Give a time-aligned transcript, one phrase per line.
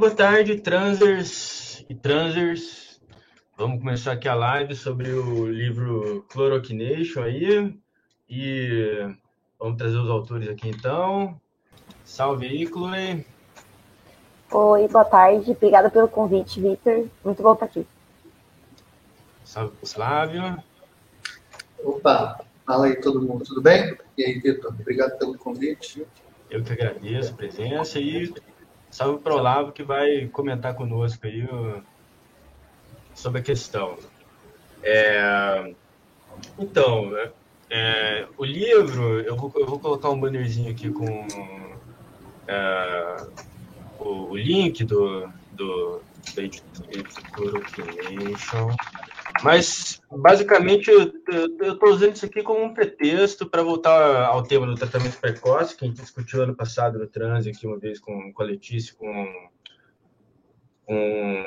[0.00, 2.98] boa tarde, transers e transers.
[3.54, 7.78] Vamos começar aqui a live sobre o livro Chloroquination aí.
[8.26, 9.14] E
[9.58, 11.38] vamos trazer os autores aqui então.
[12.02, 13.26] Salve aí, Chloe.
[14.50, 15.50] Oi, boa tarde.
[15.50, 17.06] Obrigada pelo convite, Victor.
[17.22, 17.86] Muito bom estar aqui.
[19.44, 20.64] Salve, Flávio.
[21.84, 23.98] Opa, fala aí todo mundo, tudo bem?
[24.16, 26.06] E aí, Vitor, obrigado pelo convite.
[26.48, 28.32] Eu que agradeço a presença e
[28.90, 31.48] salve para o Olavo que vai comentar conosco aí
[33.14, 33.96] sobre a questão.
[34.82, 35.74] É...
[36.58, 37.12] Então,
[37.68, 38.26] é...
[38.36, 41.26] o livro, eu vou, eu vou colocar um bannerzinho aqui com
[42.48, 43.26] é...
[43.98, 46.02] o, o, link do, do
[46.34, 47.60] da editora.
[49.42, 51.12] Mas, basicamente, eu
[51.72, 55.84] estou usando isso aqui como um pretexto para voltar ao tema do tratamento precoce, que
[55.84, 59.50] a gente discutiu ano passado no trânsito, aqui uma vez com, com a Letícia, com,
[60.84, 61.44] com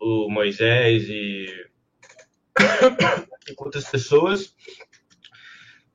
[0.00, 1.46] o Moisés e,
[3.50, 4.54] e com outras pessoas,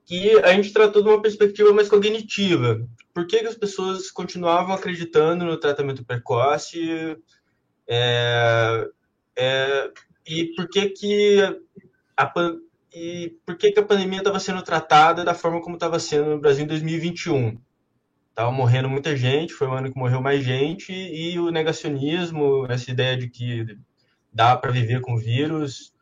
[0.05, 2.87] que a gente tratou de uma perspectiva mais cognitiva.
[3.13, 7.17] Por que, que as pessoas continuavam acreditando no tratamento precoce?
[7.87, 8.87] É,
[9.35, 9.91] é,
[10.25, 11.39] e por que que
[12.17, 12.31] a,
[12.93, 16.39] e por que que a pandemia estava sendo tratada da forma como estava sendo no
[16.39, 17.57] Brasil em 2021.
[18.33, 22.89] Tava morrendo muita gente, foi o ano que morreu mais gente, e o negacionismo, essa
[22.89, 23.77] ideia de que
[24.31, 25.93] dá para viver com o vírus,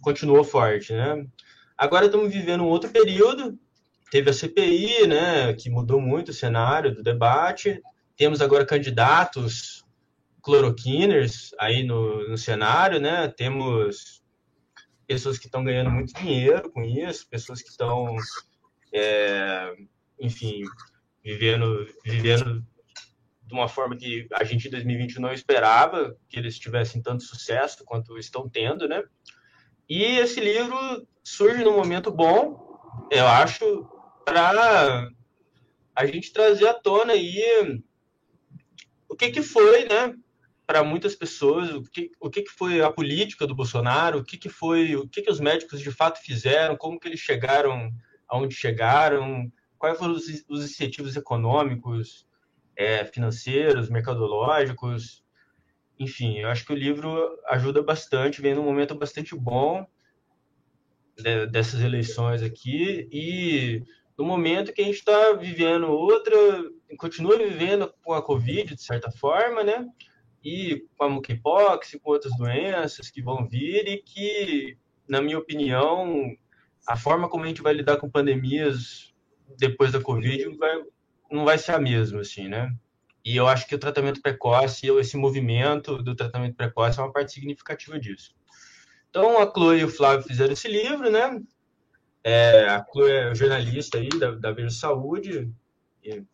[0.00, 1.24] continuou forte, né?
[1.78, 3.58] Agora estamos vivendo um outro período,
[4.10, 7.82] teve a CPI, né, que mudou muito o cenário do debate,
[8.16, 9.75] temos agora candidatos
[10.46, 13.26] cloroquiners aí no, no cenário, né?
[13.26, 14.22] Temos
[15.04, 18.14] pessoas que estão ganhando muito dinheiro com isso, pessoas que estão,
[18.94, 19.74] é,
[20.20, 20.62] enfim,
[21.24, 22.64] vivendo, vivendo
[23.42, 27.84] de uma forma que a gente em 2021 não esperava que eles tivessem tanto sucesso
[27.84, 29.02] quanto estão tendo, né?
[29.88, 30.78] E esse livro
[31.24, 32.78] surge num momento bom,
[33.10, 33.84] eu acho,
[34.24, 35.10] para
[35.92, 37.82] a gente trazer à tona aí
[39.08, 40.14] o que, que foi, né?
[40.66, 44.48] Para muitas pessoas o que, o que foi a política do Bolsonaro, o que, que
[44.48, 47.92] foi, o que, que os médicos de fato fizeram, como que eles chegaram
[48.28, 52.26] aonde chegaram, quais foram os, os incentivos econômicos,
[52.74, 55.24] é, financeiros, mercadológicos,
[55.98, 59.86] enfim, eu acho que o livro ajuda bastante, vem num momento bastante bom
[61.16, 63.82] de, dessas eleições aqui e
[64.18, 66.36] no momento que a gente está vivendo outra,
[66.98, 69.86] continua vivendo com a Covid, de certa forma, né?
[70.46, 76.36] E com a monkeypox, com outras doenças que vão vir e que, na minha opinião,
[76.86, 79.12] a forma como a gente vai lidar com pandemias
[79.58, 80.84] depois da Covid vai,
[81.32, 82.72] não vai ser a mesma, assim, né?
[83.24, 87.32] E eu acho que o tratamento precoce, esse movimento do tratamento precoce é uma parte
[87.32, 88.32] significativa disso.
[89.10, 91.40] Então, a Chloe e o Flávio fizeram esse livro, né?
[92.22, 95.52] É, a Chloe é jornalista aí da, da Verde Saúde,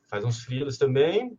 [0.06, 1.38] faz uns frilos também.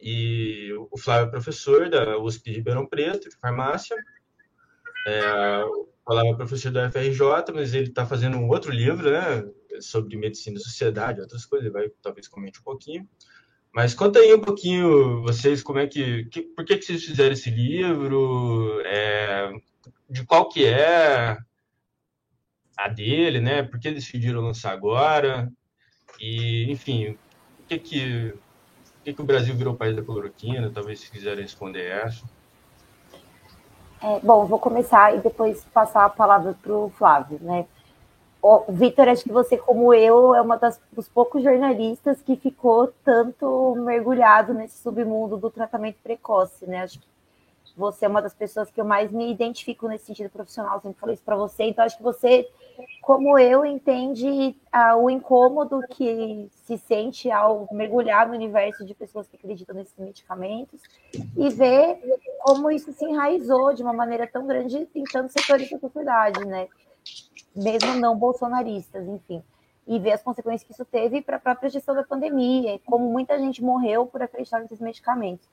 [0.00, 3.96] E o Flávio é professor da USP de Ribeirão Preto, de farmácia.
[5.06, 9.44] É, o Flávio é professor da FRJ, mas ele está fazendo um outro livro, né?
[9.80, 13.08] Sobre medicina e sociedade, outras coisas, ele vai talvez comente um pouquinho.
[13.72, 17.32] Mas conta aí um pouquinho, vocês, como é que, que por que, que vocês fizeram
[17.32, 19.52] esse livro, é,
[20.08, 21.36] de qual que é
[22.76, 23.62] a dele, né?
[23.62, 25.52] Por que decidiram lançar agora?
[26.20, 27.18] E, enfim, o
[27.68, 28.34] que que
[29.06, 30.70] que, que o Brasil virou país da cloroquina?
[30.74, 32.24] Talvez se quiserem responder essa.
[34.02, 37.66] É, bom, vou começar e depois passar a palavra para o Flávio, né?
[38.42, 42.92] O Vitor, acho que você, como eu, é uma das, dos poucos jornalistas que ficou
[43.04, 46.82] tanto mergulhado nesse submundo do tratamento precoce, né?
[46.82, 47.06] Acho que
[47.76, 51.14] você é uma das pessoas que eu mais me identifico nesse sentido profissional, sempre falei
[51.14, 51.64] isso para você.
[51.64, 52.48] Então, acho que você,
[53.00, 59.28] como eu, entende ah, o incômodo que se sente ao mergulhar no universo de pessoas
[59.28, 60.80] que acreditam nesses medicamentos
[61.36, 61.98] e ver
[62.40, 66.68] como isso se enraizou de uma maneira tão grande em tantos setores da sociedade, né?
[67.54, 69.42] Mesmo não bolsonaristas, enfim.
[69.86, 73.38] E ver as consequências que isso teve para a própria gestão da pandemia, como muita
[73.38, 75.48] gente morreu por acreditar nesses medicamentos.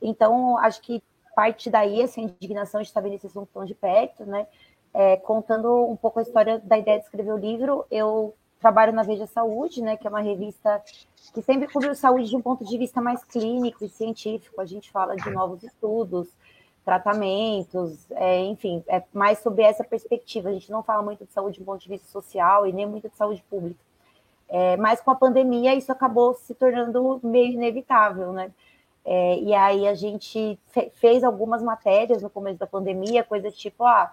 [0.00, 1.02] Então, acho que
[1.34, 4.46] parte daí essa indignação de estabelecer esse assunto tão de perto, né?
[4.92, 9.02] É, contando um pouco a história da ideia de escrever o livro, eu trabalho na
[9.02, 10.82] Veja Saúde, né, que é uma revista
[11.32, 14.60] que sempre cobriu saúde de um ponto de vista mais clínico e científico.
[14.60, 16.28] A gente fala de novos estudos,
[16.84, 20.48] tratamentos, é, enfim, é mais sobre essa perspectiva.
[20.48, 22.86] A gente não fala muito de saúde de um ponto de vista social e nem
[22.86, 23.80] muito de saúde pública.
[24.48, 28.50] É, mas com a pandemia isso acabou se tornando meio inevitável, né?
[29.04, 33.84] É, e aí a gente fe fez algumas matérias no começo da pandemia, coisas tipo,
[33.84, 34.12] ah,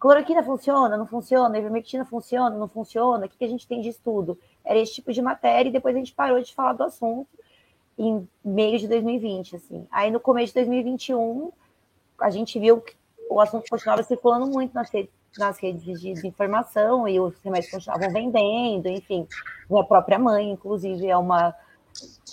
[0.00, 3.90] cloroquina funciona, não funciona, ivermectina funciona, não funciona, o que, que a gente tem de
[3.90, 4.38] estudo?
[4.64, 7.28] Era esse tipo de matéria e depois a gente parou de falar do assunto
[7.98, 9.86] em meio de 2020, assim.
[9.90, 11.52] Aí no começo de 2021,
[12.18, 12.94] a gente viu que
[13.28, 18.10] o assunto continuava circulando muito nas redes, nas redes de, informação e os remédios continuavam
[18.10, 19.28] vendendo, enfim.
[19.68, 21.54] Minha própria mãe, inclusive, é uma,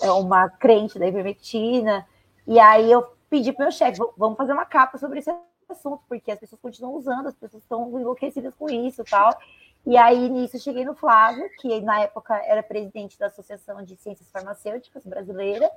[0.02, 2.08] é uma crente da ivermectina.
[2.48, 5.30] E aí eu pedi para meu chefe, vamos fazer uma capa sobre esse
[5.74, 9.32] assunto, porque as pessoas continuam usando, as pessoas estão enlouquecidas com isso e tal.
[9.86, 14.30] E aí, nisso, cheguei no Flávio, que na época era presidente da Associação de Ciências
[14.30, 15.72] Farmacêuticas Brasileira,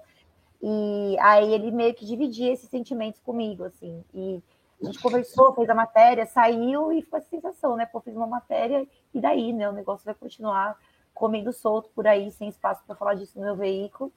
[0.63, 4.43] e aí ele meio que dividia esses sentimentos comigo, assim, e
[4.83, 7.85] a gente conversou, fez a matéria, saiu e ficou essa sensação, né?
[7.85, 9.69] Pô, fiz uma matéria e daí, né?
[9.69, 10.77] O negócio vai continuar
[11.13, 14.11] comendo solto por aí, sem espaço para falar disso no meu veículo.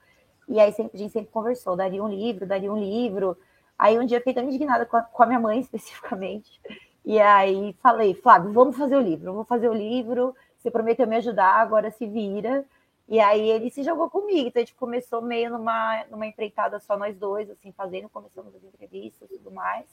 [0.48, 3.38] E aí sempre, a gente sempre conversou, daria um livro, daria um livro.
[3.84, 6.58] Aí um dia fiquei tão indignada com a, com a minha mãe, especificamente.
[7.04, 10.34] E aí falei, Flávio, vamos fazer o livro, vamos fazer o livro.
[10.58, 12.64] Você prometeu me ajudar, agora se vira.
[13.10, 16.98] E aí ele se jogou comigo, então a gente começou meio numa, numa empreitada só
[16.98, 19.86] nós dois, assim, fazendo, começamos as entrevistas e tudo mais.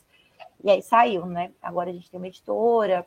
[0.63, 1.51] E aí saiu, né?
[1.61, 3.05] Agora a gente tem uma editora,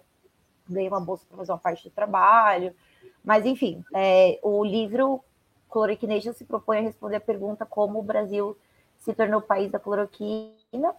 [0.68, 2.76] ganhei uma bolsa para fazer uma parte do trabalho.
[3.24, 5.24] Mas, enfim, é, o livro
[5.72, 8.58] Chloroquination se propõe a responder a pergunta como o Brasil
[9.04, 10.96] se tornou o país da cloroquina.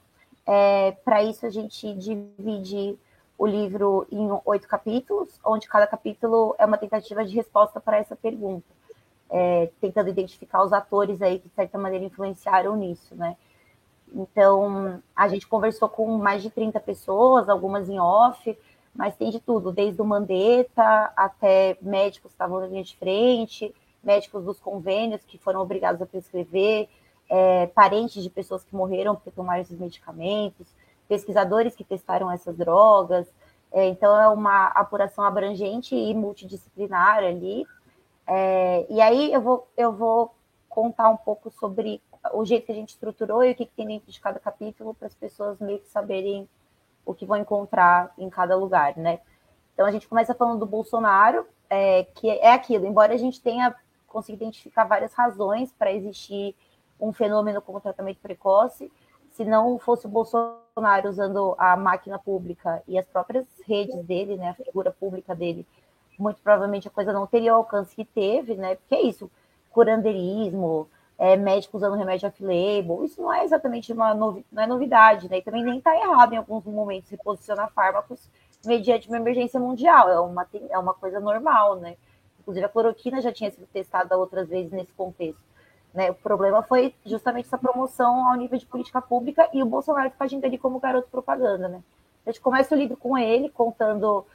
[0.47, 2.99] É, para isso, a gente divide
[3.37, 8.15] o livro em oito capítulos, onde cada capítulo é uma tentativa de resposta para essa
[8.15, 8.67] pergunta,
[9.31, 13.37] é, tentando identificar os atores aí que, de certa maneira, influenciaram nisso, né?
[14.15, 18.57] Então, a gente conversou com mais de 30 pessoas, algumas em off,
[18.95, 23.75] mas tem de tudo, desde o Mandetta até médicos que estavam na linha de frente,
[24.05, 26.89] médicos dos convênios que foram obrigados a prescrever,
[27.29, 30.67] é, parentes de pessoas que morreram por tomar esses medicamentos,
[31.09, 33.27] pesquisadores que testaram essas drogas.
[33.73, 37.67] É, então, é uma apuração abrangente e multidisciplinar ali.
[38.27, 40.35] É, e aí eu vou, eu vou
[40.69, 42.01] contar um pouco sobre
[42.33, 44.95] o jeito que a gente estruturou e o que, que tem dentro de cada capítulo
[44.95, 46.49] para as pessoas meio que saberem
[47.05, 49.21] o que vão encontrar em cada lugar, né?
[49.75, 53.75] Então a gente começa falando do Bolsonaro, é, que é aquilo, embora a gente tenha
[54.07, 56.55] conseguido identificar várias razões para existir
[57.05, 58.91] um fenômeno como tratamento precoce,
[59.33, 64.51] se não fosse o Bolsonaro usando a máquina pública e as próprias redes dele, né,
[64.51, 65.67] a figura pública dele,
[66.19, 68.77] muito provavelmente a coisa não teria o alcance que teve, né?
[68.77, 69.29] Porque é isso,
[69.71, 75.29] curandeirismo, é, médico usando remédio off-label, isso não é exatamente uma novi não é novidade,
[75.29, 75.39] né?
[75.39, 78.29] E também nem está errado em alguns momentos se posicionar fármacos
[78.65, 81.97] mediante uma emergência mundial, é uma, é uma coisa normal, né?
[82.41, 85.43] Inclusive a cloroquina já tinha sido testada outras vezes nesse contexto.
[85.95, 86.11] Né?
[86.11, 90.25] O problema foi justamente essa promoção ao nível de política pública e o Bolsonaro ficar
[90.25, 91.81] agindo ali como garoto propaganda, né?
[92.27, 94.27] A gente começa o livro com ele contando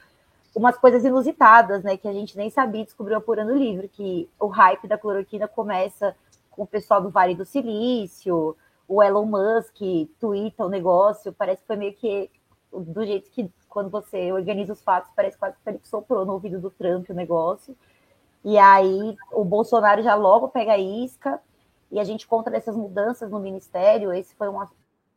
[0.54, 1.98] umas coisas inusitadas, né?
[1.98, 6.16] Que a gente nem sabia, descobriu apurando o livro, que o hype da cloroquina começa
[6.50, 8.56] com o pessoal do Vale do Silício,
[8.88, 9.76] o Elon Musk
[10.18, 12.30] twitta o negócio, parece que foi meio que
[12.72, 16.58] do jeito que quando você organiza os fatos, parece quase que ele soprou no ouvido
[16.58, 17.76] do Trump o negócio.
[18.44, 21.40] E aí o Bolsonaro já logo pega a isca
[21.90, 24.12] e a gente conta dessas mudanças no ministério.
[24.12, 24.70] Esse foi uma,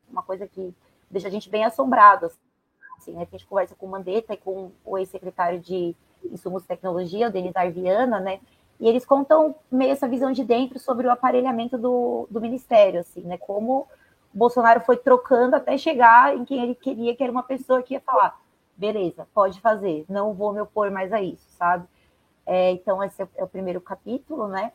[0.09, 0.73] uma coisa que
[1.09, 2.31] deixa a gente bem assombrado.
[2.97, 3.21] Assim, né?
[3.21, 7.31] A gente conversa com o Mandetta e com o ex-secretário de Insumos e Tecnologia, o
[7.31, 8.39] Denis Arviana, né?
[8.79, 13.21] E eles contam meio essa visão de dentro sobre o aparelhamento do, do ministério, assim,
[13.21, 13.37] né?
[13.37, 13.87] Como
[14.33, 18.01] Bolsonaro foi trocando até chegar em quem ele queria, que era uma pessoa que ia
[18.01, 18.39] falar,
[18.75, 21.87] beleza, pode fazer, não vou me opor mais a isso, sabe?
[22.45, 24.73] É, então, esse é, é o primeiro capítulo, né?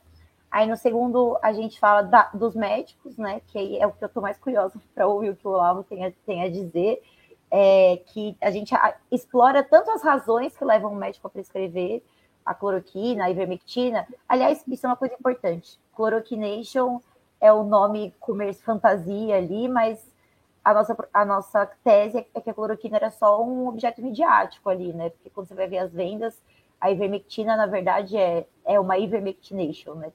[0.50, 3.40] Aí no segundo a gente fala da, dos médicos, né?
[3.48, 6.04] Que é o que eu estou mais curiosa para ouvir o que o Olavo tem
[6.06, 7.02] a, tem a dizer.
[7.50, 8.74] É, que a gente
[9.10, 12.02] explora tanto as razões que levam o médico a prescrever,
[12.44, 14.06] a cloroquina, a ivermectina.
[14.28, 15.78] Aliás, isso é uma coisa importante.
[15.96, 17.00] Chloroquination
[17.40, 19.98] é o nome comércio fantasia ali, mas
[20.64, 24.92] a nossa, a nossa tese é que a cloroquina era só um objeto midiático ali,
[24.92, 25.10] né?
[25.10, 26.38] Porque quando você vai ver as vendas,
[26.80, 30.12] a ivermectina, na verdade, é, é uma ivermectination, né?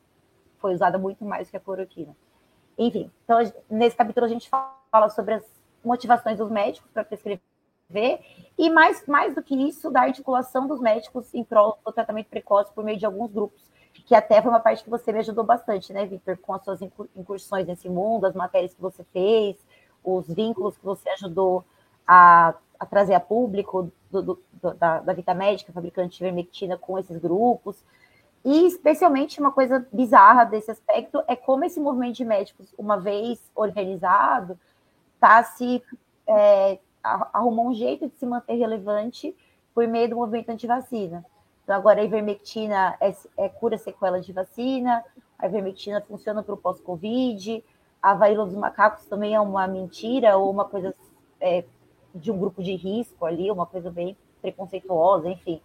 [0.63, 2.15] Foi usada muito mais que a cloroquina.
[2.77, 3.38] Enfim, então
[3.70, 5.43] nesse capítulo a gente fala sobre as
[5.84, 7.41] motivações dos médicos para prescrever
[8.58, 12.72] e mais, mais do que isso, da articulação dos médicos em prol do tratamento precoce
[12.74, 13.70] por meio de alguns grupos,
[14.05, 16.79] que até foi uma parte que você me ajudou bastante, né, Victor, com as suas
[16.82, 19.58] incursões nesse mundo, as matérias que você fez,
[20.01, 21.65] os vínculos que você ajudou
[22.08, 24.39] a, a trazer a público do, do,
[24.79, 27.84] da, da Vita Médica, fabricante de vermectina, com esses grupos.
[28.44, 33.40] E especialmente uma coisa bizarra desse aspecto é como esse movimento de médicos, uma vez
[33.56, 34.60] organizado,
[35.20, 35.82] tá se
[36.28, 39.36] é, arrumou um jeito de se manter relevante
[39.74, 41.26] por meio do movimento anti-vacina.
[41.64, 45.04] Então, agora a ivermectina é, é cura sequelas de vacina,
[45.40, 47.64] a ivermectina funciona para o pós-Covid,
[48.02, 50.94] a varíola dos macacos também é uma mentira ou uma coisa
[51.40, 51.64] é,
[52.14, 55.62] de um grupo de risco ali, uma coisa bem preconceituosa, enfim.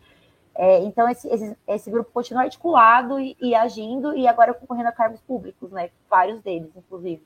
[0.60, 4.92] É, então, esse, esse, esse, grupo continua articulado e, e, agindo, e agora concorrendo a
[4.92, 5.88] cargos públicos, né?
[6.10, 7.22] Vários deles, inclusive.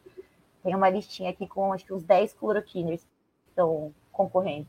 [0.63, 4.67] Tem uma listinha aqui com acho que uns 10 cloroquiners que estão concorrendo.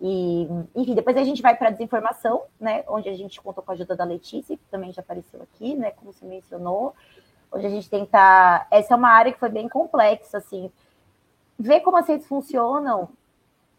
[0.00, 2.82] E, enfim, depois a gente vai para a desinformação, né?
[2.88, 5.92] Onde a gente contou com a ajuda da Letícia, que também já apareceu aqui, né?
[5.92, 6.96] Como você mencionou.
[7.52, 8.66] Onde a gente tenta.
[8.72, 10.68] Essa é uma área que foi bem complexa, assim.
[11.56, 13.08] Ver como as redes funcionam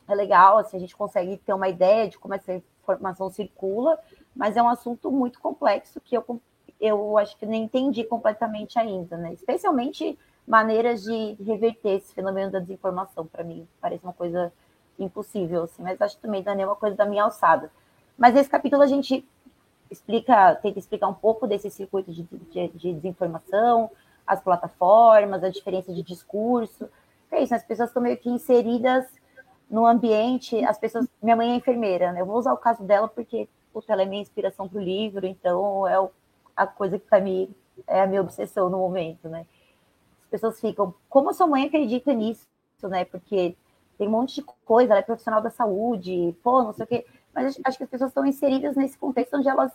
[0.07, 3.97] é legal, assim, a gente consegue ter uma ideia de como essa informação circula,
[4.35, 6.41] mas é um assunto muito complexo que eu,
[6.79, 9.33] eu acho que nem entendi completamente ainda, né?
[9.33, 14.51] Especialmente maneiras de reverter esse fenômeno da desinformação, para mim, parece uma coisa
[14.99, 17.71] impossível, assim, mas acho que também não é uma coisa da minha alçada.
[18.17, 19.27] Mas nesse capítulo a gente
[19.89, 23.89] explica, tenta explicar um pouco desse circuito de, de, de desinformação,
[24.25, 26.89] as plataformas, a diferença de discurso.
[27.31, 29.05] É isso, as pessoas estão meio que inseridas
[29.69, 31.07] no ambiente, as pessoas.
[31.21, 32.21] Minha mãe é enfermeira, né?
[32.21, 35.25] Eu vou usar o caso dela porque puta, ela é minha inspiração para o livro,
[35.25, 36.09] então é
[36.55, 37.53] a coisa que para mim
[37.87, 39.45] é a minha obsessão no momento, né?
[40.23, 42.47] As pessoas ficam, como a sua mãe acredita nisso,
[42.83, 43.05] né?
[43.05, 43.55] Porque
[43.97, 47.05] tem um monte de coisa, ela é profissional da saúde, pô, não sei o quê.
[47.33, 49.71] Mas acho que as pessoas estão inseridas nesse contexto onde elas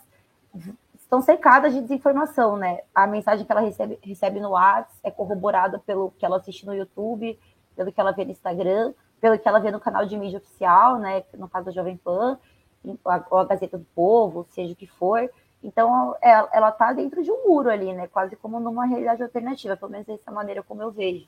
[0.99, 2.81] estão cercadas de desinformação, né?
[2.93, 6.73] A mensagem que ela recebe, recebe no WhatsApp é corroborada pelo que ela assiste no
[6.73, 7.37] YouTube,
[7.75, 10.99] pelo que ela vê no Instagram pelo que ela vê no canal de mídia oficial,
[10.99, 12.37] né, no caso da Jovem Pan,
[12.83, 15.29] ou a Gazeta do Povo, seja o que for.
[15.63, 19.75] Então, é, ela está dentro de um muro ali, né, quase como numa realidade alternativa,
[19.75, 21.27] pelo menos dessa maneira como eu vejo.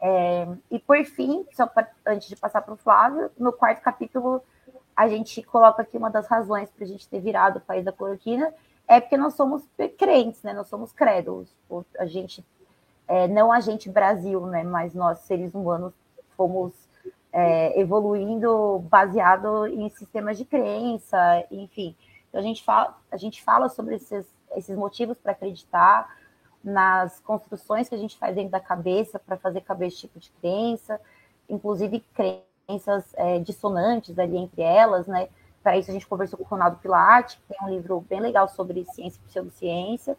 [0.00, 4.42] É, e por fim, só pra, antes de passar para o Flávio, no quarto capítulo
[4.96, 7.92] a gente coloca aqui uma das razões para a gente ter virado o país da
[7.92, 8.52] cloroquina
[8.86, 9.62] é porque nós somos
[9.96, 10.52] crentes, né?
[10.52, 11.48] Nós somos crédulos.
[11.98, 12.44] A gente,
[13.08, 14.62] é, não a gente Brasil, né?
[14.62, 15.94] Mas nós seres humanos
[16.36, 16.72] fomos
[17.32, 21.16] é, evoluindo baseado em sistemas de crença,
[21.50, 21.96] enfim.
[22.28, 26.08] Então, a gente fala, a gente fala sobre esses, esses motivos para acreditar,
[26.62, 30.30] nas construções que a gente faz dentro da cabeça para fazer caber esse tipo de
[30.40, 31.00] crença,
[31.48, 35.28] inclusive crenças é, dissonantes ali entre elas, né?
[35.62, 38.48] Para isso a gente conversou com o Ronaldo Pilate, que tem um livro bem legal
[38.48, 40.16] sobre ciência e pseudociência,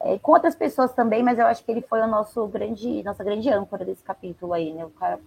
[0.00, 3.22] é, com outras pessoas também, mas eu acho que ele foi o nosso grande, nossa
[3.22, 4.84] grande âncora desse capítulo aí, né?
[4.84, 5.20] O cara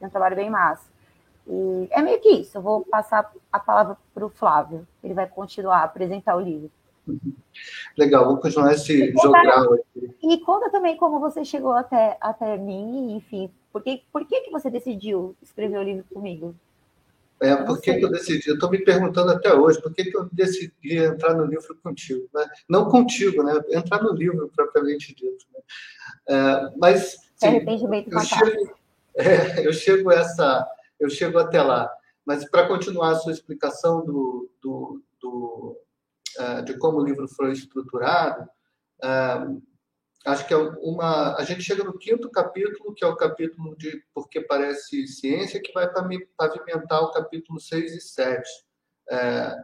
[0.00, 0.88] tem um trabalho bem massa.
[1.46, 2.58] E é meio que isso.
[2.58, 4.86] Eu vou passar a palavra para o Flávio.
[5.04, 6.70] Ele vai continuar a apresentar o livro.
[7.96, 10.10] Legal, vou continuar esse jogral aqui.
[10.22, 14.50] E conta também como você chegou até, até mim, enfim, por que, por que, que
[14.50, 16.54] você decidiu escrever o livro comigo?
[17.42, 18.48] É, por que, que eu decidi?
[18.48, 22.28] Eu estou me perguntando até hoje, por que, que eu decidi entrar no livro contigo?
[22.34, 22.46] Né?
[22.68, 23.58] Não contigo, né?
[23.70, 25.46] Entrar no livro, propriamente dito.
[25.54, 25.60] Né?
[26.28, 28.74] É, mas, sim, arrependimento eu chego,
[29.64, 30.66] eu chego essa,
[30.98, 31.90] eu chego até lá.
[32.24, 35.76] Mas para continuar a sua explicação do, do, do
[36.38, 38.42] uh, de como o livro foi estruturado,
[39.02, 39.62] uh,
[40.26, 41.36] acho que é uma.
[41.36, 45.72] A gente chega no quinto capítulo, que é o capítulo de Porque Parece Ciência, que
[45.72, 45.90] vai
[46.36, 48.42] pavimentar o capítulo 6 e 7.
[49.12, 49.56] É,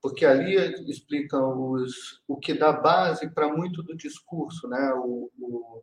[0.00, 0.54] porque ali
[0.90, 4.92] explicam os, o que dá base para muito do discurso, né?
[4.94, 5.82] o, o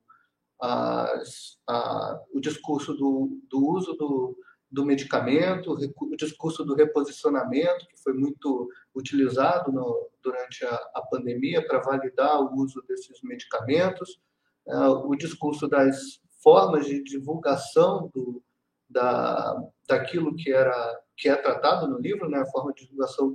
[0.62, 4.38] as, a, o discurso do, do uso do,
[4.70, 11.66] do medicamento, o discurso do reposicionamento, que foi muito utilizado no, durante a, a pandemia
[11.66, 14.22] para validar o uso desses medicamentos,
[14.68, 18.44] é, o discurso das formas de divulgação do,
[18.88, 23.32] da, daquilo que era que é tratado no livro, né, a forma de divulgação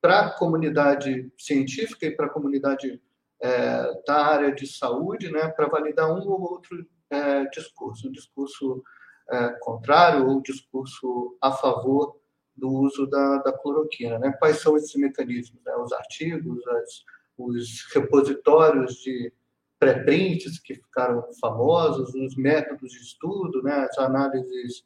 [0.00, 3.02] para a comunidade científica e para a comunidade
[3.42, 8.82] é, da área de saúde né, para validar um ou outro é, discurso, um discurso
[9.30, 12.16] é, contrário ou um discurso a favor
[12.56, 14.18] do uso da, da cloroquina.
[14.18, 14.32] Né?
[14.38, 15.60] Quais são esses mecanismos?
[15.64, 15.74] Né?
[15.74, 17.04] Os artigos, as,
[17.36, 19.32] os repositórios de
[19.78, 23.88] pré-prints que ficaram famosos, os métodos de estudo, né?
[23.90, 24.84] as análises,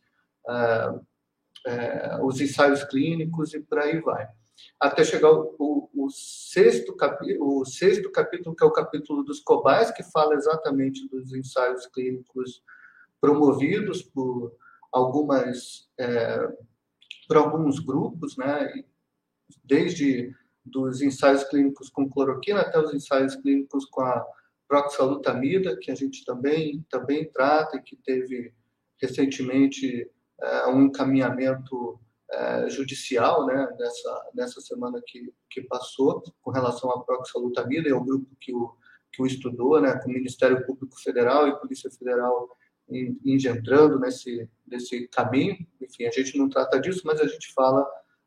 [0.48, 0.94] é,
[1.66, 4.26] é, os ensaios clínicos e por aí vai
[4.80, 9.90] até chegar o, o, sexto capítulo, o sexto capítulo, que é o capítulo dos cobais,
[9.90, 12.62] que fala exatamente dos ensaios clínicos
[13.20, 14.54] promovidos por
[14.92, 16.48] algumas é,
[17.26, 18.84] por alguns grupos, né?
[19.64, 20.34] Desde
[20.64, 24.26] dos ensaios clínicos com cloroquina até os ensaios clínicos com a
[24.68, 28.52] proxalutamida, que a gente também, também trata e que teve
[29.00, 30.10] recentemente
[30.40, 37.04] é, um encaminhamento é, judicial né, nessa, nessa semana que, que passou com relação à
[37.04, 38.74] proxalutamida, é o grupo que o,
[39.12, 42.48] que o estudou, né, com o Ministério Público Federal e Polícia Federal
[43.24, 45.56] engendrando nesse, nesse caminho.
[45.80, 47.84] Enfim, a gente não trata disso, mas a gente fala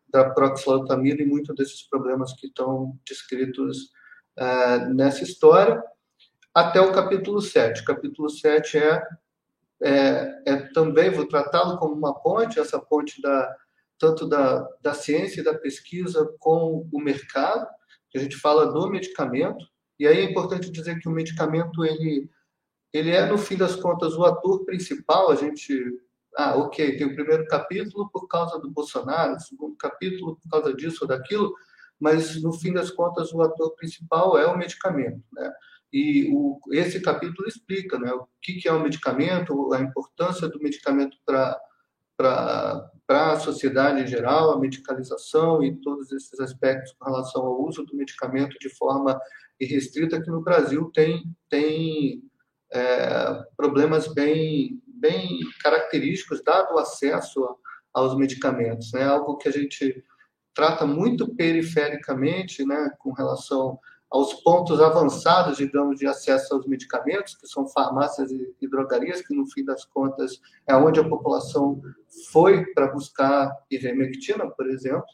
[0.10, 3.91] da proxalutamida e muitos desses problemas que estão descritos
[4.38, 5.82] uh, nessa história,
[6.53, 7.82] até o capítulo 7.
[7.82, 9.03] O capítulo 7 é,
[9.82, 13.56] é, é também, vou tratá-lo como uma ponte, essa ponte da,
[14.00, 17.68] tanto da, da ciência e da pesquisa com o mercado,
[18.10, 19.63] que a gente fala do medicamento,
[20.00, 22.29] e aí é importante dizer que o medicamento, ele,
[22.94, 25.74] ele é, no fim das contas, o ator principal, a gente
[26.38, 30.74] ah, ok, tem o primeiro capítulo por causa do Bolsonaro, o segundo capítulo por causa
[30.74, 31.53] disso ou daquilo,
[32.00, 35.51] mas no fim das contas o ator principal é o medicamento, né?
[35.91, 40.60] E o, esse capítulo explica, né, o que, que é o medicamento, a importância do
[40.60, 41.60] medicamento para
[42.19, 47.85] para a sociedade em geral, a medicalização e todos esses aspectos com relação ao uso
[47.85, 49.17] do medicamento de forma
[49.57, 52.21] irrestrita, que no Brasil tem, tem
[52.73, 57.55] é, problemas bem, bem característicos, dado o acesso
[57.93, 58.91] aos medicamentos.
[58.91, 59.05] Né?
[59.05, 60.03] Algo que a gente
[60.53, 63.79] trata muito perifericamente né, com relação
[64.11, 69.45] aos pontos avançados, digamos, de acesso aos medicamentos, que são farmácias e, drogarias, que no
[69.45, 71.79] fim das contas é onde a população
[72.31, 75.05] foi para buscar ivermectina, por exemplo,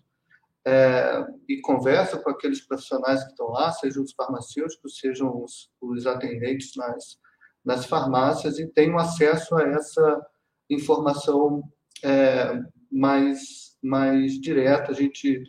[0.66, 6.08] é, e conversa com aqueles profissionais que estão lá, sejam os farmacêuticos, sejam os, os
[6.08, 7.20] atendentes nas,
[7.64, 10.26] nas farmácias e tenham acesso a essa
[10.70, 11.64] informação
[12.02, 12.60] é,
[12.92, 14.92] mais, mais direta.
[14.92, 15.44] A gente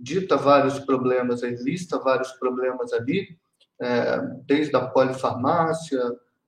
[0.00, 3.38] dita vários problemas, lista vários problemas ali,
[3.80, 6.00] é, desde a polifarmácia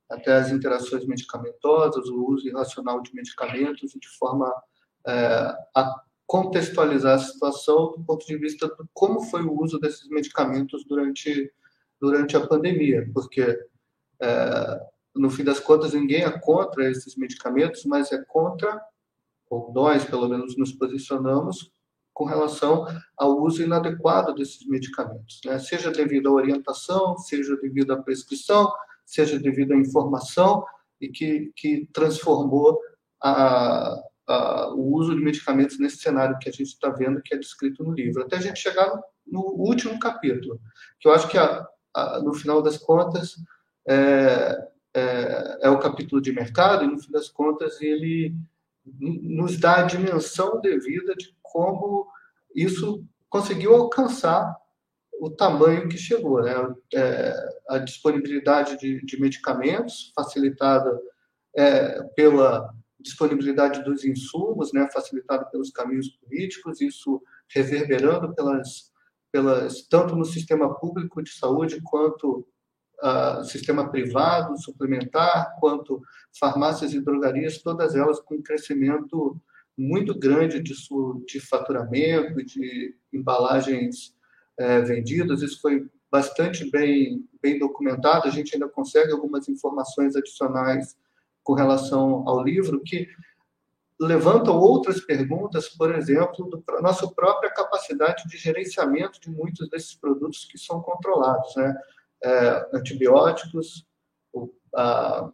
[0.08, 4.52] até as interações medicamentosas, o uso irracional de medicamentos, de forma
[5.06, 10.08] é, a contextualizar a situação do ponto de vista de como foi o uso desses
[10.08, 11.52] medicamentos durante,
[12.00, 13.58] durante a pandemia, porque
[14.20, 14.80] é,
[15.16, 18.80] no fim das contas, ninguém é contra esses medicamentos, mas é contra,
[19.48, 21.72] ou nós, pelo menos, nos posicionamos
[22.16, 25.58] com relação ao uso inadequado desses medicamentos, né?
[25.58, 28.72] seja devido à orientação, seja devido à prescrição,
[29.04, 30.64] seja devido à informação,
[30.98, 32.80] e que, que transformou
[33.22, 37.38] a, a, o uso de medicamentos nesse cenário que a gente está vendo, que é
[37.38, 38.22] descrito no livro.
[38.22, 40.58] Até a gente chegar no, último capítulo,
[40.98, 41.68] que eu acho que, a,
[42.24, 43.36] no final das contas,
[43.86, 48.34] é, é, é o capítulo de mercado, e no fim das contas ele
[48.98, 52.06] nos dá a dimensão devida de como
[52.54, 54.56] isso conseguiu alcançar
[55.20, 56.42] o tamanho que chegou.
[56.42, 56.54] Né?
[56.94, 57.34] É,
[57.68, 60.98] a disponibilidade de, de medicamentos, facilitada
[61.56, 62.70] é, pela
[63.00, 64.88] disponibilidade dos insumos, né?
[64.92, 68.90] facilitada pelos caminhos políticos, isso reverberando pelas,
[69.32, 72.46] pelas tanto no sistema público de saúde quanto
[73.02, 76.02] uh, sistema privado, suplementar, quanto
[76.38, 79.40] farmácias e drogarias, todas elas com crescimento
[79.76, 80.74] muito grande de,
[81.26, 84.14] de faturamento, de embalagens
[84.58, 85.42] é, vendidas.
[85.42, 88.26] Isso foi bastante bem, bem documentado.
[88.26, 90.96] A gente ainda consegue algumas informações adicionais
[91.44, 93.06] com relação ao livro que
[94.00, 100.44] levantam outras perguntas, por exemplo, da nossa própria capacidade de gerenciamento de muitos desses produtos
[100.44, 101.54] que são controlados.
[101.56, 101.74] Né?
[102.22, 103.86] É, antibióticos,
[104.32, 105.30] o, a,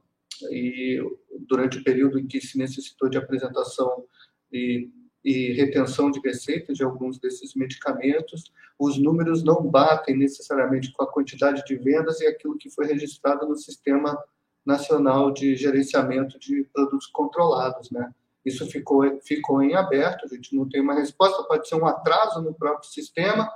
[0.50, 1.00] e
[1.46, 4.04] durante o período em que se necessitou de apresentação
[4.52, 4.90] e,
[5.24, 11.10] e retenção de receitas de alguns desses medicamentos, os números não batem necessariamente com a
[11.10, 14.18] quantidade de vendas e aquilo que foi registrado no Sistema
[14.64, 18.12] Nacional de Gerenciamento de Produtos Controlados, né?
[18.44, 22.42] Isso ficou, ficou em aberto, a gente não tem uma resposta, pode ser um atraso
[22.42, 23.48] no próprio sistema,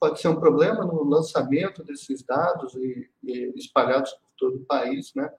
[0.00, 5.12] pode ser um problema no lançamento desses dados e, e espalhados por todo o país,
[5.14, 5.30] né?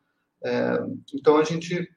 [0.44, 0.80] É,
[1.14, 1.90] então a gente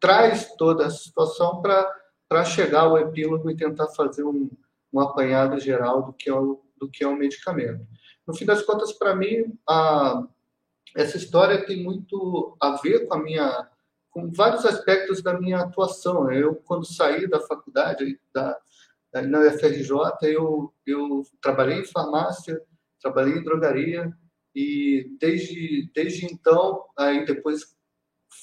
[0.00, 4.50] traz toda a situação para chegar ao epílogo e tentar fazer um,
[4.92, 7.86] um apanhado geral do que é o, do que é o medicamento.
[8.26, 10.26] No fim das contas, para mim, a,
[10.94, 13.70] essa história tem muito a ver com a minha
[14.10, 16.32] com vários aspectos da minha atuação.
[16.32, 18.58] Eu, quando saí da faculdade, da,
[19.12, 19.90] na UFRJ,
[20.22, 22.60] eu, eu trabalhei em farmácia,
[23.00, 24.12] trabalhei em drogaria,
[24.54, 27.76] e desde, desde então, aí depois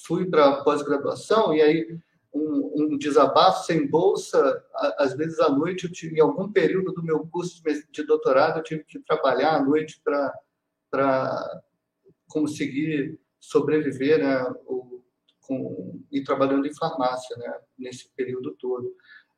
[0.06, 1.98] fui para pós-graduação, e aí
[2.34, 4.64] um, um, desabafo sem bolsa.
[4.98, 8.62] Às vezes à noite, eu tive, em algum período do meu curso de doutorado, eu
[8.62, 11.62] tive que trabalhar à noite para
[12.28, 14.42] conseguir sobreviver, né?
[14.66, 15.02] O,
[15.40, 17.60] com, e trabalhando em farmácia, né?
[17.78, 18.94] Nesse período todo.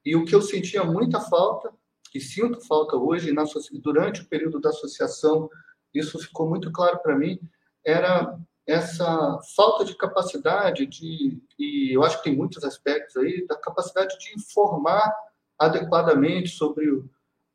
[0.07, 1.73] E o que eu sentia muita falta,
[2.15, 3.43] e sinto falta hoje, na,
[3.83, 5.51] durante o período da associação,
[5.93, 7.41] isso ficou muito claro para mim,
[7.85, 13.57] era essa falta de capacidade de, e eu acho que tem muitos aspectos aí, da
[13.57, 15.13] capacidade de informar
[15.59, 17.11] adequadamente sobre o,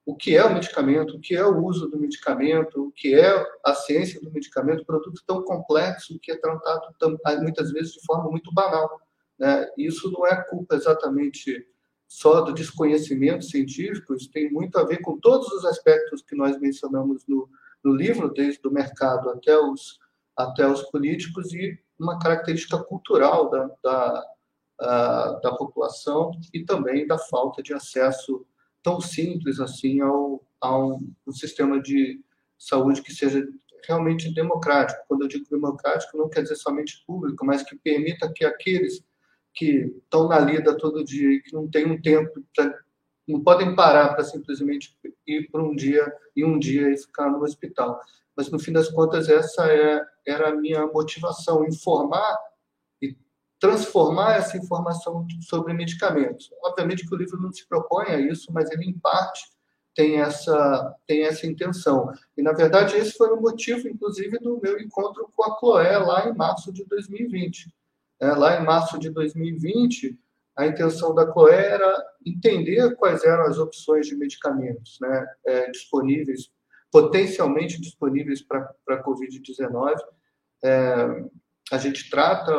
[0.06, 3.46] o que é o medicamento, o que é o uso do medicamento, o que é
[3.64, 8.30] a ciência do medicamento, produto tão complexo que é tratado tão, muitas vezes de forma
[8.30, 9.00] muito banal.
[9.40, 9.70] Né?
[9.78, 11.66] Isso não é culpa exatamente
[12.12, 16.60] só do desconhecimento científico, isso tem muito a ver com todos os aspectos que nós
[16.60, 17.50] mencionamos no,
[17.82, 19.98] no livro, desde o mercado até os
[20.36, 27.64] até os políticos e uma característica cultural da, da, da população e também da falta
[27.64, 28.46] de acesso
[28.84, 32.20] tão simples assim ao, ao um sistema de
[32.58, 33.48] saúde que seja
[33.88, 35.06] realmente democrático.
[35.08, 39.02] Quando eu digo democrático, não quer dizer somente público, mas que permita que aqueles
[39.54, 42.74] que estão na lida todo dia e que não têm um tempo, pra,
[43.28, 44.96] não podem parar para simplesmente
[45.28, 48.02] ir para um dia e um dia e ficar no hospital
[48.36, 52.38] mas no fim das contas essa é, era a minha motivação, informar
[53.02, 53.16] e
[53.60, 56.50] transformar essa informação sobre medicamentos.
[56.64, 59.52] Obviamente que o livro não se propõe a isso, mas ele em parte
[59.94, 62.12] tem essa tem essa intenção.
[62.38, 66.28] E na verdade esse foi o motivo, inclusive, do meu encontro com a Chloé lá
[66.30, 67.72] em março de 2020.
[68.22, 70.18] É, lá em março de 2020
[70.56, 76.52] a intenção da Chloé era entender quais eram as opções de medicamentos né, é, disponíveis
[76.92, 79.96] potencialmente disponíveis para a Covid-19.
[80.64, 81.26] É,
[81.72, 82.52] a gente trata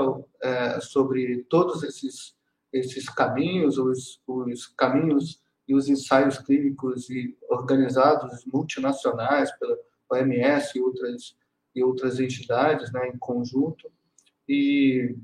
[0.43, 2.35] é, sobre todos esses,
[2.73, 9.77] esses caminhos, os, os caminhos e os ensaios clínicos e organizados multinacionais pela
[10.11, 11.37] OMS e outras,
[11.75, 13.93] e outras entidades né, em conjunto.
[14.49, 15.15] E,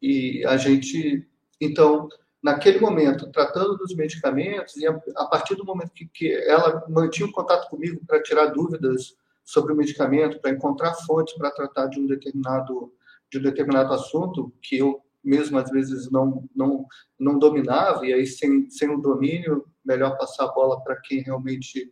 [0.00, 1.26] e a gente,
[1.60, 2.08] então,
[2.42, 7.32] naquele momento, tratando dos medicamentos, e a, partir do momento que, que, ela mantinha um
[7.32, 12.06] contato comigo para tirar dúvidas sobre o medicamento, para encontrar fontes para tratar de um
[12.06, 12.92] determinado
[13.30, 16.86] de um determinado assunto que eu mesmo às vezes não não
[17.18, 21.90] não dominava e aí sem sem o domínio melhor passar a bola para quem realmente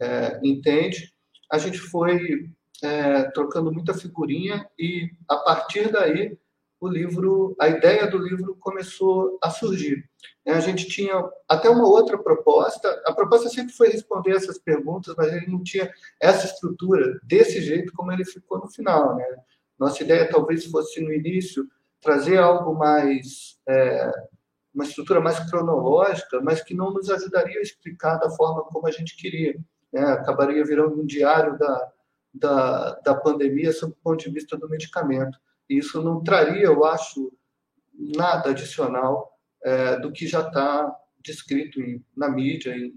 [0.00, 1.12] é, entende
[1.50, 2.50] a gente foi
[2.82, 6.36] é, trocando muita figurinha e a partir daí
[6.82, 10.04] o livro, a ideia do livro começou a surgir.
[10.44, 11.14] A gente tinha
[11.48, 15.88] até uma outra proposta, a proposta sempre foi responder essas perguntas, mas ele não tinha
[16.20, 19.14] essa estrutura desse jeito como ele ficou no final.
[19.14, 19.24] Né?
[19.78, 21.68] Nossa ideia talvez fosse no início
[22.00, 24.10] trazer algo mais, é,
[24.74, 28.90] uma estrutura mais cronológica, mas que não nos ajudaria a explicar da forma como a
[28.90, 29.56] gente queria.
[29.92, 30.02] Né?
[30.02, 31.92] Acabaria virando um diário da,
[32.34, 35.38] da, da pandemia sob o ponto de vista do medicamento.
[35.68, 37.32] Isso não traria, eu acho,
[37.94, 40.94] nada adicional é, do que já está
[41.24, 42.94] descrito em, na mídia e,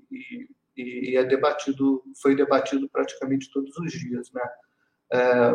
[0.76, 4.42] e, e, é debatido, foi debatido praticamente todos os dias, né?
[5.14, 5.52] É,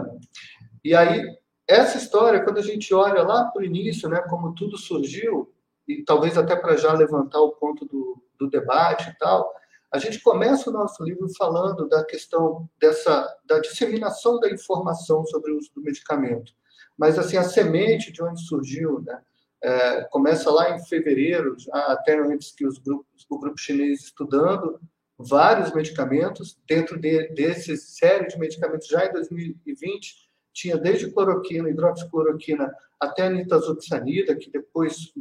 [0.84, 4.76] e aí essa história, quando a gente olha lá para o início, né, como tudo
[4.76, 5.52] surgiu
[5.86, 9.52] e talvez até para já levantar o ponto do, do debate e tal,
[9.92, 15.52] a gente começa o nosso livro falando da questão dessa da disseminação da informação sobre
[15.52, 16.52] o uso do medicamento
[17.00, 19.22] mas assim a semente de onde surgiu, né?
[19.62, 24.78] É, começa lá em fevereiro, até antes que os grupos, o grupo chinês estudando
[25.18, 32.70] vários medicamentos dentro de, desse série de medicamentos já em 2020 tinha desde cloroquina, hidroxicloroquina
[32.98, 35.14] até a nitazoxanida, que depois,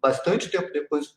[0.00, 1.16] bastante tempo depois,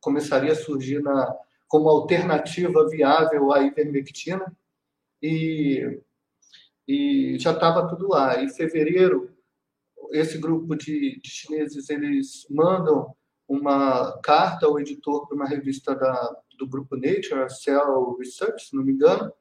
[0.00, 1.34] começaria a surgir na,
[1.66, 4.54] como alternativa viável à ivermectina,
[5.22, 5.98] e,
[6.86, 8.42] e já estava tudo lá.
[8.42, 9.35] Em fevereiro,
[10.12, 13.14] esse grupo de, de, chineses eles mandam
[13.48, 18.84] uma carta ao editor para uma revista da, do grupo Nature, Cell Research, se não
[18.84, 19.32] me engano,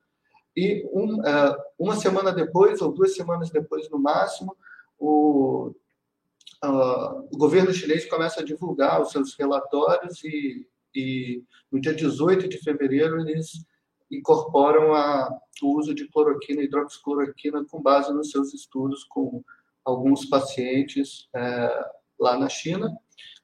[0.55, 4.55] e um, uh, uma semana depois, ou duas semanas depois no máximo,
[4.97, 5.73] o,
[6.63, 12.57] o governo chinês começa a divulgar os seus relatórios e, e no dia 18 de
[12.59, 13.65] fevereiro eles
[14.09, 15.29] incorporam a,
[15.61, 19.43] o uso de cloroquina e hidroxicloroquina com base nos seus estudos com
[19.85, 21.85] alguns pacientes é,
[22.19, 22.93] lá na China.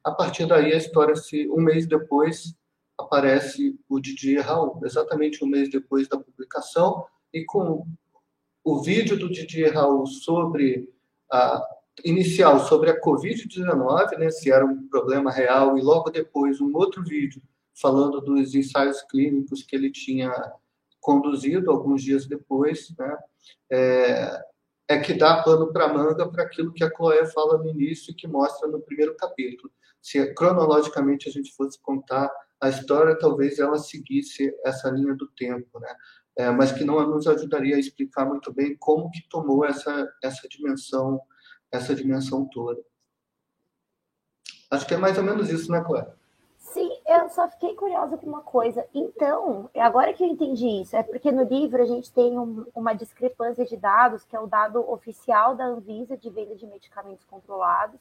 [0.04, 2.56] A partir daí, a história se um mês depois
[3.00, 7.86] aparece o Didier Raul, exatamente um mês depois da publicação, e com
[8.64, 10.90] o vídeo do Didier Raul sobre
[11.32, 11.64] a,
[12.04, 17.04] inicial sobre a Covid-19, né, se era um problema real, e logo depois um outro
[17.04, 17.42] vídeo
[17.74, 20.32] falando dos ensaios clínicos que ele tinha
[21.00, 23.18] conduzido alguns dias depois, né,
[23.72, 24.51] é,
[24.92, 28.14] é que dá pano para manga para aquilo que a Chloé fala no início e
[28.14, 29.72] que mostra no primeiro capítulo.
[30.02, 35.80] Se cronologicamente a gente fosse contar a história, talvez ela seguisse essa linha do tempo,
[35.80, 35.96] né?
[36.38, 40.48] É, mas que não nos ajudaria a explicar muito bem como que tomou essa essa
[40.48, 41.22] dimensão
[41.72, 42.82] essa dimensão toda.
[44.70, 46.18] Acho que é mais ou menos isso, né, Clara?
[47.14, 48.88] Eu só fiquei curiosa com uma coisa.
[48.94, 52.94] Então, agora que eu entendi isso, é porque no livro a gente tem um, uma
[52.94, 58.00] discrepância de dados, que é o dado oficial da Anvisa de venda de medicamentos controlados,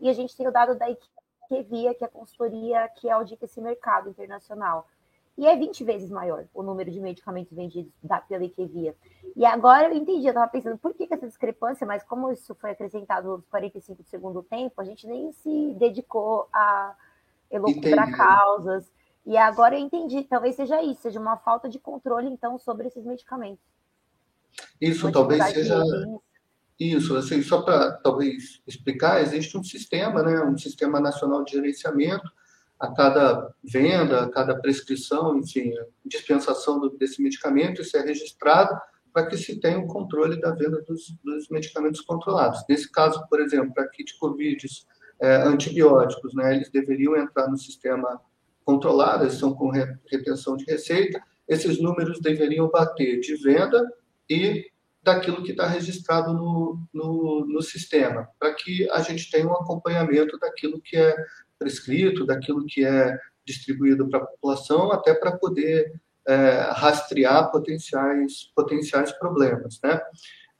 [0.00, 3.60] e a gente tem o dado da IQVIA, que é a consultoria que audita esse
[3.60, 4.88] mercado internacional.
[5.36, 8.96] E é 20 vezes maior o número de medicamentos vendidos da, pela IQVIA.
[9.36, 11.86] E agora eu entendi, eu estava pensando, por que, que, essa discrepância?
[11.86, 16.48] Mas como isso foi acrescentado nos 45 do segundo tempo, a gente nem se dedicou
[16.52, 16.96] a
[17.50, 18.90] elucubrar causas.
[19.26, 23.04] E agora eu entendi, talvez seja isso, seja uma falta de controle, então, sobre esses
[23.04, 23.64] medicamentos.
[24.80, 25.82] Isso talvez seja...
[26.78, 32.30] Isso, assim, só para talvez explicar, existe um sistema, né, um sistema nacional de gerenciamento,
[32.78, 35.72] a cada venda, a cada prescrição, enfim,
[36.04, 38.80] dispensação desse medicamento, isso é registrado
[39.12, 42.64] para que se tenha o um controle da venda dos, dos, medicamentos controlados.
[42.68, 44.64] Nesse caso, por exemplo, para kit COVID,
[45.20, 48.20] é, antibióticos, né, eles deveriam entrar no sistema
[48.64, 49.70] controlado, eles são com
[50.10, 53.82] retenção de receita, esses números deveriam bater de venda
[54.28, 54.66] e
[55.02, 60.38] daquilo que está registrado no, no, no sistema, para que a gente tenha um acompanhamento
[60.38, 61.16] daquilo que é
[61.58, 69.10] prescrito, daquilo que é distribuído para a população, até para poder é, rastrear potenciais, potenciais
[69.12, 69.80] problemas.
[69.82, 69.98] Né?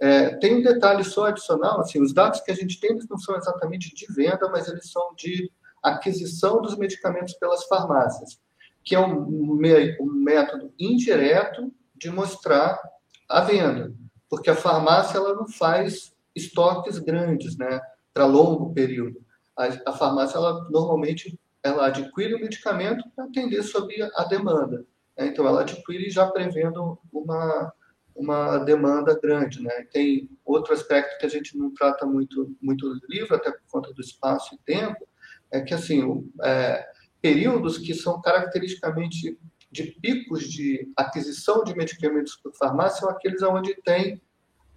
[0.00, 3.18] É, tem um detalhe só adicional, assim, os dados que a gente tem eles não
[3.18, 5.50] são exatamente de venda, mas eles são de
[5.82, 8.40] aquisição dos medicamentos pelas farmácias,
[8.84, 12.80] que é um, um método indireto de mostrar
[13.28, 13.92] a venda,
[14.30, 17.80] porque a farmácia ela não faz estoques grandes, né,
[18.14, 19.20] para longo período
[19.58, 24.86] a, a farmácia ela normalmente ela adquire o medicamento para atender sob a demanda.
[25.16, 25.26] Né?
[25.26, 27.72] Então ela adquire já prevendo uma
[28.18, 29.86] uma demanda grande, né?
[29.92, 33.92] Tem outro aspecto que a gente não trata muito muito no livro, até por conta
[33.94, 35.06] do espaço e tempo,
[35.50, 36.84] é que assim é,
[37.22, 39.38] períodos que são caracteristicamente
[39.70, 44.20] de picos de aquisição de medicamentos por farmácia são aqueles onde tem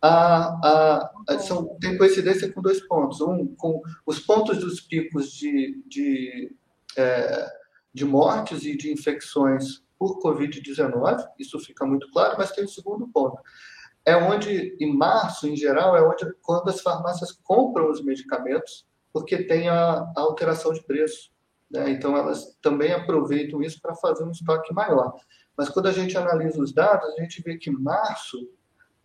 [0.01, 3.21] a, a, são, tem coincidência com dois pontos.
[3.21, 6.55] Um, com os pontos dos picos de, de,
[6.97, 7.47] é,
[7.93, 12.71] de mortes e de infecções por Covid-19, isso fica muito claro, mas tem o um
[12.71, 13.39] segundo ponto.
[14.03, 18.83] É onde, em março, em geral, é onde quando as farmácias compram os medicamentos,
[19.13, 21.29] porque tem a, a alteração de preço.
[21.69, 21.91] Né?
[21.91, 25.13] Então, elas também aproveitam isso para fazer um estoque maior.
[25.55, 28.39] Mas quando a gente analisa os dados, a gente vê que março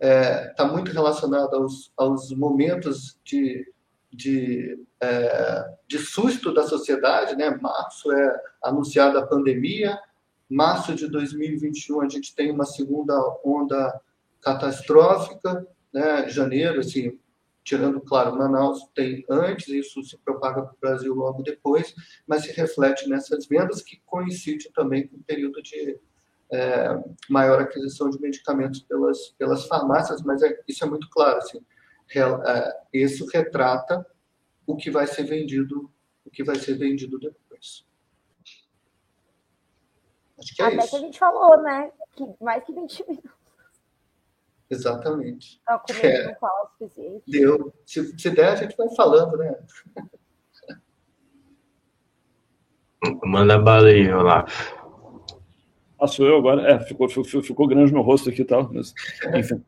[0.01, 3.71] está é, tá muito relacionado aos, aos momentos de,
[4.11, 7.37] de, é, de susto da sociedade.
[7.37, 7.51] Né?
[7.51, 10.01] Março é anunciada a pandemia,
[10.49, 14.01] março de 2021 a gente tem uma segunda onda
[14.41, 16.29] catastrófica, né?
[16.29, 17.19] janeiro, assim,
[17.65, 22.53] tirando, claro, Manaus tem antes, isso se propaga para o Brasil logo depois, mas se
[22.53, 25.99] reflete nessas vendas que coincide também com o período de
[26.53, 26.97] é,
[27.29, 31.59] maior aquisição de medicamentos pelas, pelas farmácias, mas é, isso é muito claro, assim,
[32.15, 34.07] é, isso retrata
[34.65, 35.91] o que vai ser vendido,
[36.25, 37.85] o que vai ser vendido depois.
[40.39, 40.91] Acho que é Até isso.
[40.91, 41.91] que a gente falou, né?
[42.15, 43.31] Que mais que 20 minutos.
[44.69, 45.61] Exatamente.
[45.67, 47.23] Ah, é, não fala o suficiente.
[47.29, 47.73] Deu.
[47.85, 49.55] Se, se der, a gente vai falando, né?
[53.25, 54.75] Manda bala aí, Olaf.
[56.01, 56.69] Ah, sou eu agora?
[56.71, 58.93] É, ficou, ficou, ficou grande meu rosto aqui e tal, mas
[59.35, 59.65] enfim.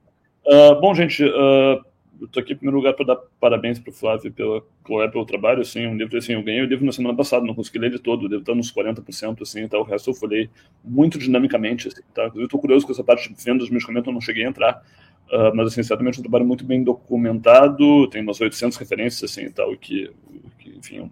[0.46, 1.82] Uh, bom, gente, uh,
[2.20, 5.08] eu tô aqui em primeiro lugar para dar parabéns para o Flávio e pela Chloé
[5.08, 7.78] pelo trabalho, assim, um livro, assim, eu ganhei o livro na semana passada, não consegui
[7.78, 10.50] ler ele todo, devo estar uns 40%, assim, tá, o resto eu folhei
[10.84, 14.12] muito dinamicamente, assim, tá, eu estou curioso com essa parte de venda dos medicamentos, eu
[14.12, 14.82] não cheguei a entrar,
[15.30, 19.50] uh, mas, assim, certamente é um trabalho muito bem documentado, tem umas 800 referências, assim,
[19.50, 20.10] tal, que,
[20.58, 21.08] que enfim,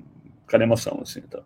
[0.47, 1.45] cara emoção, assim, tal.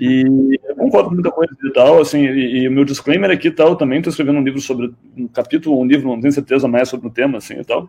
[0.00, 3.50] E eu concordo com muita coisa e tal, assim, e, e o meu disclaimer aqui
[3.50, 6.88] tal, também estou escrevendo um livro sobre, um capítulo, um livro, não tenho certeza mais
[6.88, 7.88] sobre o tema, assim, e tal,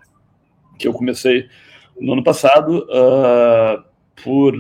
[0.78, 1.48] que eu comecei
[2.00, 3.84] no ano passado, uh,
[4.24, 4.54] por,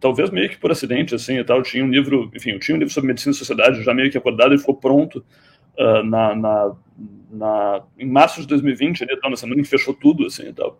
[0.00, 2.76] talvez meio que por acidente, assim, e tal, eu tinha um livro, enfim, eu tinha
[2.76, 5.24] um livro sobre medicina e sociedade, já meio que acordado, e ficou pronto
[5.78, 6.72] uh, na, na,
[7.30, 10.78] na, em março de 2020, ali, tal, na semana que fechou tudo, assim, e tal.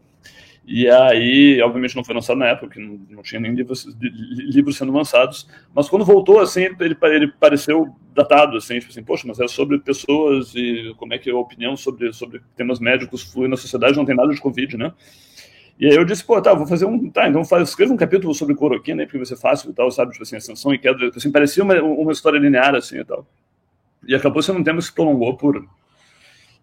[0.66, 4.76] E aí, obviamente, não foi lançado na época, porque não, não tinha nem livros, livros
[4.76, 5.46] sendo lançados.
[5.74, 9.78] Mas quando voltou, assim, ele, ele pareceu datado, assim, tipo assim, poxa, mas é sobre
[9.78, 14.06] pessoas e como é que a opinião sobre, sobre temas médicos flui na sociedade, não
[14.06, 14.92] tem nada de Covid, né?
[15.78, 17.10] E aí eu disse, pô, tá, vou fazer um.
[17.10, 19.90] Tá, então faz, escreva um capítulo sobre cloroquina, né, porque vai ser fácil e tal,
[19.90, 20.12] sabe?
[20.12, 21.10] Tipo assim, ascensão e queda.
[21.14, 23.26] Assim, parecia uma, uma história linear, assim e tal.
[24.06, 25.66] E acabou sendo um tema que se prolongou por.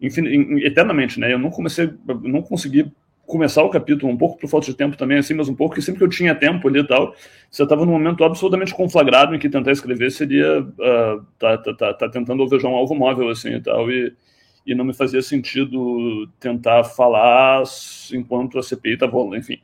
[0.01, 1.31] Enfim, eternamente, né?
[1.31, 2.91] Eu não comecei, não consegui
[3.31, 5.81] começar o capítulo um pouco por falta de tempo também, assim, mas um pouco que
[5.81, 7.15] sempre que eu tinha tempo ali e tal,
[7.49, 11.93] você estava num momento absolutamente conflagrado em que tentar escrever seria uh, tá, tá, tá,
[11.93, 14.13] tá, tentando alvejar um alvo móvel, assim, e tal, e,
[14.65, 17.63] e não me fazia sentido tentar falar
[18.13, 19.57] enquanto a CPI estava rolando, enfim.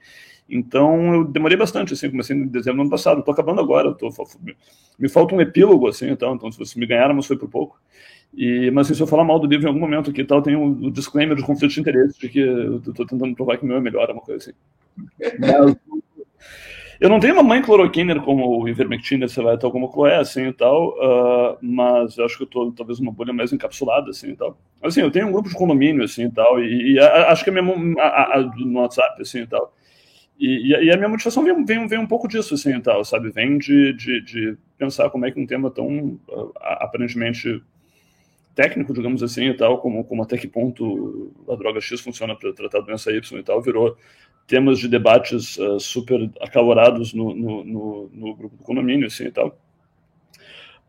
[0.49, 4.09] Então, eu demorei bastante, assim, comecei em dezembro do ano passado, estou acabando agora, tô,
[4.97, 7.79] me falta um epílogo, assim, então, então se você me ganhar, mas foi por pouco.
[8.33, 10.63] E, mas se eu falar mal do livro em algum momento aqui tal, tem o
[10.63, 13.77] um, disclaimer de conflito de interesse, de que eu estou tentando provar que o meu
[13.77, 14.57] é melhor, uma coisa assim.
[15.39, 15.75] Mas,
[16.99, 20.47] eu não tenho uma mãe cloroquiner como o ivermectina, você vai tal como Chloé, assim
[20.47, 24.31] e tal, uh, mas eu acho que eu estou talvez uma bolha mais encapsulada, assim
[24.31, 24.57] e tal.
[24.81, 27.51] Assim, eu tenho um grupo de condomínio, assim e tal, e, e a, acho que
[27.51, 29.73] a minha, a, a, no WhatsApp, assim e tal,
[30.39, 33.29] e, e, a minha motivação vem, vem, vem um pouco disso, assim, e tal, sabe?
[33.31, 37.61] Vem de, de, de pensar como é que um tema tão uh, aparentemente
[38.57, 42.51] técnico, digamos assim, e tal, como, como até que ponto a droga X funciona para
[42.51, 43.95] tratar doença Y e tal, virou
[44.47, 49.31] temas de debates uh, super acalorados no, no, no, no, grupo do condomínio, assim, e
[49.31, 49.55] tal.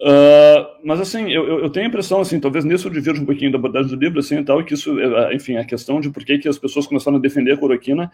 [0.01, 3.53] Uh, mas, assim, eu, eu tenho a impressão, assim, talvez nisso eu divirja um pouquinho
[3.53, 4.97] da abordagem do livro, assim, e tal, que isso,
[5.33, 8.11] enfim, a questão de por que, que as pessoas começaram a defender a cloroquina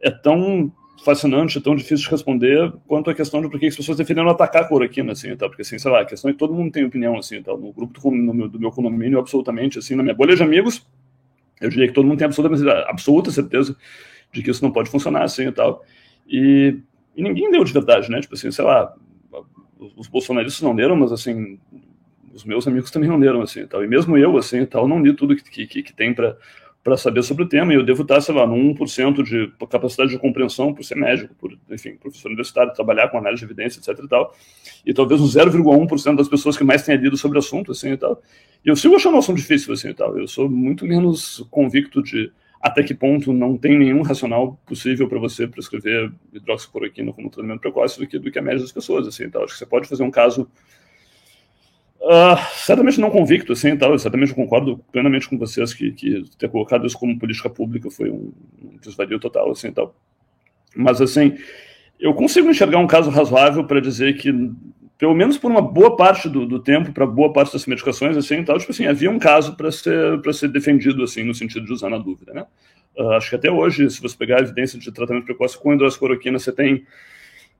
[0.00, 0.72] é tão
[1.04, 4.62] fascinante, tão difícil de responder, quanto a questão de por que as pessoas defenderam atacar
[4.62, 5.48] a cloroquina, assim, tá?
[5.48, 7.52] Porque, assim, sei lá, a questão é que todo mundo tem opinião, assim, tá?
[7.52, 10.86] No grupo do, no meu, do meu condomínio, absolutamente, assim, na minha bolha de amigos,
[11.60, 13.76] eu diria que todo mundo tem absoluta, absoluta certeza
[14.32, 15.84] de que isso não pode funcionar, assim, e tal.
[16.28, 16.78] E,
[17.16, 18.20] e ninguém deu de verdade, né?
[18.20, 18.94] Tipo assim, sei lá,
[19.96, 21.58] os bolsonaristas não deram, mas, assim,
[22.32, 23.84] os meus amigos também não deram, assim, tal.
[23.84, 26.36] E mesmo eu, assim, tal, não li tudo que, que, que tem para
[26.82, 30.10] para saber sobre o tema, e eu devo estar, sei lá, no 1% de capacidade
[30.10, 34.04] de compreensão por ser médico, por, enfim, professor universitário, trabalhar com análise de evidência, etc
[34.04, 34.34] e tal,
[34.84, 37.96] e talvez uns 0,1% das pessoas que mais tenha lido sobre o assunto, assim, e
[37.96, 38.20] tal.
[38.64, 40.18] E eu sigo achando o assunto difícil, assim, e tal.
[40.18, 45.18] Eu sou muito menos convicto de até que ponto não tem nenhum racional possível para
[45.18, 49.28] você prescrever hidroxicloroquina como tratamento precoce do que, do que a média das pessoas, assim,
[49.30, 49.44] tal.
[49.44, 50.48] Acho que você pode fazer um caso
[52.02, 53.96] Uh, certamente não convicto, assim, tal.
[53.96, 58.32] Certamente concordo plenamente com vocês que, que ter colocado isso como política pública foi um,
[58.82, 59.94] desvario total, assim, tal.
[60.74, 61.36] Mas, assim,
[62.00, 64.32] eu consigo enxergar um caso razoável para dizer que,
[64.98, 68.42] pelo menos por uma boa parte do, do tempo, para boa parte das medicações, assim,
[68.42, 71.88] tal, tipo assim, havia um caso para ser, ser defendido, assim, no sentido de usar
[71.88, 72.44] na dúvida, né?
[72.96, 76.38] Uh, acho que até hoje, se você pegar a evidência de tratamento precoce com hidroxicloroquina,
[76.38, 76.84] você tem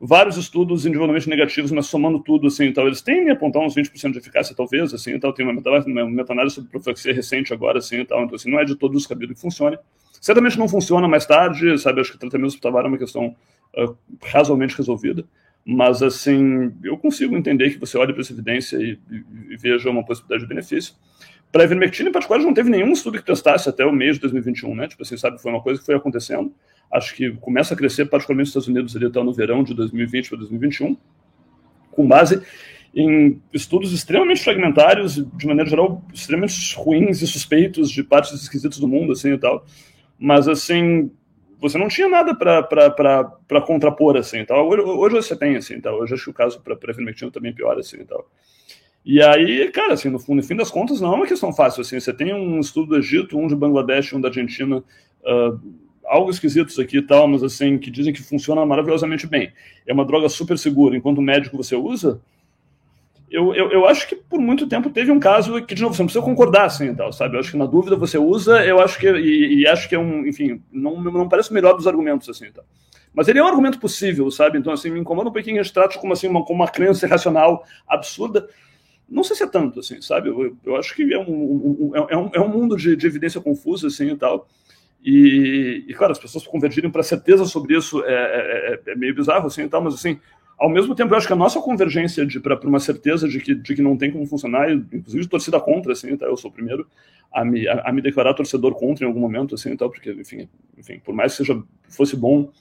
[0.05, 4.19] vários estudos individualmente negativos, mas somando tudo, assim, então eles têm apontar uns 20% de
[4.19, 8.51] eficácia, talvez, assim, então tem uma meta-análise sobre profilaxia recente agora, assim, então, então assim,
[8.51, 9.79] não é de todos os cabidos que funcione.
[10.21, 13.37] Certamente não funciona mais tarde, sabe, acho que tratamento hospitalar é uma questão
[13.79, 15.25] uh, razoavelmente resolvida,
[15.65, 19.89] mas, assim, eu consigo entender que você olhe para essa evidência e, e, e veja
[19.89, 20.95] uma possibilidade de benefício.
[21.53, 24.23] Para a ivermectina, em particular, não teve nenhum estudo que testasse até o mês de
[24.23, 26.53] 2021, né, tipo assim, sabe, foi uma coisa que foi acontecendo,
[26.93, 30.29] acho que começa a crescer, particularmente nos Estados Unidos, ali até no verão de 2020
[30.29, 30.97] para 2021,
[31.91, 32.43] com base
[32.95, 38.87] em estudos extremamente fragmentários, de maneira geral, extremamente ruins e suspeitos de partes esquisitas do
[38.87, 39.65] mundo, assim, e tal.
[40.19, 41.11] Mas, assim,
[41.59, 44.69] você não tinha nada para contrapor, assim, e tal.
[44.69, 45.99] Hoje, hoje, você tem, assim, tal.
[46.01, 48.29] Hoje acho que o caso para a também é pior, assim, e tal.
[49.05, 51.99] E aí, cara, assim, no, no fim das contas, não é uma questão fácil, assim.
[51.99, 55.61] Você tem um estudo do Egito, um de Bangladesh, um da Argentina, uh,
[56.05, 59.53] algo esquisitos aqui e tal, mas assim, que dizem que funciona maravilhosamente bem.
[59.87, 62.21] É uma droga super segura, enquanto médico você usa.
[63.31, 66.03] Eu, eu, eu acho que por muito tempo teve um caso que, de novo, você
[66.03, 67.37] não precisa concordar assim e tal, sabe?
[67.37, 69.99] Eu acho que na dúvida você usa, eu acho que, e, e acho que é
[69.99, 72.65] um, enfim, não, não parece o melhor dos argumentos assim e tal.
[73.15, 74.59] Mas ele é um argumento possível, sabe?
[74.59, 77.07] Então, assim, me incomoda um pouquinho a gente trata como, assim, uma, como uma crença
[77.07, 78.49] irracional absurda.
[79.09, 80.31] Não sei se é tanto, assim, sabe?
[80.31, 83.41] Eu, eu acho que é um, um, é um, é um mundo de, de evidência
[83.41, 84.49] confusa, assim, e tal.
[85.05, 89.15] E, e, claro, as pessoas convergirem para certeza sobre isso é, é, é, é, meio
[89.15, 90.21] bizarro, assim, e tal, mas assim,
[90.57, 93.75] ao mesmo tempo, eu acho que a nossa convergência para uma certeza de que, de
[93.75, 96.27] que não tem como funcionar, inclusive torcida contra, assim, tá?
[96.27, 96.87] eu sou o primeiro
[97.33, 100.49] a me, a, a me declarar torcedor contra em algum momento, assim, tal, porque, enfim,
[100.79, 102.53] enfim, por mais que seja, fosse bom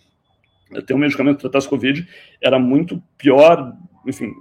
[0.88, 2.08] ter um medicamento que tratasse Covid,
[2.42, 3.76] era muito pior,
[4.08, 4.34] enfim,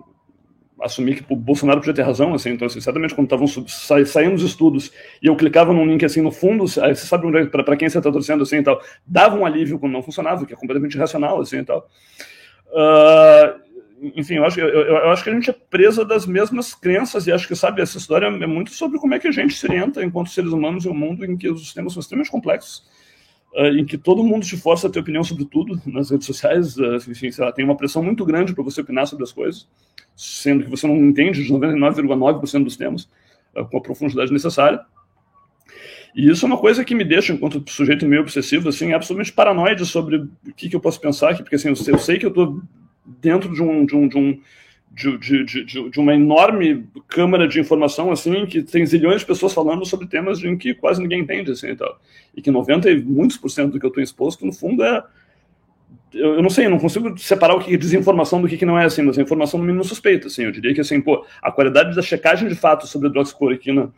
[0.82, 4.34] assumir que o Bolsonaro podia ter razão, assim, então, assim, certamente quando estavam sa saindo
[4.34, 4.90] os estudos
[5.22, 8.10] e eu clicava num link, assim, no fundo, você sabe é, para quem você está
[8.10, 11.58] torcendo, assim, e tal, dava um alívio quando não funcionava, que é completamente irracional, assim,
[11.58, 11.88] e tal.
[12.68, 17.26] Uh, enfim, eu acho, eu, eu, acho que a gente é presa das mesmas crenças
[17.26, 19.66] e acho que, sabe, essa história é muito sobre como é que a gente se
[19.66, 22.82] orienta enquanto seres humanos em um mundo em que os sistemas são extremamente complexos
[23.54, 26.76] uh, em que todo mundo te força a ter opinião sobre tudo nas redes sociais,
[26.76, 29.68] uh, enfim, sei lá, tem uma pressão muito grande para você opinar sobre as coisas,
[30.20, 33.08] sendo que você não entende de 99,9% dos temas
[33.56, 34.80] uh, com a profundidade necessária.
[36.14, 39.86] E isso é uma coisa que me deixa, enquanto sujeito meio obsessivo, assim, absolutamente paranoide
[39.86, 42.60] sobre o que, que eu posso pensar aqui, porque assim, eu sei que eu estou
[43.22, 44.40] dentro de um, de um, de um
[44.92, 49.54] de, de, de, de, uma enorme câmara de informação, assim, que tem zilhões de pessoas
[49.54, 52.00] falando sobre temas em que quase ninguém entende, assim, e tal.
[52.36, 55.02] E que 90 e muitos por cento do que eu estou exposto, no fundo, é...
[56.12, 58.66] Eu, eu, não sei, eu não consigo separar o que é desinformação do que, que
[58.66, 60.44] não é, assim, mas a informação no mínimo suspeita, assim.
[60.44, 63.92] Eu diria que, assim, pô, a qualidade da checagem de fatos sobre a hidroxicloroquina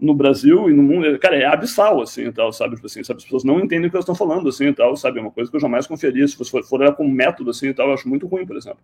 [0.00, 2.76] no Brasil e no mundo, cara, é abissal, assim, e tal, sabe?
[2.76, 3.18] Tipo assim, sabe?
[3.18, 5.18] As pessoas não entendem o que elas estão falando, assim, e tal, sabe?
[5.18, 6.26] É uma coisa que eu jamais confiaria.
[6.26, 8.56] Se você for, for olhar como método, assim, e tal, eu acho muito ruim, por
[8.56, 8.80] exemplo.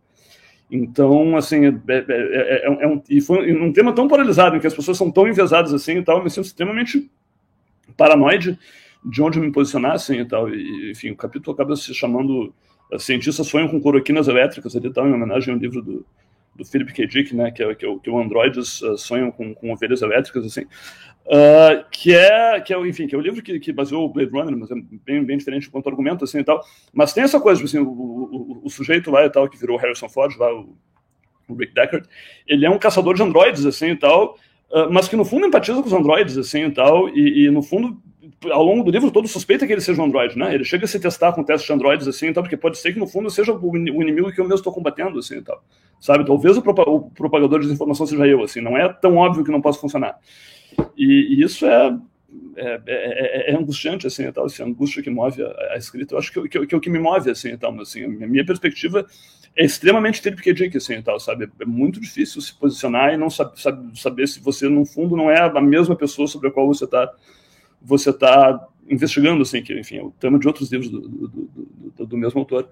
[0.71, 4.67] Então, assim, é, é, é, é, um, e foi um tema tão polarizado, em que
[4.67, 7.09] as pessoas são tão enviesadas assim e tal, eu me sinto extremamente
[7.97, 8.59] paranoide
[9.05, 10.49] de onde me posicionar, assim, e tal.
[10.49, 12.53] E, enfim, o capítulo acaba se chamando
[12.99, 16.07] Cientistas Sonham com Cloroquinas Elétricas, ali, tal, em homenagem ao livro do,
[16.57, 17.07] do Philip K.
[17.07, 20.63] Dick, né, que é, que que o androides uh, sonham com, com ovelhas elétricas, assim,
[20.63, 24.31] uh, que é, que é, enfim, que é o livro que, que baseou o Blade
[24.31, 24.75] Runner, mas é
[25.05, 28.61] bem, bem diferente quanto argumento, assim, e tal, mas tem essa coisa, assim, o, o,
[28.65, 30.77] o sujeito lá e tal, que virou Harrison Ford, lá, o,
[31.49, 32.09] o Rick Deckard,
[32.47, 34.39] ele é um caçador de androides, assim, e tal,
[34.71, 37.63] uh, mas que no fundo empatiza com os androides, assim, e tal, e, e no
[37.63, 38.01] fundo
[38.51, 40.55] ao longo do livro todo suspeita que ele seja um androide, né?
[40.55, 42.99] Ele chega a se testar com testes de androides assim, então, porque pode ser que
[42.99, 45.63] no fundo seja o inimigo que eu mesmo estou combatendo, assim, tal.
[46.01, 46.25] Sabe?
[46.25, 48.61] Talvez o, propagador de desinformação seja eu, assim.
[48.61, 50.19] Não é tão óbvio que não possa funcionar.
[50.97, 51.97] E, e isso é,
[52.57, 54.47] é, é, é, angustiante, assim, tal.
[54.47, 56.91] Essa angústia que move a, a escrita, eu acho que, que, que, é o que
[56.91, 57.73] me move, assim, tal.
[57.73, 59.07] Mas, assim, a minha perspectiva
[59.57, 61.49] é extremamente Dick, assim, tal, sabe?
[61.59, 65.31] É muito difícil se posicionar e não sabe, sabe, saber se você, no fundo, não
[65.31, 67.11] é a mesma pessoa sobre a qual você está
[67.87, 71.29] você tá investigando, assim, que, enfim, é o tema de outros livros do, do,
[71.97, 72.69] do, do mesmo autor.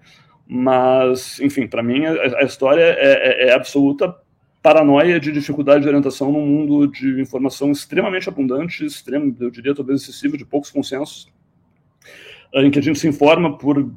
[0.47, 4.15] Mas, enfim, para mim a, a, história é, é, é, absoluta
[4.63, 10.03] paranoia de dificuldade de orientação num mundo de informação extremamente abundante, extremo, eu diria talvez
[10.03, 11.29] excessivo, de poucos consensos,
[12.55, 13.91] em que a gente se informa por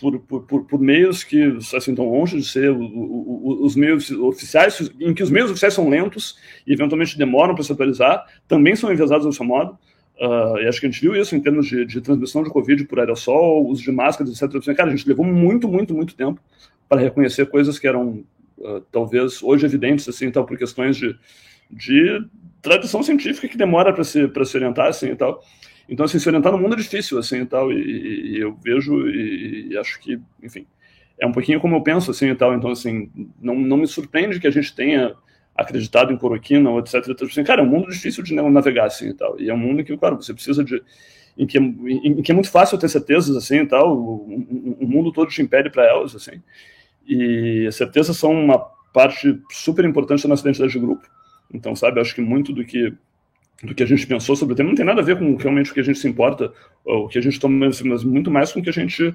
[0.00, 4.90] por, por, por, meios que assim estão longe de ser o, o, os meios oficiais,
[5.00, 6.36] em que os meios oficiais são lentos
[6.66, 9.76] e eventualmente demoram para se atualizar, também são enviesados do seu modo.
[10.20, 12.84] Uh, e acho que a gente viu isso em termos de, de transmissão de Covid
[12.86, 14.74] por aerossol, uso de máscaras, etc.
[14.74, 16.40] Cara, a gente levou muito, muito, muito tempo
[16.88, 18.24] para reconhecer coisas que eram
[18.58, 21.16] uh, talvez hoje evidentes, assim, tal, por questões de,
[21.70, 22.24] de
[22.60, 25.40] tradição científica que demora para se, se orientar, assim, e tal.
[25.88, 29.08] Então, assim, se orientar no mundo é difícil, assim, e tal, e, e eu vejo
[29.08, 30.66] e, e, acho que, enfim,
[31.18, 32.54] é um pouquinho como eu penso, assim, e tal.
[32.54, 33.08] Então, assim,
[33.40, 35.14] não, não me surpreende que a gente tenha
[35.58, 36.94] acreditado em cloroquina ou etc.
[37.20, 39.38] Assim, cara, é um mundo difícil de navegar assim e tal.
[39.40, 40.80] E é um mundo em que, claro, você precisa de
[41.36, 43.96] em que, em que é muito fácil ter certezas assim e tal.
[43.96, 46.40] O, o mundo todo te impede para elas assim.
[47.06, 48.58] E as certezas são uma
[48.92, 51.06] parte super importante da nossa identidade de grupo.
[51.52, 52.92] Então, sabe, acho que muito do que
[53.60, 55.72] do que a gente pensou sobre o tema não tem nada a ver com realmente
[55.72, 56.52] o que a gente se importa,
[56.84, 59.12] ou o que a gente toma, mas muito mais com o que a gente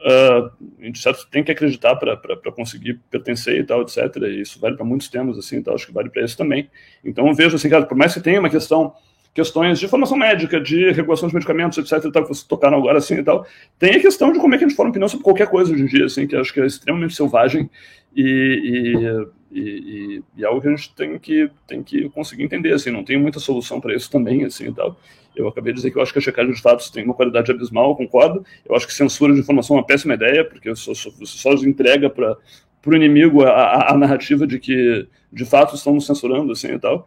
[0.00, 3.98] uh, a gente certo, tem que acreditar para conseguir pertencer e tal, etc.
[4.22, 6.70] E isso vale para muitos temas, assim, então acho que vale para isso também.
[7.04, 8.94] Então vejo assim, cara, por mais que tenha uma questão
[9.36, 13.16] questões de formação médica, de regulação de medicamentos, etc, tal, que vocês tocaram agora, assim,
[13.16, 13.46] e tal,
[13.78, 15.82] tem a questão de como é que a gente forma opinião sobre qualquer coisa hoje
[15.82, 17.68] em dia, assim, que acho que é extremamente selvagem
[18.16, 22.72] e, e, e, e é algo que a gente tem que, tem que conseguir entender,
[22.72, 24.98] assim, não tem muita solução para isso também, assim, e tal.
[25.36, 27.50] Eu acabei de dizer que eu acho que a checagem de fatos tem uma qualidade
[27.52, 28.44] abismal, concordo.
[28.64, 32.38] Eu acho que censura de informação é uma péssima ideia, porque você só, entrega para
[32.86, 36.78] o inimigo a, a, a, narrativa de que de fato estão nos censurando, assim e
[36.78, 37.06] tal.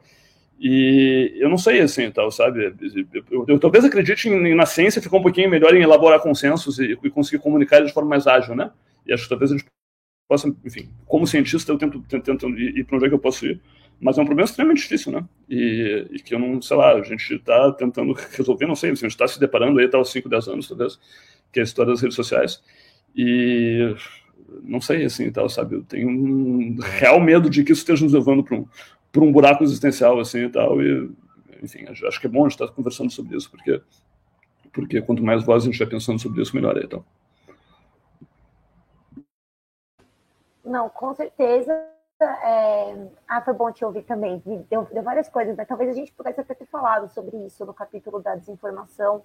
[0.60, 2.66] E eu não sei, assim, tal, sabe?
[2.66, 6.78] Eu, eu, eu talvez acredite em, na ciência ficar um pouquinho melhor em elaborar consensos
[6.80, 8.70] e, e conseguir comunicar de forma mais ágil, né?
[9.08, 9.66] E acho que talvez a gente
[10.28, 13.48] possa, enfim, como cientista, eu tento, tento, tento ir para onde é que eu posso
[13.48, 13.60] ir
[14.02, 15.26] mas é um problema extremamente difícil, né?
[15.50, 18.96] E, e que eu não, sei lá, a gente está tentando resolver, não sei, a
[18.96, 21.00] gente está se deparando aí, está aos 5, 10 anos, talvez,
[21.52, 22.64] que é a história das redes sociais,
[23.16, 23.94] e
[24.64, 28.14] não sei, assim, tal, sabe, eu tenho um real medo de que isso esteja nos
[28.14, 28.68] levando para um,
[29.18, 31.12] um buraco existencial, assim, e tal, e,
[31.62, 33.82] enfim, acho que é bom a gente estar tá conversando sobre isso, porque,
[34.72, 37.04] porque quanto mais voz a gente estiver pensando sobre isso, melhor é, então.
[40.64, 41.74] Não, com certeza
[42.22, 43.08] É...
[43.28, 44.42] Ah, foi bom te ouvir também.
[44.70, 45.66] Deu, deu várias coisas, né?
[45.66, 49.24] Talvez a gente pudesse até ter falado sobre isso no capítulo da desinformação,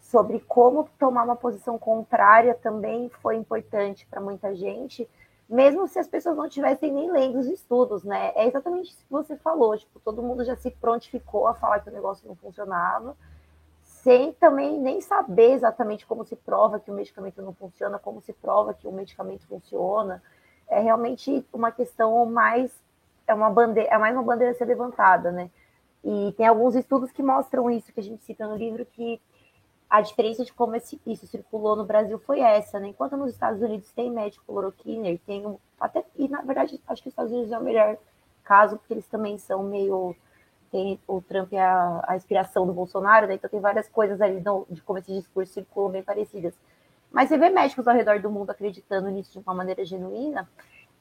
[0.00, 5.08] sobre como tomar uma posição contrária também foi importante para muita gente,
[5.48, 8.32] mesmo se as pessoas não tivessem nem lendo os estudos, né?
[8.34, 11.90] É exatamente isso que você falou, tipo, todo mundo já se prontificou a falar que
[11.90, 13.16] o negócio não funcionava,
[13.82, 18.32] sem também nem saber exatamente como se prova que o medicamento não funciona, como se
[18.32, 20.22] prova que o medicamento funciona
[20.70, 22.72] é realmente uma questão mais
[23.26, 25.50] é uma bandeira, é mais uma bandeira a ser levantada, né?
[26.04, 29.20] E tem alguns estudos que mostram isso que a gente cita no livro que
[29.88, 32.88] a diferença de como esse, isso circulou no Brasil foi essa, né?
[32.88, 37.08] Enquanto nos Estados Unidos tem médico cloroquina, tem um, até e na verdade acho que
[37.08, 37.96] os Estados Unidos é o melhor
[38.44, 40.16] caso porque eles também são meio
[40.70, 43.34] tem o Trump é a, a inspiração do Bolsonaro, né?
[43.34, 46.54] Então tem várias coisas ali de como esse discurso circulou bem parecidas.
[47.10, 50.48] Mas você vê médicos ao redor do mundo acreditando nisso de uma maneira genuína,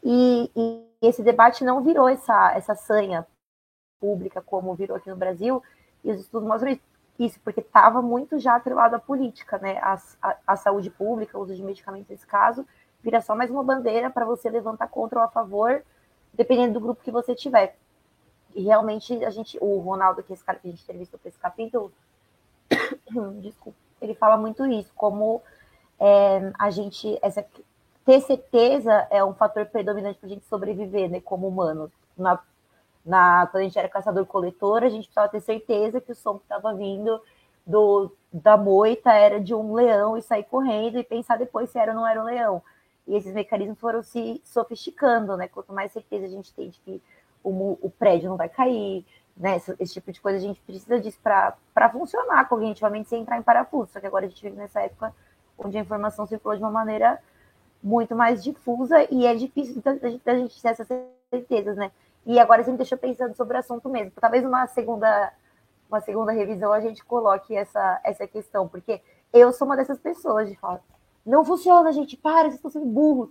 [0.04, 3.28] e, e esse debate não virou essa, essa sanha
[4.00, 5.62] pública como virou aqui no Brasil,
[6.04, 6.80] e os estudos mostram
[7.20, 9.78] isso, porque estava muito já atrelado à política, né?
[9.80, 12.66] A, a, a, saúde pública, o uso de medicamentos nesse caso,
[13.02, 15.84] vira só mais uma bandeira para você levantar contra ou a favor,
[16.34, 17.78] dependendo do grupo que você tiver.
[18.56, 21.30] E realmente a gente, o Ronaldo, que é esse cara que a gente entrevistou para
[21.30, 21.92] esse capítulo,
[23.42, 25.42] desculpa, ele fala muito isso, como
[26.00, 27.46] é, a gente, essa,
[28.06, 31.92] ter certeza é um fator predominante para a gente sobreviver, né, como humanos.
[32.18, 32.40] Na,
[33.06, 36.44] na, quando a gente era caçador-coletor, a gente precisava ter certeza que o som que
[36.44, 37.22] estava vindo
[37.66, 41.92] do, da moita era de um leão e sair correndo e pensar depois se era
[41.92, 42.64] ou não era um leão.
[43.08, 45.48] E esses mecanismos foram se sofisticando, né?
[45.48, 47.02] Quanto mais certeza a gente tem de que
[47.44, 49.58] o, o prédio não vai cair, né?
[49.58, 53.44] Esse, esse, tipo de coisa a gente precisa disso para funcionar cognitivamente sem entrar em
[53.44, 53.92] parafuso.
[53.92, 55.14] Só que agora a gente vive nessa época
[55.60, 57.20] onde a informação circula de uma maneira
[57.82, 60.88] muito mais difusa e é difícil da, da gente ter essas
[61.30, 61.92] certezas, né?
[62.26, 64.12] E agora você me deixou pensando sobre o assunto mesmo.
[64.20, 65.32] Talvez uma segunda,
[65.90, 69.02] uma segunda revisão a gente coloque essa, essa questão, porque
[69.32, 70.82] eu sou uma dessas pessoas de falar,
[71.26, 73.30] não funciona, gente, para, vocês estão sendo burros.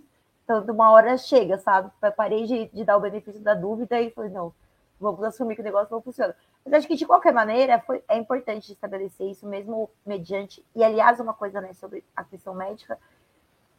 [0.65, 1.91] De uma hora chega, sabe?
[2.17, 4.51] Parei de, de dar o benefício da dúvida e falei, não,
[4.99, 6.35] vamos assumir que o negócio não funciona.
[6.63, 10.63] Mas acho que, de qualquer maneira, foi, é importante estabelecer isso mesmo mediante.
[10.75, 12.97] E, aliás, uma coisa né, sobre a questão médica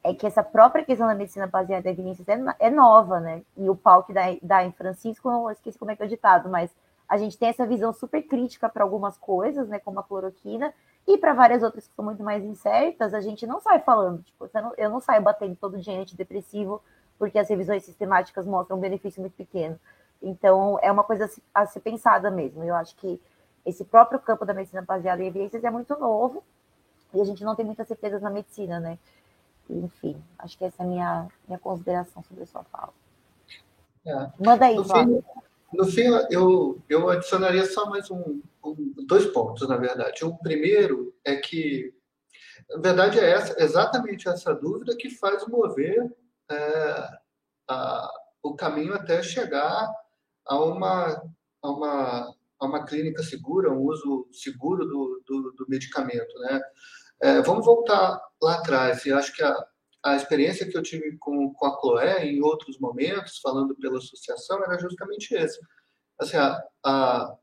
[0.03, 3.43] é que essa própria questão da medicina baseada em evidências é, é nova, né?
[3.57, 6.09] E o pau que dá, dá em Francisco, eu esqueci como é que é o
[6.09, 6.71] ditado, mas
[7.07, 9.79] a gente tem essa visão super crítica para algumas coisas, né?
[9.79, 10.73] Como a cloroquina,
[11.07, 14.23] e para várias outras que são muito mais incertas, a gente não sai falando.
[14.23, 16.81] Tipo, eu não saio batendo todo dia antidepressivo,
[17.19, 19.79] porque as revisões sistemáticas mostram um benefício muito pequeno.
[20.23, 22.63] Então, é uma coisa a ser pensada mesmo.
[22.63, 23.21] Eu acho que
[23.65, 26.43] esse próprio campo da medicina baseada em evidências é muito novo
[27.15, 28.99] e a gente não tem muitas certezas na medicina, né?
[29.69, 32.93] Enfim, acho que essa é a minha, minha consideração sobre a sua fala.
[34.05, 34.31] É.
[34.39, 35.23] Manda aí, no fim,
[35.73, 40.25] no fim, eu, eu adicionaria só mais um, um, dois pontos, na verdade.
[40.25, 41.95] O primeiro é que,
[42.71, 46.11] na verdade, é essa, exatamente essa dúvida que faz mover
[46.51, 47.09] é,
[47.69, 48.11] a,
[48.43, 49.89] o caminho até chegar
[50.47, 51.23] a uma,
[51.63, 56.33] a uma, a uma clínica segura, um uso seguro do, do, do medicamento.
[56.41, 56.61] Né?
[57.23, 59.57] É, vamos voltar lá atrás, e acho que a,
[60.03, 64.63] a experiência que eu tive com, com a Chloé em outros momentos, falando pela associação,
[64.65, 65.59] era justamente esse.
[66.19, 67.37] Assim, a, a,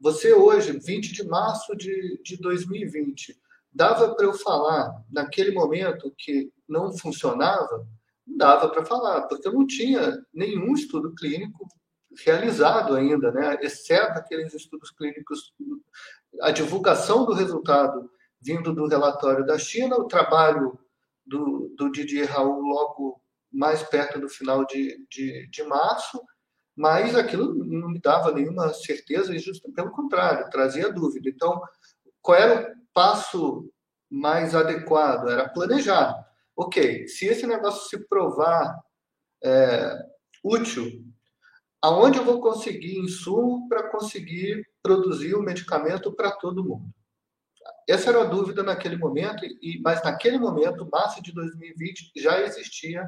[0.00, 3.36] você hoje, 20 de março de, de 2020,
[3.72, 7.86] dava para eu falar naquele momento que não funcionava?
[8.26, 11.66] Dava para falar, porque eu não tinha nenhum estudo clínico
[12.24, 13.58] realizado ainda, né?
[13.62, 15.52] exceto aqueles estudos clínicos,
[16.42, 20.78] a divulgação do resultado vindo do relatório da China, o trabalho
[21.26, 23.20] do, do Didier Raul logo
[23.52, 26.20] mais perto do final de, de, de março,
[26.76, 31.28] mas aquilo não me dava nenhuma certeza, e justo pelo contrário, trazia dúvida.
[31.28, 31.60] Então,
[32.22, 33.70] qual era o passo
[34.08, 35.28] mais adequado?
[35.28, 36.14] Era planejar.
[36.56, 38.78] Ok, se esse negócio se provar
[39.44, 39.96] é,
[40.42, 41.04] útil,
[41.82, 46.92] aonde eu vou conseguir insumo para conseguir produzir o medicamento para todo mundo?
[47.88, 53.04] Essa era a dúvida naquele momento, e, mas naquele momento, março de 2020, já existia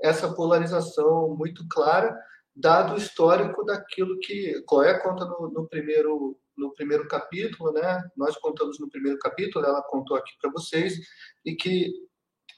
[0.00, 2.16] essa polarização muito clara,
[2.54, 8.02] dado o histórico daquilo que Chloé conta no, no, primeiro, no primeiro capítulo, né?
[8.16, 10.98] nós contamos no primeiro capítulo, ela contou aqui para vocês,
[11.44, 11.92] e que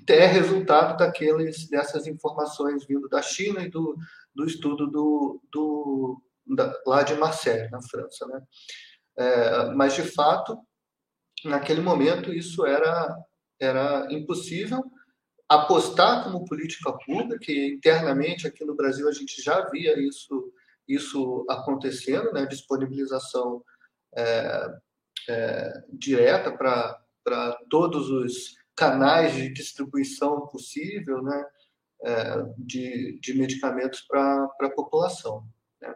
[0.08, 3.96] é resultado daqueles, dessas informações vindo da China e do,
[4.34, 8.26] do estudo do, do, da, lá de Marseille, na França.
[8.26, 8.40] Né?
[9.18, 10.58] É, mas, de fato,
[11.44, 13.16] naquele momento, isso era,
[13.60, 14.82] era impossível.
[15.48, 20.52] apostar como política pública, que internamente aqui no Brasil a gente já via isso,
[20.86, 22.46] isso acontecendo, né?
[22.46, 23.62] disponibilização
[24.16, 24.68] é,
[25.28, 31.44] é, direta para todos os canais de distribuição possível né?
[32.00, 35.44] É, de, de medicamentos para a população.
[35.82, 35.92] Né?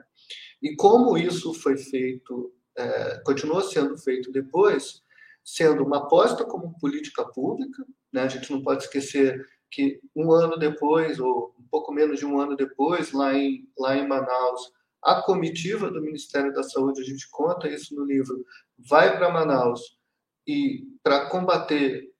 [0.60, 5.00] E como isso foi feito, é, continua sendo feito depois,
[5.44, 8.22] sendo uma aposta como política pública, né?
[8.22, 12.40] a gente não pode esquecer que um ano depois, ou um pouco menos de um
[12.40, 14.72] ano depois, lá em, lá em Manaus,
[15.02, 18.44] a comitiva do Ministério da Saúde, a gente conta isso no livro,
[18.76, 19.98] vai para Manaus
[20.46, 22.11] e para combater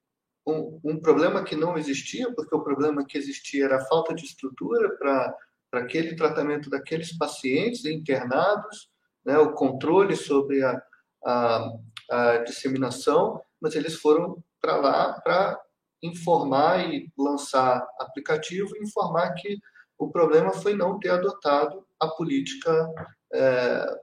[0.47, 4.24] um, um, problema que não existia, porque o problema que existia era a falta de
[4.24, 5.36] estrutura para
[5.72, 8.90] aquele tratamento daqueles pacientes internados,
[9.24, 10.82] né, o controle sobre a,
[11.24, 11.72] a,
[12.11, 15.61] a disseminação, mas eles foram para lá para
[16.03, 19.61] informar e lançar aplicativo informar que
[19.97, 22.93] o problema foi não ter adotado a política
[23.32, 24.01] é,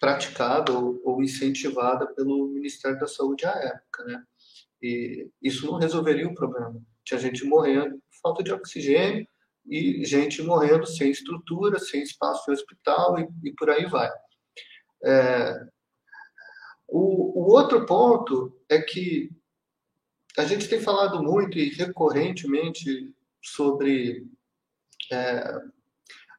[0.00, 4.22] praticada ou, ou, incentivada pelo Ministério da Saúde à época, né?
[4.84, 6.78] E isso não resolveria o problema.
[7.02, 9.26] Tinha gente morrendo por falta de oxigênio
[9.66, 14.10] e gente morrendo sem estrutura, sem espaço de hospital e, e por aí vai.
[15.02, 15.66] É,
[16.86, 19.30] o, o outro ponto é que
[20.36, 23.10] a gente tem falado muito e recorrentemente
[23.42, 24.26] sobre
[25.10, 25.62] é,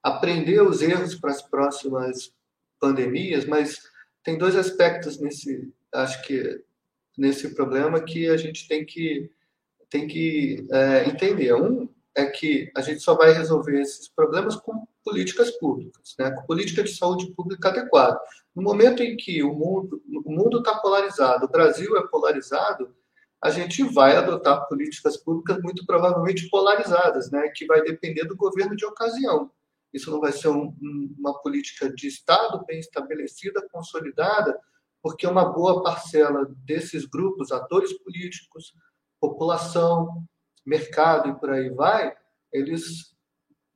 [0.03, 2.31] aprender os erros para as próximas
[2.79, 3.81] pandemias, mas
[4.23, 6.63] tem dois aspectos nesse, acho que
[7.17, 9.29] nesse problema que a gente tem que
[9.89, 11.53] tem que é, entender.
[11.53, 16.31] Um é que a gente só vai resolver esses problemas com políticas públicas, né?
[16.31, 18.19] com política de saúde pública adequada.
[18.55, 22.95] No momento em que o mundo o mundo está polarizado, o Brasil é polarizado,
[23.41, 27.49] a gente vai adotar políticas públicas muito provavelmente polarizadas, né?
[27.53, 29.51] que vai depender do governo de ocasião.
[29.93, 30.75] Isso não vai ser um,
[31.17, 34.59] uma política de Estado bem estabelecida, consolidada,
[35.05, 38.73] porque uma boa parcela desses grupos, atores políticos,
[39.21, 40.25] população,
[40.65, 42.11] mercado e por aí vai,
[42.51, 43.15] eles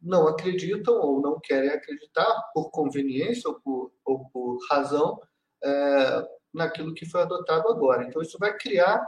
[0.01, 5.21] não acreditam ou não querem acreditar por conveniência ou por, ou por razão
[5.63, 8.05] é, naquilo que foi adotado agora.
[8.05, 9.07] Então, isso vai criar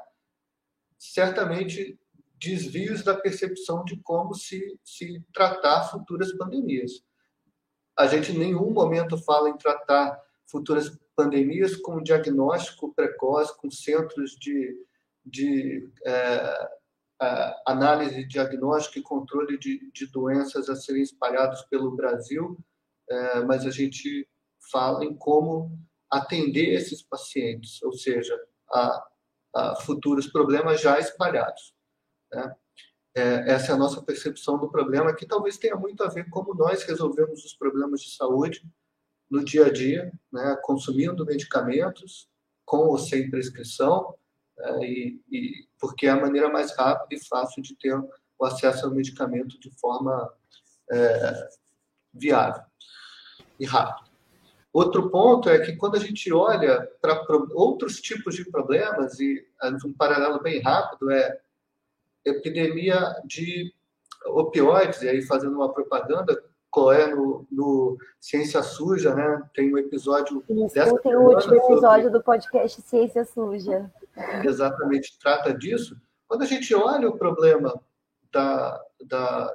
[1.00, 2.00] certamente
[2.38, 7.04] desvios da percepção de como se, se tratar futuras pandemias.
[7.98, 14.32] A gente em nenhum momento fala em tratar futuras pandemias com diagnóstico precoce, com centros
[14.32, 14.76] de,
[15.24, 16.68] de é,
[17.68, 22.58] análise, diagnóstico e controle de, de, doenças a serem espalhados pelo Brasil,
[23.08, 24.28] é, mas a gente
[24.72, 25.78] fala em como
[26.10, 28.36] atender esses pacientes, ou seja,
[28.74, 29.06] a
[29.82, 31.76] futuros problemas já espalhados.
[32.32, 32.56] Né?
[33.16, 36.44] É, essa é a nossa percepção do problema, que talvez tenha muito a ver com
[36.44, 38.64] como nós resolvemos os problemas de saúde
[39.32, 40.58] no dia a dia, né?
[40.62, 42.30] consumindo medicamentos
[42.66, 44.14] com ou sem prescrição,
[44.60, 48.86] é, e, e, porque é a maneira mais rápida e fácil de ter o acesso
[48.86, 50.32] ao medicamento de forma
[50.92, 51.50] é,
[52.14, 52.64] viável
[53.58, 54.12] e rápida.
[54.74, 59.46] Outro ponto é que quando a gente olha para outros tipos de problemas, e
[59.86, 61.42] um paralelo bem rápido é
[62.24, 63.74] epidemia de
[64.28, 66.42] opioides, e aí fazendo uma propaganda,
[66.74, 69.42] Chloé no, no Ciência Suja, né?
[69.54, 72.10] Tem um episódio Isso, dessa tem o último episódio sobre...
[72.10, 73.92] do podcast Ciência Suja.
[74.44, 75.96] Exatamente, trata disso.
[76.28, 77.82] Quando a gente olha o problema
[78.32, 79.54] da, da,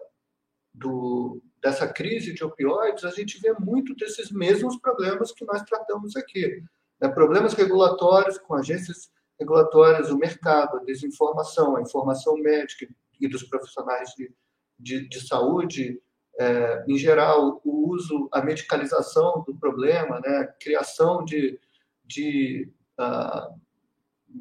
[0.75, 6.15] do, dessa crise de opioides, a gente vê muito desses mesmos problemas que nós tratamos
[6.17, 6.63] aqui.
[7.01, 7.09] Né?
[7.09, 12.87] Problemas regulatórios com agências regulatórias, o mercado, a desinformação, a informação médica
[13.21, 14.33] e dos profissionais de,
[14.79, 16.01] de, de saúde,
[16.39, 20.39] é, em geral, o uso, a medicalização do problema, né?
[20.39, 21.59] a criação de,
[22.05, 23.59] de, uh,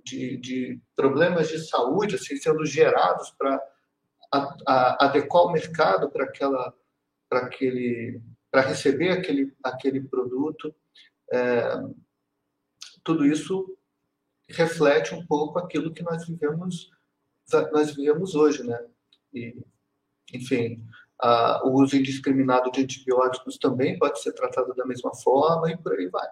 [0.04, 3.62] de, de, problemas de saúde assim, sendo gerados para
[5.00, 6.74] adequar o mercado para aquela
[7.30, 8.22] para aquele
[8.52, 10.76] para receber aquele aquele produto
[11.32, 11.78] é,
[13.04, 13.78] tudo isso
[14.50, 16.92] reflete um pouco aquilo que nós vivemos
[17.72, 18.84] nós vivemos hoje né
[19.34, 19.56] e
[20.34, 20.84] enfim
[21.20, 25.94] a, o uso indiscriminado de antibióticos também pode ser tratado da mesma forma e por
[25.94, 26.28] aí vai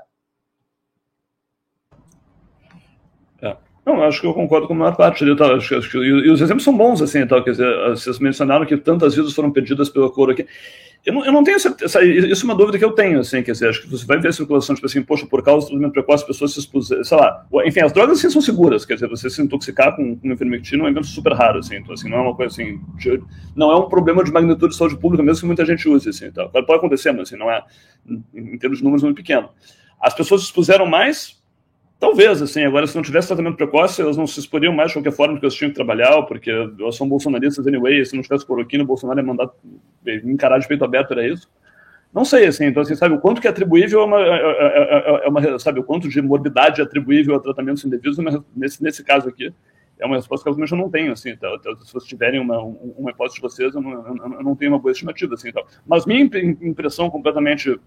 [3.41, 3.57] é.
[3.85, 5.53] Não, acho que eu concordo com a maior parte ali, tá?
[5.53, 8.65] acho, acho que, e, e, os exemplos são bons, assim, tal, quer dizer, vocês mencionaram
[8.65, 10.45] que tantas vidas foram perdidas pela cor aqui.
[11.05, 13.51] Eu não, eu não tenho certeza, isso é uma dúvida que eu tenho, assim, quer
[13.51, 15.91] dizer, acho que você vai ver a circulação, tipo assim, poxa, por causa do tratamento
[15.91, 19.09] precoce, as pessoas se expuseram, sei lá, enfim, as drogas assim são seguras, quer dizer,
[19.09, 22.19] você se intoxicar com, com ivermectina é um evento super raro, assim, então, assim, não
[22.19, 23.21] é uma coisa assim, de,
[23.53, 26.31] não é um problema de magnitude de saúde pública, mesmo que muita gente use, assim,
[26.31, 26.49] tal.
[26.49, 27.61] Pode acontecer, mas, assim, não é,
[28.33, 29.49] em termos de números, muito pequeno.
[29.99, 31.42] As pessoas se expuseram mais
[32.03, 35.13] Talvez, assim, agora se não tivesse tratamento precoce, elas não se exporiam mais de qualquer
[35.13, 38.83] forma porque elas tinham que trabalhar, porque elas são bolsonaristas anyway, se não tivesse cloroquina,
[38.83, 39.49] o Bolsonaro ia mandar
[40.25, 41.49] encarar de peito aberto, era isso.
[42.13, 45.25] Não sei, assim, então, assim, sabe, o quanto que é atribuível é uma, é, é,
[45.25, 48.17] é uma sabe, o quanto de morbidade é atribuível a tratamentos indevidos,
[48.53, 49.53] nesse, nesse caso aqui,
[49.97, 53.11] é uma resposta que eu não tenho, assim, tá, tá, se vocês tiverem uma, uma
[53.11, 55.65] hipótese de vocês, eu não, eu não tenho uma boa estimativa, assim, tal.
[55.87, 56.29] Mas minha
[56.61, 57.79] impressão completamente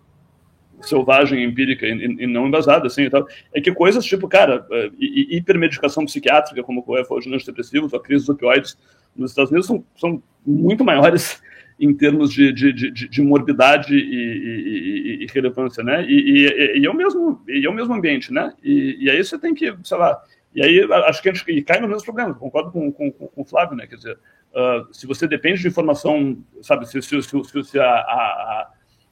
[0.82, 4.90] selvagem, empírica e, e, não embasada, assim, e tal, é que coisas tipo, cara, é,
[4.98, 8.78] hipermedicação psiquiátrica, como o foi os antidepressivos, a crise dos opioides
[9.14, 11.42] nos Estados Unidos são, são muito maiores
[11.78, 16.04] em termos de, de, de, de morbidade e, e, e, relevância, né?
[16.08, 18.52] E, é o mesmo, e é o mesmo ambiente, né?
[18.62, 20.18] E, aí você tem que, sei lá,
[20.54, 23.44] e aí acho que a gente cai nos mesmos problemas, concordo com, com, com o
[23.44, 23.86] Flávio, né?
[23.86, 28.68] Quer dizer, uh, se você depende de informação, sabe, se, se, se, se a, a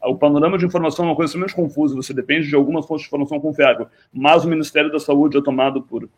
[0.06, 3.08] o panorama de informação é uma coisa extremamente confusa, você depende de algumas fontes de
[3.08, 6.08] informação confiável, mas o Ministério da Saúde é tomado por,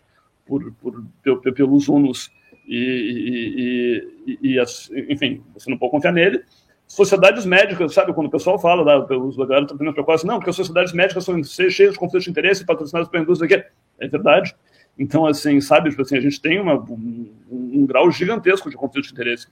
[0.45, 2.30] por, por, por pelos UNOS
[2.66, 6.43] e, e, e, e, enfim, você não pode confiar nele.
[6.87, 10.51] Sociedades médicas, sabe, quando o pessoal fala da, pelos lugares de tratamento precoce, não, porque
[10.51, 13.68] as sociedades médicas são cheias de conflitos de interesse, patrocinadas pela indústria, aqui.
[13.99, 14.55] é verdade.
[14.99, 19.07] Então, assim, sabe, tipo assim, a gente tem uma, um, um grau gigantesco de conflito
[19.07, 19.49] de interesse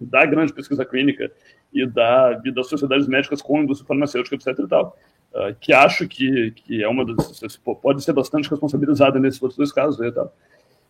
[0.00, 1.30] da grande pesquisa clínica
[1.72, 4.58] e, da, e das sociedades médicas com a indústria farmacêutica, etc.
[4.58, 4.96] E tal,
[5.34, 7.56] uh, que acho que, que é uma das.
[7.82, 10.32] pode ser bastante responsabilizada nesses outros dois casos e tal.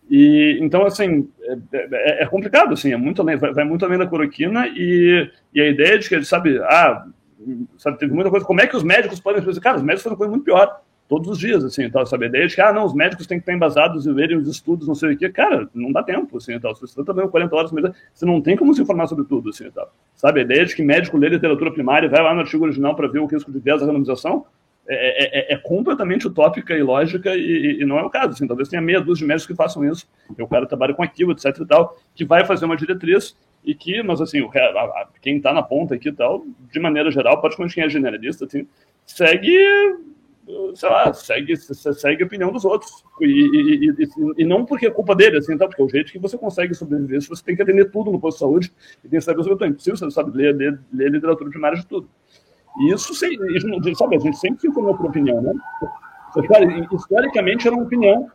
[0.08, 3.98] E, então, assim, é, é, é, complicado, assim, é muito além, vai, vai, muito além
[3.98, 7.06] da cloroquina e, e a ideia de que, sabe, ah,
[7.76, 9.60] sabe, teve muita coisa, como é que os médicos podem fazer?
[9.60, 12.28] Cara, os médicos fazem coisa muito pior todos os dias, assim, tal, sabe?
[12.28, 14.94] De que, ah, não, os médicos têm que estar embasados e verem os estudos, não
[14.94, 15.28] sei o quê.
[15.28, 16.74] Cara, não dá tempo, assim, tal.
[16.74, 17.70] Você está trabalhando 40 horas,
[18.12, 19.92] você não tem como se informar sobre tudo, assim, tal.
[20.14, 20.40] Sabe?
[20.40, 23.08] A ideia de que médico lê literatura primária e vai lá no artigo original para
[23.08, 24.46] ver o risco de viés da randomização
[24.88, 28.46] é, é, é, é, completamente utópica e lógica e, e, não é o caso, assim.
[28.46, 30.08] Talvez tenha meia dúzia de médicos que façam isso.
[30.36, 33.74] E o cara trabalha com aquilo, etc e tal, que vai fazer uma diretriz e
[33.74, 34.48] que, mas assim,
[35.20, 38.66] quem está na ponta aqui e tal, de maneira geral, praticamente quem é generalista, assim,
[39.04, 39.58] segue
[40.74, 43.04] sei lá, segue, segue a opinião dos outros.
[43.20, 45.66] E, e, e, e, não porque é culpa dele, assim, tá?
[45.66, 48.20] porque é o jeito que você consegue sobreviver se você tem que atender tudo no
[48.20, 48.72] posto de saúde
[49.04, 49.64] e tem que saber sobre.
[49.64, 52.08] É impossível, você sabe ler, ler, ler literatura primária de tudo.
[52.78, 55.52] E isso, sabe, a gente sempre se informou por opinião, né?
[56.92, 58.30] Historicamente era uma opinião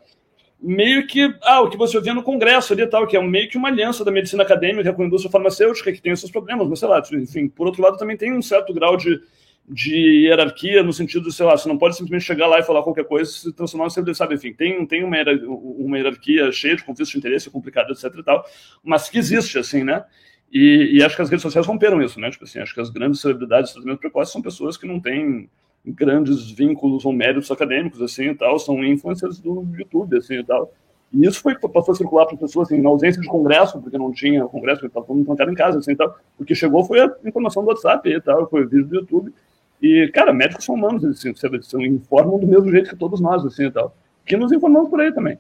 [0.62, 3.50] meio que, ah, o que você ouvia no Congresso ali e tal, que é meio
[3.50, 6.80] que uma aliança da medicina acadêmica com a indústria farmacêutica, que tem esses problemas, mas
[6.80, 9.20] sei lá, enfim, por outro lado também tem um certo grau de
[9.68, 13.06] de hierarquia no sentido sei lá, você não pode simplesmente chegar lá e falar qualquer
[13.06, 17.12] coisa e se transformar em sabe, enfim, tem, tem uma, uma hierarquia cheia de conflitos
[17.12, 18.46] de interesse, complicada, etc e tal,
[18.84, 20.04] mas que existe, assim, né?
[20.52, 22.30] E, e, acho que as redes sociais romperam isso, né?
[22.30, 25.50] Tipo assim, acho que as grandes celebridades de tratamento precoce são pessoas que não têm
[25.86, 30.72] grandes vínculos ou méritos acadêmicos, assim, e tal, são influencers do YouTube, assim, e tal.
[31.14, 34.12] E isso foi passou a circular para pessoas, assim, na ausência de congresso, porque não
[34.12, 36.18] tinha congresso, estava todo mundo em casa, assim, tal.
[36.38, 39.34] O que chegou foi a informação do WhatsApp e tal, foi o vídeo do YouTube.
[39.82, 43.46] E, cara, médicos são humanos, eles, assim, eles informam do mesmo jeito que todos nós,
[43.46, 43.96] assim, e tal.
[44.26, 45.40] Que nos informamos por aí também.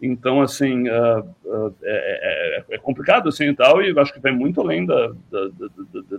[0.00, 4.32] Então, assim, uh, uh, é, é, é, complicado, assim, e tal, e acho que vai
[4.32, 5.08] muito além da...
[5.30, 5.66] da, da,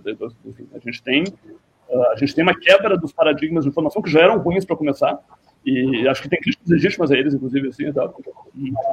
[0.00, 0.26] da
[0.74, 1.24] a gente tem...
[1.88, 4.76] Uh, a gente tem uma quebra dos paradigmas de informação que já eram ruins para
[4.76, 5.18] começar,
[5.64, 8.14] e acho que tem críticas legítimas a eles, inclusive, assim, e tal.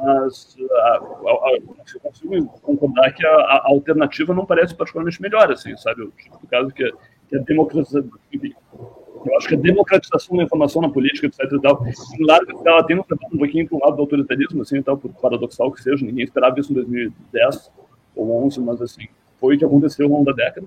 [0.02, 6.02] mas eu consigo concordar que a, a, alternativa não parece particularmente melhor, assim, sabe?
[6.02, 6.84] O tipo caso que,
[7.30, 11.86] que a democratização, eu acho que a democratização da informação na política, etc e tal,
[11.86, 15.70] em larga escala tem um pouquinho para o lado do autoritarismo, assim, tal, por paradoxal
[15.70, 17.70] que seja, ninguém esperava isso em 2010
[18.16, 19.06] ou 11, mas, assim,
[19.38, 20.66] foi o que aconteceu ao longo da década.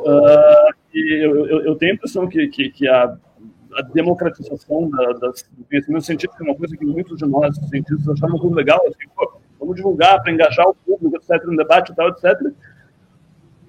[0.00, 3.16] Uh, e eu, eu, eu, tenho a impressão que, que, que a,
[3.74, 8.08] a democratização da, das, do conhecimento científico é uma coisa que muitos de nós, cientistas,
[8.08, 11.94] acharam muito legal, assim, pô, vamos divulgar para engajar o público, etc, no debate e
[11.94, 12.52] tal, etc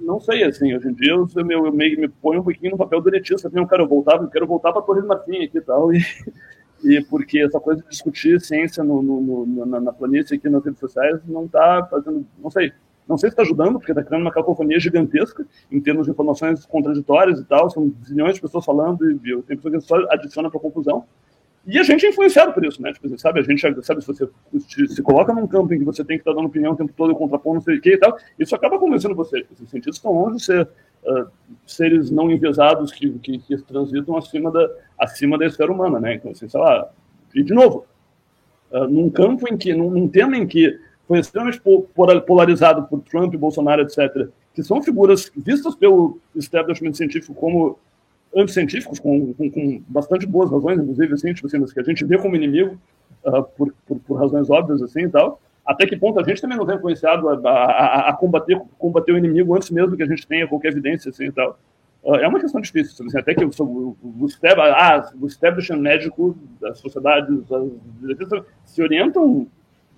[0.01, 2.77] não sei, assim, hoje em dia eu, eu, eu meio me ponho um pouquinho no
[2.77, 5.43] papel do elitista, assim, eu quero voltar, eu quero voltar para a Torre do Marfim
[5.43, 5.89] aqui e tal,
[6.83, 10.63] e, porque essa coisa de discutir ciência no, no, no, na, na planície aqui nas
[10.63, 12.73] redes sociais não está fazendo, não sei,
[13.07, 16.65] não sei se está ajudando, porque está criando uma cacofonia gigantesca em termos de informações
[16.65, 20.59] contraditórias e tal, são zilhões de pessoas falando e tenho pessoas que só adiciona para
[20.59, 21.05] confusão,
[21.65, 22.91] E a gente é influenciado por isso, né?
[22.91, 24.27] Tipo, sabe, a gente, sabe, se você
[24.87, 27.15] se coloca num campo em que você tem que estar dando opinião o tempo todo,
[27.15, 29.41] contrapor, não sei o que e tal, isso acaba convencendo você.
[29.41, 30.67] Tipo, os cientistas estão longe de ser
[31.05, 31.27] uh,
[31.67, 36.15] seres não enviesados que, que, que, transitam acima da, acima da esfera humana, né?
[36.15, 36.89] Então, assim, sei lá,
[37.35, 37.85] e de novo,
[38.71, 41.61] uh, num campo em que, num, num tema em que foi extremamente
[42.25, 47.77] polarizado por Trump, Bolsonaro, etc., que são figuras vistas pelo establishment científico como
[48.35, 52.17] anticientíficos, com, com, com, bastante boas razões, inclusive, assim, tipo assim, que a gente vê
[52.17, 52.77] como inimigo
[53.25, 55.41] uh, por, por, por, razões óbvias, assim, e tal.
[55.65, 59.17] Até que ponto a gente também não tem influenciado a, a, a, combater, combater o
[59.17, 61.59] inimigo antes mesmo que a gente tenha qualquer evidência, assim, e tal.
[62.03, 64.27] Uh, é uma questão difícil, assim, até que o, o, o,
[64.75, 69.47] ah, o establishment médico, as sociedades, as, se orientam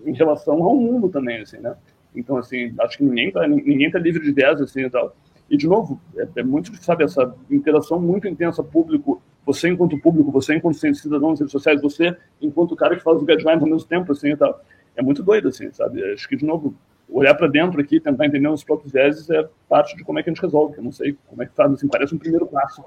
[0.05, 1.75] em relação ao mundo também, assim, né?
[2.15, 5.15] Então, assim, acho que ninguém tá, ninguém tá livre de ideias, assim, e tal.
[5.49, 10.31] E, de novo, é, é muito, sabe, essa interação muito intensa público, você enquanto público,
[10.31, 13.87] você enquanto cidadão nas redes sociais, você enquanto cara que faz os guidelines ao mesmo
[13.87, 14.59] tempo, assim, e tal.
[14.95, 16.03] É muito doido, assim, sabe?
[16.13, 16.75] Acho que, de novo,
[17.09, 20.29] olhar para dentro aqui, tentar entender os próprios vezes é parte de como é que
[20.29, 20.77] a gente resolve.
[20.77, 22.83] Eu não sei como é que faz, assim, parece um primeiro passo,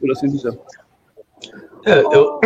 [0.00, 0.58] por assim dizer.
[1.84, 2.40] É, eu,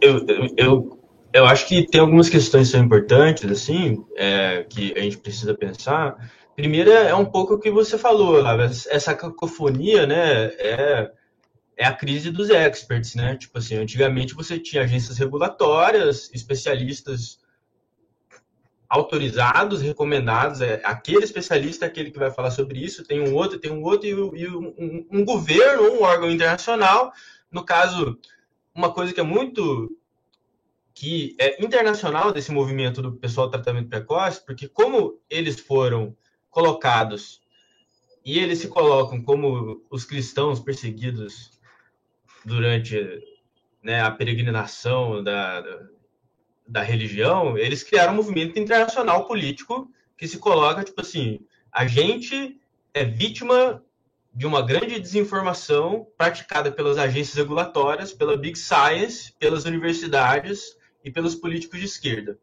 [0.00, 0.98] eu, eu, eu,
[1.32, 5.54] eu acho que tem algumas questões que são importantes, assim, é, que a gente precisa
[5.54, 6.16] pensar.
[6.58, 8.42] Primeiro é um pouco o que você falou,
[8.90, 11.12] essa cacofonia, né, é,
[11.76, 13.36] é a crise dos experts, né?
[13.36, 17.38] Tipo assim, antigamente você tinha agências regulatórias, especialistas
[18.88, 23.60] autorizados, recomendados, é, aquele especialista é aquele que vai falar sobre isso, tem um outro,
[23.60, 27.12] tem um outro, e, e um, um, governo, um órgão internacional,
[27.52, 28.18] no caso,
[28.74, 29.96] uma coisa que é muito
[30.92, 36.16] que é internacional desse movimento do pessoal do tratamento precoce, porque como eles foram
[36.58, 37.40] colocados.
[38.24, 41.52] E eles se colocam como os cristãos perseguidos
[42.44, 42.98] durante
[43.80, 45.62] né, a peregrinação da,
[46.66, 51.38] da religião, eles criaram um movimento internacional político que se coloca, tipo assim,
[51.70, 52.60] a gente
[52.92, 53.80] é vítima
[54.34, 61.36] de uma grande desinformação praticada pelas agências regulatórias, pela Big Science, pelas universidades e pelos
[61.36, 62.36] políticos de esquerda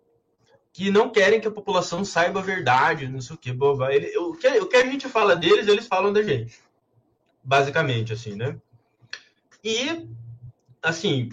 [0.75, 3.95] que não querem que a população saiba a verdade, não sei o que, boba.
[3.95, 6.59] Ele, o, que, o que a gente fala deles, eles falam da gente.
[7.41, 8.59] Basicamente, assim, né?
[9.63, 10.05] E,
[10.83, 11.29] assim,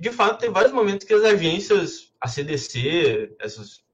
[0.00, 3.84] de fato, tem vários momentos que as agências, a CDC, essas.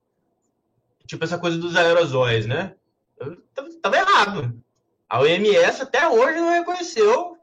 [1.04, 2.76] Tipo essa coisa dos aerosóis, né?
[3.82, 4.62] Tava errado.
[5.08, 7.36] A OMS até hoje não reconheceu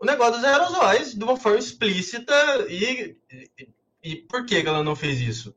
[0.00, 2.34] o negócio dos aerosóis de uma forma explícita
[2.68, 3.68] e, e,
[4.02, 5.54] e por que ela não fez isso?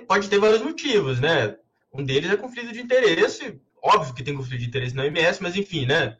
[0.00, 1.56] Pode ter vários motivos, né?
[1.92, 3.60] Um deles é conflito de interesse.
[3.82, 6.16] Óbvio que tem conflito de interesse na OMS, mas enfim, né?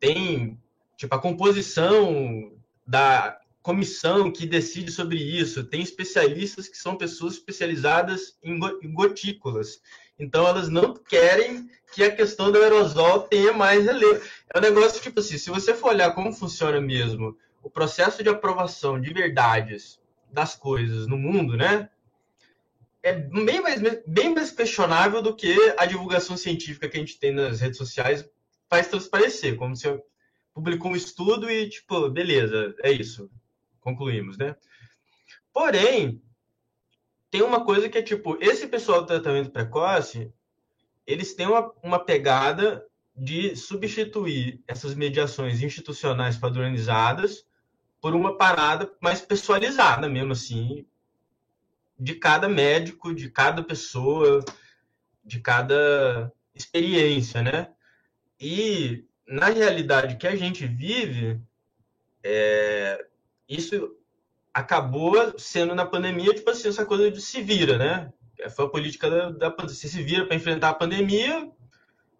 [0.00, 0.58] Tem,
[0.96, 2.52] tipo, a composição
[2.86, 5.64] da comissão que decide sobre isso.
[5.64, 9.80] Tem especialistas que são pessoas especializadas em gotículas.
[10.18, 14.22] Então, elas não querem que a questão do aerosol tenha mais relevo.
[14.52, 18.28] É um negócio, tipo assim, se você for olhar como funciona mesmo o processo de
[18.28, 20.00] aprovação de verdades
[20.32, 21.88] das coisas no mundo, né?
[23.02, 27.32] É bem mais, bem mais questionável do que a divulgação científica que a gente tem
[27.32, 28.28] nas redes sociais
[28.68, 29.86] faz transparecer, como se
[30.52, 33.30] publicou um estudo e, tipo, beleza, é isso,
[33.80, 34.56] concluímos, né?
[35.52, 36.20] Porém,
[37.30, 40.32] tem uma coisa que é, tipo, esse pessoal do tratamento precoce,
[41.06, 42.84] eles têm uma, uma pegada
[43.14, 47.44] de substituir essas mediações institucionais padronizadas
[48.00, 50.86] por uma parada mais pessoalizada mesmo, assim,
[51.98, 54.44] de cada médico, de cada pessoa,
[55.24, 57.68] de cada experiência, né?
[58.40, 61.40] E na realidade que a gente vive,
[62.22, 63.06] é,
[63.48, 63.96] isso
[64.54, 68.12] acabou sendo na pandemia, tipo assim, essa coisa de se vira, né?
[68.54, 71.50] Foi a política da, da você se vira para enfrentar a pandemia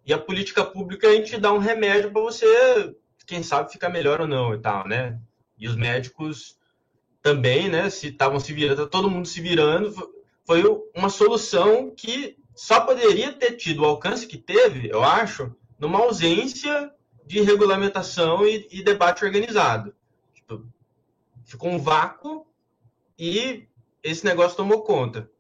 [0.05, 2.95] e a política pública a gente dá um remédio para você,
[3.27, 5.21] quem sabe, ficar melhor ou não e tal, né?
[5.57, 6.58] E os médicos
[7.29, 7.91] também, né?
[7.91, 9.93] Se estavam se virando, tá todo mundo se virando,
[10.47, 10.63] foi
[10.95, 16.91] uma solução que só poderia ter tido o alcance que teve, eu acho, numa ausência
[17.27, 19.95] de regulamentação e, e debate organizado.
[20.33, 20.67] Tipo,
[21.45, 22.47] ficou um vácuo
[23.19, 23.69] e
[24.03, 25.31] esse negócio tomou conta.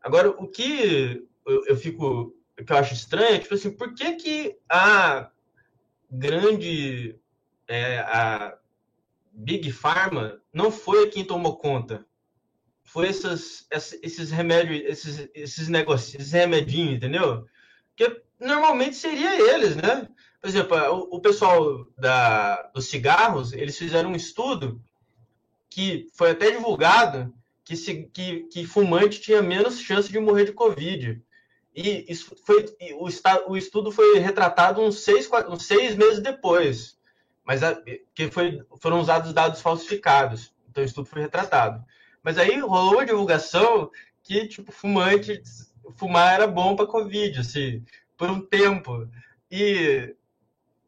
[0.00, 3.94] Agora, o que eu, eu fico, o que eu acho estranho é, tipo assim, por
[3.94, 5.28] que que a
[6.08, 7.18] grande,
[7.66, 8.59] é, a
[9.30, 12.04] Big Pharma não foi quem tomou conta.
[12.84, 13.66] Foi esses,
[14.02, 17.46] esses remédios, esses, esses negócios, esses remedinhos, entendeu?
[17.96, 20.08] Porque normalmente seria eles, né?
[20.40, 24.82] Por exemplo, o, o pessoal da, dos cigarros, eles fizeram um estudo
[25.68, 27.32] que foi até divulgado
[27.64, 31.22] que, se, que, que fumante tinha menos chance de morrer de Covid.
[31.74, 33.08] E isso foi, o,
[33.52, 36.98] o estudo foi retratado uns seis, uns seis meses depois,
[37.44, 37.80] mas a,
[38.14, 40.52] que foi, foram usados dados falsificados.
[40.68, 41.84] Então o estudo foi retratado.
[42.22, 43.90] Mas aí rolou a divulgação
[44.22, 45.42] que tipo fumante
[45.96, 47.84] fumar era bom para Covid, assim,
[48.16, 49.08] por um tempo.
[49.50, 50.14] E,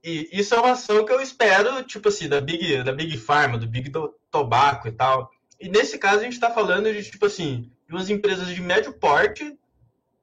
[0.02, 3.58] e isso é uma ação que eu espero, tipo assim, da Big, da Big Pharma,
[3.58, 3.90] do Big
[4.30, 5.30] Tobacco e tal.
[5.60, 8.92] E nesse caso a gente está falando de, tipo assim, de umas empresas de médio
[8.92, 9.56] porte,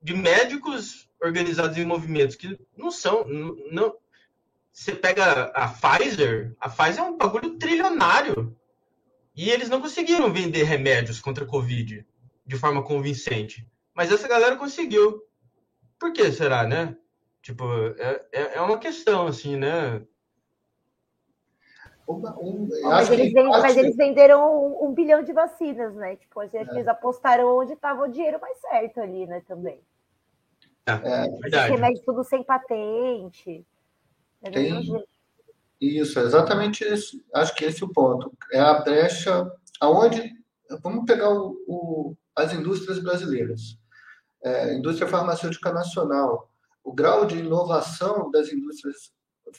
[0.02, 3.26] de médicos organizados em movimentos que não são.
[3.72, 3.96] Não,
[4.80, 8.56] você pega a Pfizer, a Pfizer é um bagulho trilionário.
[9.36, 12.08] E eles não conseguiram vender remédios contra a Covid
[12.46, 13.70] de forma convincente.
[13.94, 15.22] Mas essa galera conseguiu.
[16.00, 16.96] Por que será, né?
[17.42, 17.66] Tipo,
[17.98, 20.02] é, é, é uma questão, assim, né?
[22.08, 26.16] Uma, um, mas, eles vend, mas, eles venderam um, um, bilhão de vacinas, né?
[26.16, 29.44] Tipo, acho que eles apostaram onde estava o dinheiro mais certo ali, né?
[29.46, 29.82] Também.
[30.86, 31.74] É, é verdade.
[31.74, 33.66] Remédio tudo sem patente.
[34.44, 35.06] É Tem...
[35.80, 37.24] Isso, é exatamente isso.
[37.34, 38.32] Acho que esse é o ponto.
[38.52, 40.34] É a brecha aonde.
[40.84, 43.78] Vamos pegar o, o as indústrias brasileiras.
[44.44, 46.50] É, indústria farmacêutica nacional.
[46.84, 49.12] O grau de inovação das indústrias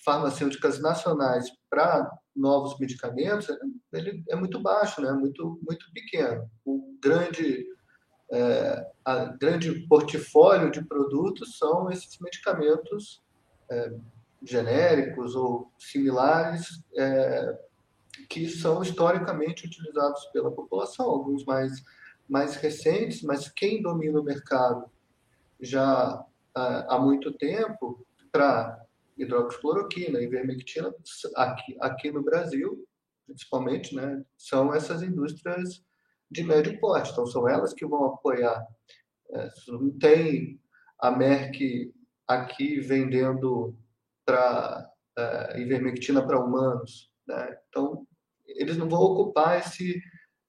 [0.04, 3.48] farmacêuticas nacionais para novos medicamentos
[3.92, 5.12] ele é muito baixo, né?
[5.12, 6.48] muito, muito pequeno.
[6.64, 7.66] O grande,
[8.30, 13.22] é, a grande portfólio de produtos são esses medicamentos
[13.70, 13.92] é,
[14.42, 17.58] genéricos ou similares é,
[18.28, 21.82] que são historicamente utilizados pela população, alguns mais,
[22.28, 24.90] mais recentes, mas quem domina o mercado
[25.60, 26.24] já
[26.54, 28.80] há muito tempo para
[29.16, 30.92] hidroxicloroquina, ivermectina,
[31.36, 32.86] aqui, aqui no Brasil,
[33.26, 35.84] principalmente, né, são essas indústrias
[36.30, 37.12] de médio porte.
[37.12, 38.66] Então, são elas que vão apoiar.
[39.32, 40.60] É, não tem
[40.98, 41.92] a Merck
[42.26, 43.74] aqui vendendo
[44.24, 47.10] para é, ivermectina para humanos.
[47.26, 47.56] Né?
[47.68, 48.06] Então,
[48.46, 50.00] eles não vão ocupar esse,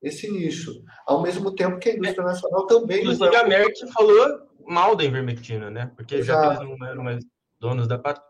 [0.02, 0.72] esse nicho.
[1.06, 3.02] Ao mesmo tempo que a indústria nacional também.
[3.02, 5.92] Inclusive, a Merck falou mal da ivermectina, né?
[5.96, 6.42] Porque Exato.
[6.42, 7.24] já que eles não eram mais
[7.60, 8.22] donos da parte.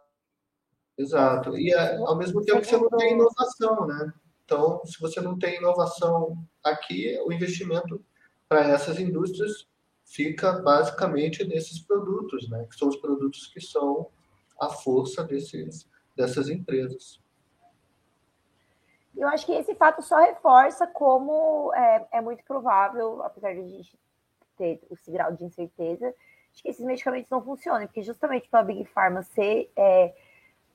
[0.98, 1.58] Exato.
[1.58, 4.14] E é, ao mesmo tempo você não tem inovação, né?
[4.46, 8.04] Então, se você não tem inovação aqui, o investimento
[8.50, 9.66] para essas indústrias
[10.06, 12.66] fica basicamente nesses produtos, né?
[12.70, 14.10] Que são os produtos que são
[14.62, 17.20] a força desses, dessas empresas.
[19.18, 23.68] Eu acho que esse fato só reforça como é, é muito provável, apesar de a
[23.68, 23.99] gente
[24.55, 26.14] ter esse grau de incerteza,
[26.53, 30.14] de que esses medicamentos não funcionem, porque justamente pela Big Pharma ser é,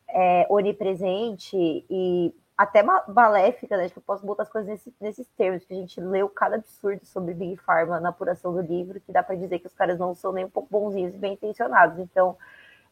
[0.09, 1.57] é, onipresente
[1.89, 3.87] e até maléfica, né?
[3.87, 7.05] Tipo, eu posso botar as coisas nesse, nesses termos, que a gente leu cada absurdo
[7.05, 10.15] sobre Big Pharma na apuração do livro, que dá para dizer que os caras não
[10.15, 11.99] são nem um pouco bonzinhos e bem intencionados.
[11.99, 12.37] Então,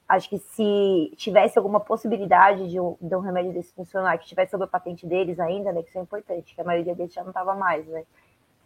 [0.08, 4.50] acho que se tivesse alguma possibilidade de um, de um remédio desse funcionar, que tivesse
[4.50, 7.22] sob a patente deles ainda, né, que isso é importante, que a maioria deles já
[7.22, 8.04] não estava mais, né,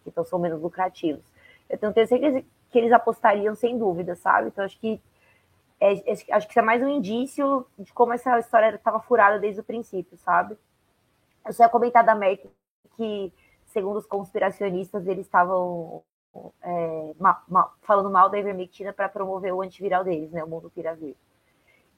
[0.06, 1.24] então são menos lucrativos.
[1.68, 4.48] Eu tenho certeza que eles apostariam sem dúvida, sabe?
[4.48, 5.00] Então acho que
[5.80, 9.38] é, é, acho que isso é mais um indício de como essa história estava furada
[9.38, 10.56] desde o princípio, sabe?
[11.46, 12.48] Eu só ia comentar da Merck
[12.96, 13.32] que,
[13.66, 16.02] segundo os conspiracionistas, eles estavam
[16.62, 20.70] é, ma, ma, falando mal da ivermectina para promover o antiviral deles, né, o mundo
[20.70, 21.14] piravir.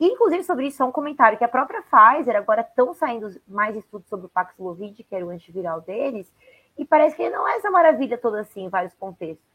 [0.01, 4.09] Inclusive, sobre isso, é um comentário que a própria Pfizer, agora estão saindo mais estudos
[4.09, 6.33] sobre o Paxlovid, que era o antiviral deles,
[6.79, 9.47] e parece que não é essa maravilha toda assim, em vários contextos,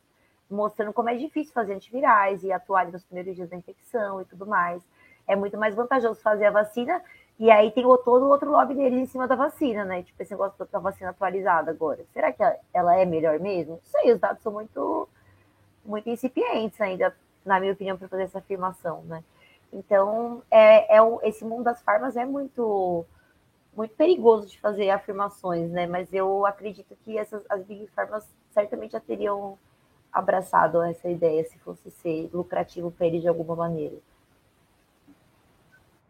[0.48, 4.46] mostrando como é difícil fazer antivirais e atuar nos primeiros dias da infecção e tudo
[4.46, 4.84] mais.
[5.28, 7.02] É muito mais vantajoso fazer a vacina,
[7.40, 10.04] e aí tem todo o outro lobby deles em cima da vacina, né?
[10.04, 12.06] Tipo, esse negócio da vacina atualizada agora.
[12.14, 13.74] Será que ela é melhor mesmo?
[13.74, 15.10] Não sei, os dados são muito,
[15.84, 19.24] muito incipientes ainda, na minha opinião, para fazer essa afirmação, né?
[19.76, 23.06] Então, é, é esse mundo das farmas é muito
[23.76, 25.86] muito perigoso de fazer afirmações, né?
[25.86, 29.58] Mas eu acredito que essas as big farmas certamente já teriam
[30.14, 33.96] abraçado essa ideia se fosse ser lucrativo para eles de alguma maneira.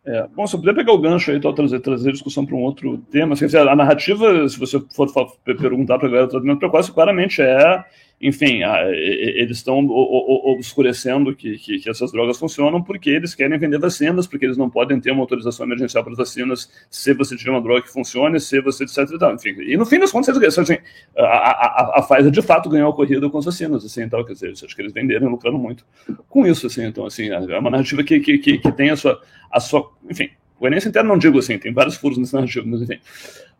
[0.06, 2.56] É, bom, se eu puder pegar o gancho aí, então, trazer, trazer a discussão para
[2.56, 5.12] um outro tema, assim, a narrativa, se você for
[5.44, 7.84] perguntar para a galera do tratamento precoce, claramente é
[8.20, 14.26] enfim, eles estão obscurecendo que, que, que, essas drogas funcionam porque eles querem vender vacinas,
[14.26, 17.62] porque eles não podem ter uma autorização emergencial para as vacinas se você tiver uma
[17.62, 19.00] droga que funcione, se você etc.
[19.14, 19.36] E, tal.
[19.36, 20.78] Enfim, e no fim das contas, assim,
[21.18, 24.34] a, a, a Pfizer de fato ganhou a corrida com as vacinas, assim, então, quer
[24.34, 25.86] dizer, acho que eles venderam lucrando muito
[26.30, 29.22] com isso, assim, então, assim, é uma narrativa que, que, que, que tem a sua,
[29.52, 33.00] a sua, enfim, coerência interna não digo assim, tem vários furos nessa narrativa, mas enfim.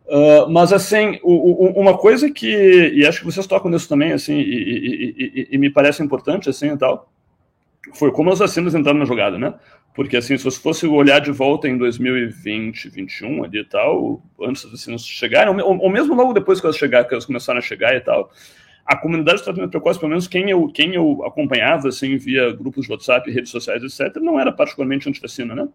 [0.06, 4.12] Uh, mas, assim, o, o, uma coisa que, e acho que vocês tocam nisso também,
[4.12, 7.10] assim, e, e, e, me parece importante, assim, e tal,
[7.92, 9.54] foi como as vacinas entraram na jogada, né?
[9.94, 14.62] Porque, assim, se você fosse olhar de volta em 2020, 2021 ali e tal, antes
[14.62, 17.62] das vacinas chegarem, ou, ou mesmo logo depois que elas chegaram, que elas começaram a
[17.62, 18.30] chegar e tal,
[18.84, 22.86] a comunidade de tratamento precoce, pelo menos quem eu, quem eu acompanhava, assim, via grupos
[22.86, 25.66] de WhatsApp, redes sociais, etc., não era particularmente anti-vacina, né?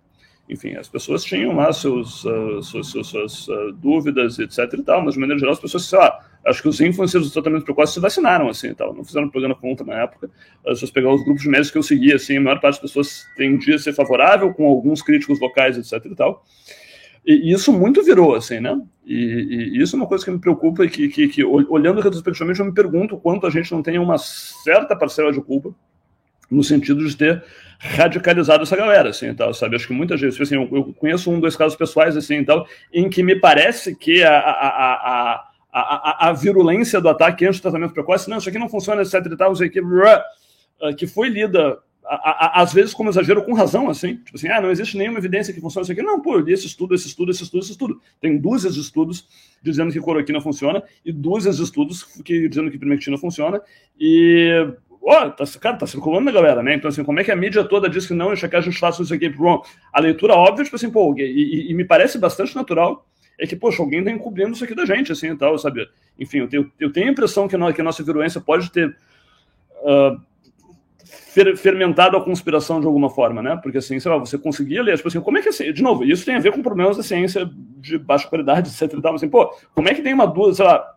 [0.51, 5.19] Enfim, as pessoas tinham lá seus, uh, suas, uh, dúvidas, etc e tal, mas de
[5.19, 8.49] maneira geral as pessoas, sei lá, acho que os influencers do tratamento precoce se vacinaram,
[8.49, 10.29] assim, e tal, não fizeram programa contra na época,
[10.65, 12.91] as pessoas pegaram os grupos de médicos que eu seguia, assim, a maior parte das
[12.91, 16.43] pessoas tendia a ser favorável, com alguns críticos locais, etc e tal,
[17.25, 19.15] e, e isso muito virou, assim, né, e,
[19.73, 22.65] e, isso é uma coisa que me preocupa e que, que, que, olhando retrospectivamente, eu
[22.65, 25.73] me pergunto quanto a gente não tem uma certa parcela de culpa,
[26.51, 27.43] no sentido de ter
[27.79, 29.75] radicalizado essa galera, assim, então, sabe?
[29.75, 33.09] Acho que muita gente, assim, eu, eu, conheço um, dois casos pessoais, assim, então, em
[33.09, 37.93] que me parece que a, a, a, a, a virulência do ataque antes do tratamento
[37.93, 41.79] precoce, não, isso aqui não funciona, etc e tal, não sei o que, foi lida
[42.03, 45.61] às vezes como exagero com razão, assim, tipo assim, ah, não existe nenhuma evidência que
[45.61, 46.01] funcione isso aqui.
[46.01, 48.01] Não, pô, eu li esse estudo, esse estudo, esse estudo, esse estudo.
[48.19, 49.25] Tem dúzias de estudos
[49.61, 53.61] dizendo que cloroquina funciona e dúzias de estudos que, dizendo que ivermectina funciona
[53.99, 54.67] e
[55.01, 56.75] oh, tá, cara, tá circulando na galera, né?
[56.75, 58.77] Então, assim, como é que a mídia toda diz que não, deixa que a gente
[58.77, 62.19] faça isso aqui pro A leitura óbvia, tipo assim, pô, e, e, e, me parece
[62.19, 63.05] bastante natural,
[63.39, 65.89] é que, poxa, alguém tá encobrindo isso aqui da gente, assim, e tal, sabe?
[66.19, 68.95] Enfim, eu tenho, eu tenho a impressão que, que a nossa virulência pode ter
[69.81, 70.21] uh,
[71.03, 73.59] fer, fermentado a conspiração de alguma forma, né?
[73.61, 76.03] Porque, assim, sei lá, você conseguia ler, tipo assim, como é que, assim, de novo,
[76.03, 79.29] isso tem a ver com problemas da ciência de baixa qualidade, etc e tal, assim,
[79.29, 80.95] pô, como é que tem uma dúvida, sei lá,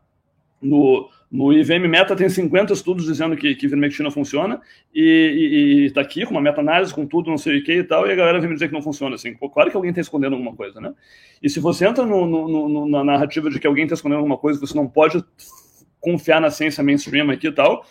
[0.60, 4.60] no no IVM Meta tem 50 estudos dizendo que, que ivermectina funciona,
[4.94, 8.12] e, está aqui com uma meta-análise, com tudo, não sei o que e tal, e
[8.12, 9.14] a galera vem me dizer que não funciona.
[9.16, 10.94] Assim, pô, claro que alguém está escondendo alguma coisa, né?
[11.42, 14.38] E se você entra no, no, no, na narrativa de que alguém está escondendo alguma
[14.38, 15.24] coisa, você não pode
[16.00, 17.84] confiar na ciência mainstream aqui e tal,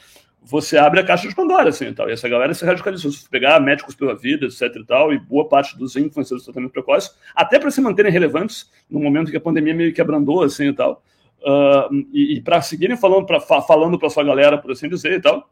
[0.45, 2.09] você abre a caixa de Pandora, assim, e tal.
[2.09, 3.11] E essa galera se radicalizou.
[3.11, 6.71] Se pegar médicos pela vida, etc e tal, e boa parte dos influencers do tratamento
[6.71, 10.67] precoce, até para se manterem relevantes no momento que a pandemia meio que abrandou, assim,
[10.67, 11.03] e tal,
[11.43, 15.21] uh, e, e para seguirem falando para falando para sua galera, por assim dizer e
[15.21, 15.49] tal,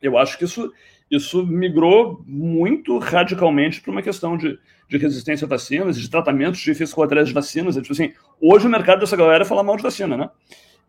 [0.00, 0.72] eu acho que isso,
[1.10, 4.58] isso migrou muito radicalmente para uma questão de,
[4.88, 7.76] de resistência a vacinas, de tratamentos de efeitos colaterais de vacinas.
[7.76, 10.30] É, tipo assim, hoje o mercado dessa galera é falar mal de vacina, né?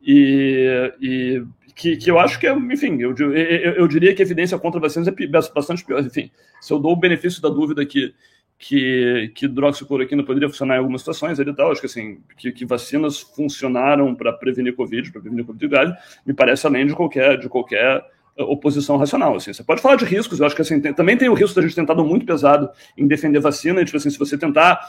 [0.01, 1.43] E, e
[1.75, 4.79] que, que eu acho que é, enfim, eu, eu, eu diria que a evidência contra
[4.79, 5.99] vacinas é bastante pior.
[6.03, 8.13] Enfim, se eu dou o benefício da dúvida que
[8.61, 11.71] que, que hidroxicloroquina poderia funcionar em algumas situações e tal.
[11.71, 15.93] Acho que assim, que, que vacinas funcionaram para prevenir Covid, para prevenir Covid grave,
[16.23, 18.05] me parece além de qualquer, de qualquer
[18.37, 19.35] eh, oposição racional.
[19.35, 19.51] Assim.
[19.51, 21.63] Você pode falar de riscos, eu acho que assim, tem, também tem o risco da
[21.63, 24.79] gente tentado muito pesado em defender vacina, tipo assim, se você tentar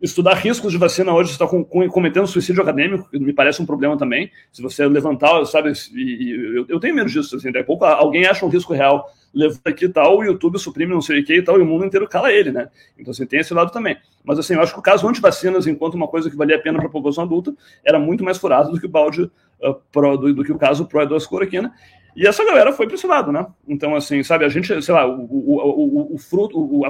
[0.00, 3.66] estudar riscos de vacina hoje, está com, com, cometendo suicídio acadêmico, que me parece um
[3.66, 4.30] problema também.
[4.52, 7.84] Se você levantar, sabe, e, e, eu, eu, tenho medo disso, assim, daqui a pouco
[7.84, 11.36] alguém acha um risco real, levanta aqui tal, o YouTube suprime não sei o que
[11.36, 12.68] e tal, e o mundo inteiro cala ele, né?
[12.98, 13.96] Então, assim, tem esse lado também.
[14.24, 16.78] Mas, assim, eu acho que o caso anti-vacinas, enquanto uma coisa que valia a pena
[16.78, 20.34] para a população adulta, era muito mais furado do que o balde uh, pro, do,
[20.34, 21.72] do, que o caso pró-hidroxicloroquina.
[22.16, 23.46] E essa galera foi para esse lado, né?
[23.68, 26.88] Então, assim, sabe, a gente, sei lá, o, o, o, o fruto, o, a,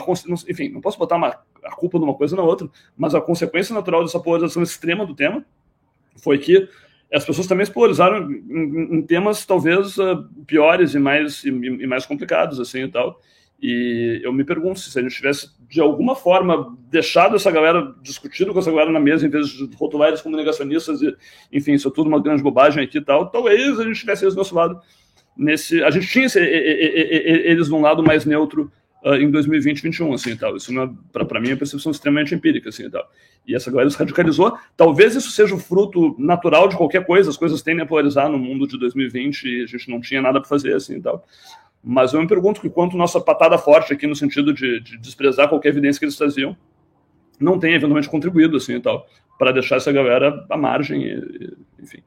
[0.49, 4.05] enfim, não posso botar uma, a culpa numa coisa na outra, mas a consequência natural
[4.05, 5.45] dessa polarização extrema do tema
[6.23, 6.69] foi que
[7.13, 11.87] as pessoas também se polarizaram em, em temas talvez uh, piores e mais, e, e,
[11.89, 13.21] mais complicados, assim, e tal.
[13.61, 18.53] E eu me pergunto se a gente tivesse, de alguma forma, deixado essa galera, discutindo
[18.53, 21.17] com essa galera na mesa, em vez de rotular eles como negacionistas, e,
[21.53, 24.35] enfim, isso é tudo uma grande bobagem aqui e tal, talvez a gente tivesse eles
[24.35, 24.81] do nosso lado
[25.37, 25.83] nesse.
[25.83, 28.71] A gente tinha esse, eles num lado mais neutro
[29.05, 30.57] uh, em 2020, 2021, assim e tal.
[30.57, 30.73] Isso,
[31.13, 33.09] para mim, é uma percepção extremamente empírica, assim e tal.
[33.47, 34.57] E essa galera se radicalizou.
[34.77, 38.39] Talvez isso seja o fruto natural de qualquer coisa, as coisas tendem a polarizar no
[38.39, 41.25] mundo de 2020 e a gente não tinha nada para fazer, assim e tal.
[41.83, 45.49] Mas eu me pergunto que quanto nossa patada forte aqui, no sentido de, de desprezar
[45.49, 46.57] qualquer evidência que eles traziam,
[47.39, 49.07] não tem eventualmente contribuído, assim e tal,
[49.39, 52.03] para deixar essa galera à margem, e, enfim.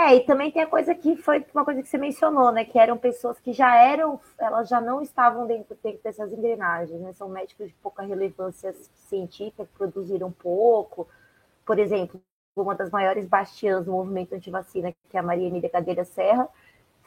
[0.00, 2.64] É, e também tem a coisa que foi uma coisa que você mencionou, né?
[2.64, 7.12] Que eram pessoas que já eram, elas já não estavam dentro, dentro dessas engrenagens, né?
[7.14, 8.72] São médicos de pouca relevância
[9.08, 11.08] científica, que produziram pouco.
[11.66, 12.22] Por exemplo,
[12.54, 16.48] uma das maiores bastiãs do movimento antivacina, que é a Maria Emília Cadeira Serra,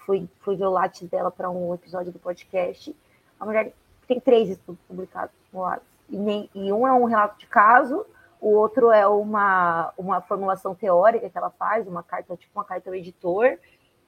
[0.05, 0.76] fui, fui ver o
[1.09, 2.93] dela para um episódio do podcast.
[3.39, 3.73] A mulher
[4.05, 5.63] tem três estudos publicados no.
[6.09, 8.05] E, nem, e um é um relato de caso,
[8.41, 12.89] o outro é uma, uma formulação teórica que ela faz, uma carta, tipo uma carta
[12.89, 13.59] ao editor,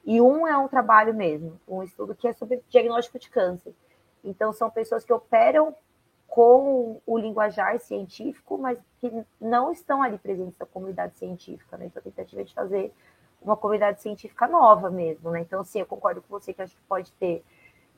[0.04, 3.72] e um é um trabalho mesmo, um estudo que é sobre diagnóstico de câncer.
[4.24, 5.74] Então, são pessoas que operam
[6.26, 11.86] com o linguajar científico, mas que não estão ali presentes na comunidade científica, né?
[11.86, 12.92] Então, a tentativa é de fazer
[13.40, 15.40] uma comunidade científica nova mesmo, né?
[15.40, 17.44] Então, sim, eu concordo com você que acho que pode ter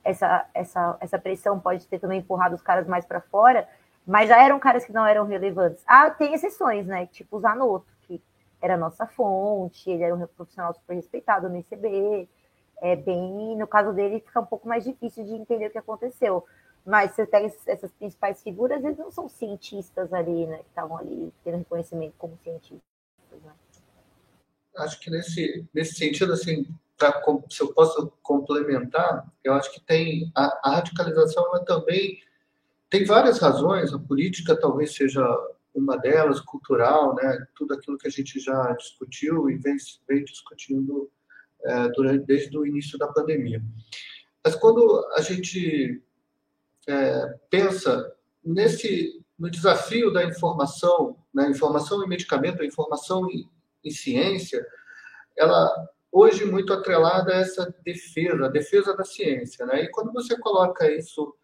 [0.03, 3.67] essa, essa, essa pressão, pode ter também empurrado os caras mais para fora,
[4.07, 5.83] mas já eram caras que não eram relevantes.
[5.85, 7.05] Ah, tem exceções, né?
[7.07, 8.21] Tipo o Zanotto, que
[8.61, 12.29] era nossa fonte, ele era um profissional super respeitado no ICB,
[12.81, 16.45] é bem, no caso dele, fica um pouco mais difícil de entender o que aconteceu.
[16.85, 20.59] Mas você pega essas principais figuras, eles não são cientistas ali, né?
[20.59, 22.79] Que estavam ali tendo reconhecimento como cientistas.
[23.43, 23.51] Né?
[24.77, 26.65] Acho que nesse, nesse sentido, assim,
[26.97, 32.19] pra, se eu posso complementar, eu acho que tem a, a radicalização ela também
[32.89, 33.93] tem várias razões.
[33.93, 35.23] A política talvez seja
[35.73, 37.45] uma delas, cultural, né?
[37.55, 39.75] Tudo aquilo que a gente já discutiu e vem,
[40.07, 41.09] vem discutindo
[41.63, 43.61] é, durante desde o início da pandemia.
[44.43, 46.01] Mas quando a gente
[46.87, 53.47] é, pensa nesse no desafio da informação, né, informação em medicamento, informação em,
[53.83, 54.65] em, ciência,
[55.37, 55.69] ela
[56.11, 59.83] hoje muito atrelada a essa defesa, a defesa da ciência, né?
[59.83, 61.35] E quando você coloca isso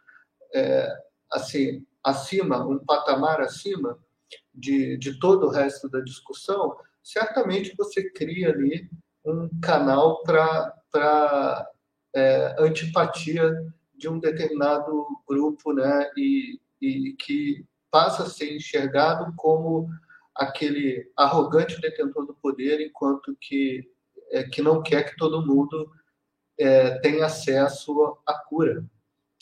[0.55, 0.87] é,
[1.33, 3.97] assim acima, um patamar acima
[4.53, 8.89] de, de todo o resto da discussão, certamente você cria ali
[9.25, 11.71] um canal para
[12.13, 13.51] é, antipatia
[13.95, 19.87] de um determinado grupo, né, e, e que passa a ser enxergado como
[20.35, 23.89] aquele arrogante detentor do poder, enquanto que
[24.31, 25.91] é, que não quer que todo mundo
[26.57, 28.83] é, tenha acesso à cura,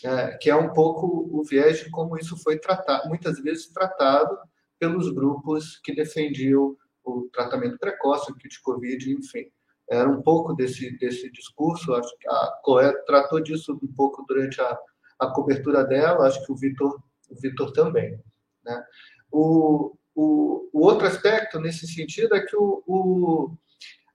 [0.03, 4.37] é, que é um pouco o viés de como isso foi tratado, muitas vezes tratado
[4.79, 9.51] pelos grupos que defendiam o tratamento precoce, o kit COVID, enfim
[9.91, 11.93] era um pouco desse, desse discurso.
[11.93, 14.79] Acho que a Chloé tratou disso um pouco durante a,
[15.19, 16.97] a cobertura dela, acho que o Vitor
[17.29, 18.17] o Vitor também.
[18.63, 18.83] Né?
[19.29, 23.57] O, o, o, outro aspecto nesse sentido é que o, o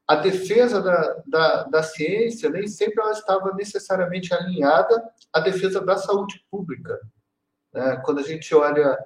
[0.07, 5.03] a defesa da, da, da, ciência nem sempre ela estava necessariamente alinhada
[5.33, 7.01] à defesa da saúde pública.
[7.75, 8.01] Né?
[8.05, 8.97] Quando a gente olha,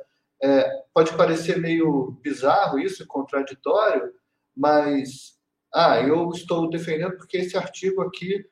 [0.42, 4.12] é, pode parecer meio bizarro isso, contraditório,
[4.54, 5.38] mas
[5.72, 8.44] ah, eu estou defendendo porque esse artigo aqui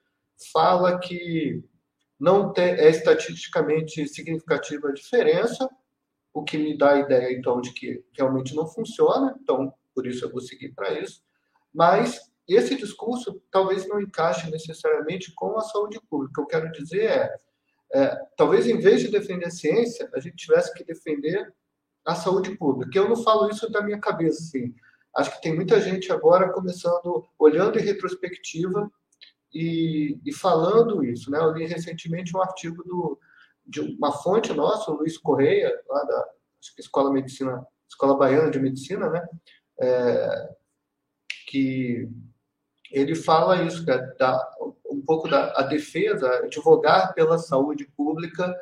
[0.53, 1.63] fala que
[2.19, 5.69] não tem, é estatisticamente significativa a diferença,
[6.33, 10.25] o que me dá a ideia, então, de que realmente não funciona, então, por isso
[10.25, 11.23] eu vou seguir para isso.
[11.73, 12.21] Mas
[12.55, 16.41] esse discurso talvez não encaixe necessariamente com a saúde pública.
[16.41, 17.37] O que eu quero dizer é,
[17.95, 21.53] é talvez em vez de defender a ciência, a gente tivesse que defender
[22.07, 22.99] a saúde pública.
[22.99, 24.75] Eu não falo isso da minha cabeça, assim.
[25.15, 28.91] Acho que tem muita gente agora começando, olhando em retrospectiva
[29.53, 31.31] e, e falando isso.
[31.31, 31.39] Né?
[31.39, 33.19] Eu li recentemente um artigo do,
[33.67, 36.29] de uma fonte nossa, o Luiz Correia, lá da
[36.79, 39.27] Escola Medicina, Escola Baiana de Medicina, né?
[39.81, 40.49] É,
[41.49, 42.09] que
[42.91, 44.57] ele fala isso, que é da,
[44.91, 48.55] um pouco da a defesa, advogar pela saúde pública,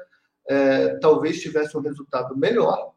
[0.48, 2.94] é, talvez tivesse um resultado melhor,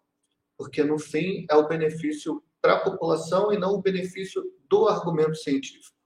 [0.57, 5.35] porque no fim é o benefício para a população e não o benefício do argumento
[5.35, 5.97] científico,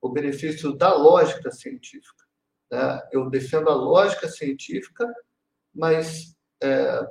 [0.00, 2.24] o benefício da lógica científica.
[2.70, 3.02] Né?
[3.12, 5.12] Eu defendo a lógica científica,
[5.74, 7.06] mas é,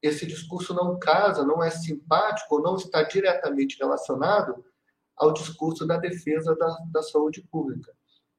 [0.00, 4.64] esse discurso não casa, não é simpático, não está diretamente relacionado
[5.18, 7.92] ao discurso da defesa da, da saúde pública.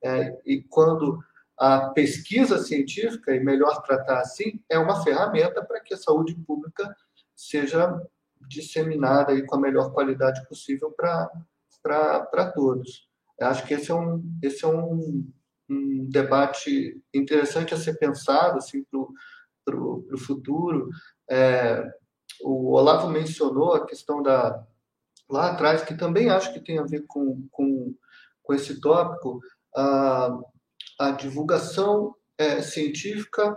[0.04, 1.20] É, e quando
[1.58, 6.96] a pesquisa científica, e melhor tratar assim, é uma ferramenta para que a saúde pública
[7.36, 8.02] seja
[8.48, 13.10] disseminada aí com a melhor qualidade possível para todos.
[13.38, 15.30] Eu acho que esse é um, esse é um,
[15.70, 18.86] um debate interessante a ser pensado assim,
[19.66, 20.90] para o futuro.
[21.30, 21.86] É,
[22.42, 24.66] o Olavo mencionou a questão da
[25.30, 27.94] lá atrás, que também acho que tem a ver com, com,
[28.42, 29.40] com esse tópico,
[29.76, 30.40] a,
[31.00, 33.56] a divulgação é, científica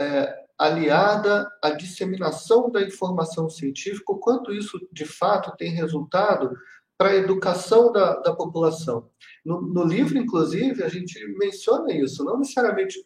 [0.00, 6.56] é, aliada à disseminação da informação científica, o quanto isso de fato tem resultado
[6.96, 9.10] para a educação da, da população.
[9.44, 13.04] No, no, livro, inclusive, a gente menciona isso, não necessariamente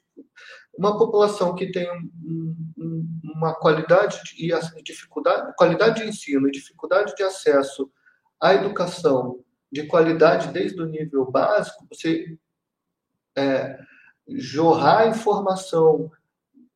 [0.78, 4.52] uma população que tem um, um, uma qualidade e
[4.82, 7.90] dificuldade, qualidade de ensino dificuldade de acesso
[8.40, 12.38] à educação de qualidade desde o nível básico, você
[13.36, 13.78] é,
[14.28, 16.10] jorrar informação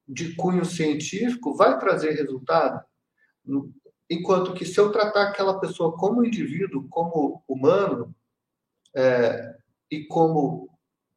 [0.07, 2.85] de cunho científico vai trazer resultado,
[4.11, 8.15] enquanto que se eu tratar aquela pessoa como indivíduo, como humano,
[8.95, 9.57] é,
[9.91, 10.69] e como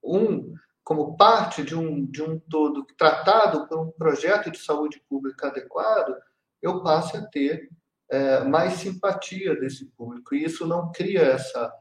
[0.03, 0.53] um
[0.85, 6.15] como parte de um, de um todo tratado por um projeto de saúde pública adequado,
[6.61, 7.71] eu passe a ter
[8.07, 10.35] é, mais simpatia desse público.
[10.35, 11.73] E isso não cria essa,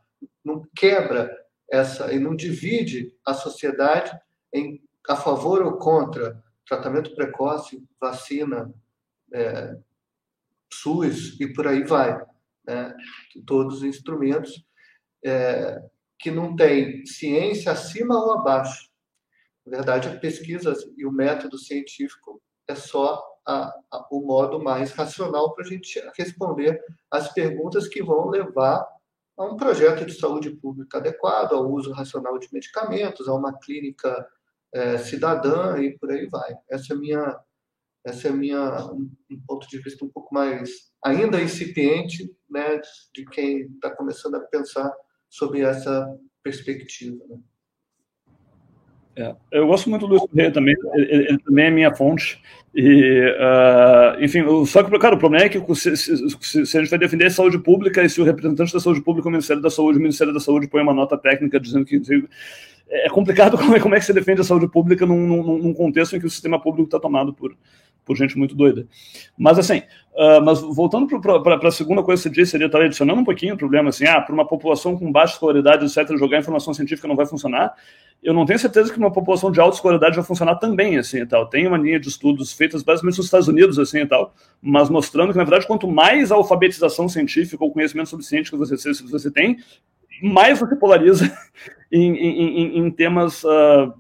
[0.43, 1.31] não quebra
[1.71, 4.11] essa, e não divide a sociedade
[4.51, 8.73] em a favor ou contra tratamento precoce, vacina,
[9.35, 9.77] é,
[10.73, 12.25] SUS e por aí vai.
[12.67, 12.97] Né?
[13.47, 14.67] Todos os instrumentos
[15.23, 15.79] é,
[16.19, 18.94] que não têm ciência acima ou abaixo.
[19.67, 24.93] Na verdade, a pesquisa e o método científico é só a, a, o modo mais
[24.93, 28.87] racional para a gente responder as perguntas que vão levar
[29.37, 34.27] a um projeto de saúde pública adequado, ao uso racional de medicamentos, a uma clínica
[34.73, 36.55] é, cidadã e por aí vai.
[36.71, 37.41] Essa é minha,
[38.05, 39.11] essa é minha um,
[39.47, 42.81] ponto de vista um pouco mais ainda incipiente, né,
[43.13, 44.93] de quem está começando a pensar
[45.29, 46.07] sobre essa
[46.43, 47.25] perspectiva.
[47.29, 47.39] Né?
[49.17, 52.41] É, eu gosto muito do Luiz Correia também, ele, ele, também é minha fonte.
[52.75, 56.91] E, uh, enfim, só que, cara, o problema é que se, se, se, a gente
[56.91, 59.71] vai defender a saúde pública e se o representante da saúde pública, o Ministério da
[59.71, 62.01] Saúde, o Ministério da Saúde põe uma nota técnica dizendo que.
[62.87, 65.75] É complicado como é, como é que você defende a saúde pública num, num, num
[65.75, 67.57] contexto em que o sistema público está tomado por,
[68.05, 68.87] por gente muito doida.
[69.37, 73.21] Mas assim, uh, mas voltando para a segunda coisa que você disse, ele estava adicionando
[73.21, 76.75] um pouquinho o problema, assim, ah, para uma população com baixa escolaridade, etc., jogar informação
[76.75, 77.75] científica não vai funcionar.
[78.23, 81.27] Eu não tenho certeza que uma população de alta escolaridade vai funcionar também, assim, e
[81.27, 81.47] tal.
[81.47, 85.33] Tem uma linha de estudos feitas basicamente nos Estados Unidos, assim, e tal, mas mostrando
[85.33, 89.59] que, na verdade, quanto mais alfabetização científica ou conhecimento sobre ciência que você, você tem,
[90.23, 91.31] mais você polariza
[91.93, 93.93] em, em, em, em temas uh,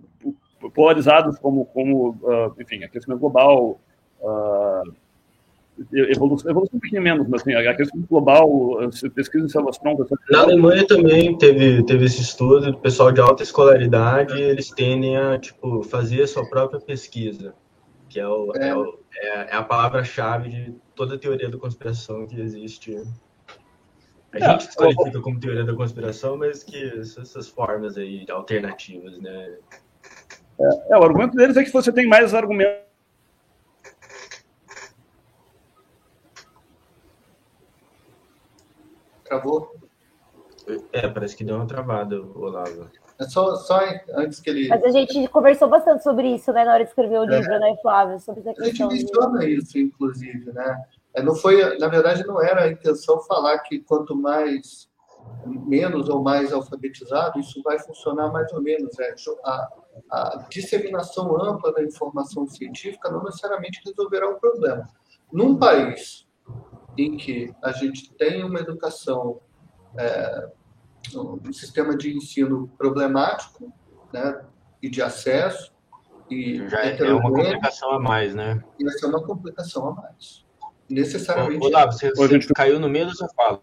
[0.71, 3.81] polarizados como, como uh, enfim, aquecimento global,
[4.25, 4.95] uh,
[5.93, 8.79] evolução, evolução um pouquinho menos, mas assim, a questão global,
[9.15, 10.09] pesquisa em células troncas.
[10.31, 15.39] Na Alemanha também teve, teve esse estudo do pessoal de alta escolaridade, eles tendem a
[15.39, 17.55] tipo, fazer a sua própria pesquisa,
[18.09, 18.69] que é, o, é.
[18.69, 22.97] é, o, é, é a palavra-chave de toda a teoria da conspiração que existe.
[24.33, 29.55] A é, gente desqualifica como teoria da conspiração, mas que essas formas aí alternativas, né?
[30.59, 32.94] É, é, o argumento deles é que você tem mais argumentos
[39.35, 39.75] Travou?
[40.93, 42.89] É, parece que deu uma travada, Olavo.
[43.19, 43.81] É só, só
[44.15, 44.69] antes que ele.
[44.69, 47.59] Mas a gente conversou bastante sobre isso, né, na hora de escrever o livro, é.
[47.59, 48.19] né, Flávio?
[48.21, 48.89] Sobre essa questão.
[48.89, 49.55] A gente menciona de...
[49.55, 50.85] isso, inclusive, né?
[51.15, 54.89] É, não foi, na verdade, não era a intenção falar que quanto mais
[55.47, 58.99] menos ou mais alfabetizado, isso vai funcionar mais ou menos.
[58.99, 59.69] É, a,
[60.11, 64.89] a disseminação ampla da informação científica não necessariamente resolverá o problema.
[65.33, 66.24] Num país
[66.97, 69.41] em que a gente tem uma educação,
[69.99, 70.49] é,
[71.15, 73.73] um sistema de ensino problemático,
[74.13, 74.45] né,
[74.83, 75.73] e de acesso,
[76.31, 78.63] e já é uma complicação a mais, né?
[78.87, 80.45] Essa é uma complicação a mais.
[80.89, 81.65] Necessariamente.
[81.67, 83.61] Olá, você, você caiu no meio da sua fala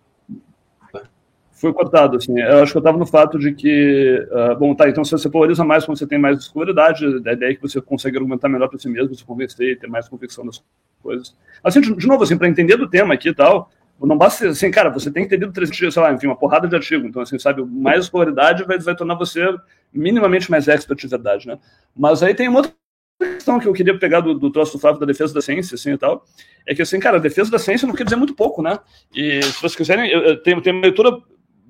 [1.62, 2.38] foi cortado, assim.
[2.40, 5.64] Eu acho que eu estava no fato de que, uh, bom, tá, então você polariza
[5.64, 8.80] mais quando você tem mais escolaridade, a ideia é que você consegue argumentar melhor para
[8.80, 10.64] si mesmo, se convencer, ter mais convicção das
[11.04, 11.38] coisas.
[11.64, 13.70] Assim, de, de novo, assim, para entender do tema aqui e tal,
[14.02, 16.68] não basta, assim, cara, você tem que ter lido três, sei lá, enfim, uma porrada
[16.68, 19.48] de artigo, então, assim, sabe, mais escolaridade vai, vai tornar você
[19.94, 21.60] minimamente mais expert de verdade, né?
[21.96, 22.74] Mas aí tem uma outra
[23.20, 25.92] questão que eu queria pegar do, do troço do Flávio da defesa da ciência, assim,
[25.92, 26.26] e tal,
[26.66, 28.80] é que, assim, cara, a defesa da ciência não quer dizer muito pouco, né?
[29.14, 31.12] E se vocês quiserem, eu, eu tenho, tenho uma leitura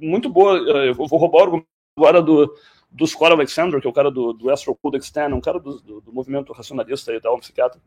[0.01, 0.57] muito boa.
[0.57, 1.63] Eh, eu vou roubar
[1.95, 2.53] agora do,
[2.91, 5.79] do Scott Alexander, que é o cara do, do Astro Codex Ten, um cara do,
[5.79, 7.79] do, do, movimento racionalista e tal, um psiquiatra,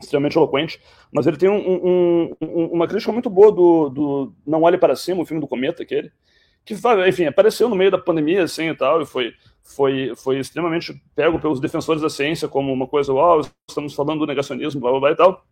[0.00, 0.80] extremamente eloquente,
[1.12, 5.22] mas ele tem um, um, uma crítica muito boa do, do Não Olhe Para Cima,
[5.22, 6.10] o filme do Cometa, aquele,
[6.64, 6.74] que,
[7.08, 11.38] enfim, apareceu no meio da pandemia, assim, e tal, e foi, foi, foi extremamente pego
[11.38, 15.10] pelos defensores da ciência como uma coisa, uau, estamos falando do negacionismo, blá, blá, blá
[15.10, 15.44] e tal.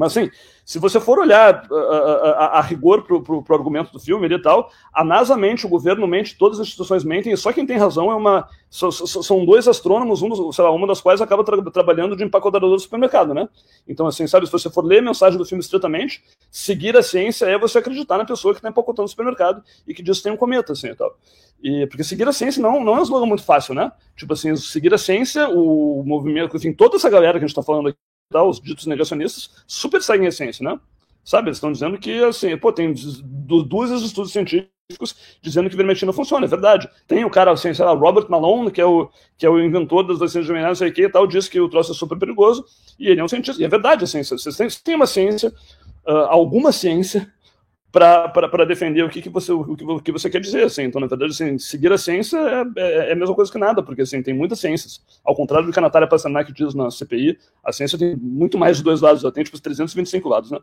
[0.00, 0.30] Mas assim,
[0.64, 4.40] se você for olhar a, a, a, a rigor para o argumento do filme e
[4.40, 7.76] tal, a NASA mente, o governo mente, todas as instituições mentem, e só quem tem
[7.76, 8.48] razão é uma.
[8.70, 12.70] So, são dois astrônomos, um sei lá, uma das quais acaba tra trabalhando de empacotador
[12.70, 13.46] do supermercado, né?
[13.86, 17.44] Então, assim, sabe, se você for ler a mensagem do filme estritamente, seguir a ciência
[17.44, 20.32] é você acreditar na pessoa que está empacotando o supermercado e que diz que tem
[20.32, 21.14] um cometa, assim e tal.
[21.62, 23.92] E, porque seguir a ciência não, não é um slogan muito fácil, né?
[24.16, 27.62] Tipo assim, seguir a ciência, o movimento, enfim, toda essa galera que a gente está
[27.62, 27.98] falando aqui
[28.32, 30.78] os ditos negacionistas super seguem a ciência, né?
[31.24, 34.70] Sabe, eles estão dizendo que, assim, pô, tem duas estudos científicos
[35.42, 36.88] dizendo que vermectina funciona, é verdade.
[37.06, 40.04] Tem o cara, assim, sei lá, Robert Malone, que é o, que é o inventor
[40.04, 42.64] das vacinas de não sei que e tal, diz que o troço é super perigoso,
[42.98, 43.60] e ele é um cientista.
[43.60, 45.52] E é verdade, assim, vocês têm, têm uma ciência,
[46.06, 47.30] uh, alguma ciência,
[47.92, 50.64] para defender o que, que, você, o que, o que você quer dizer.
[50.64, 50.84] Assim.
[50.84, 53.82] Então, na verdade, assim, seguir a ciência é, é, é, a mesma coisa que nada,
[53.82, 55.00] porque assim, tem muitas ciências.
[55.24, 58.76] Ao contrário do que a Natália Passanak diz na CPI, a ciência tem muito mais
[58.76, 60.50] de dois lados, ela tem tipo 325 lados.
[60.50, 60.58] Né?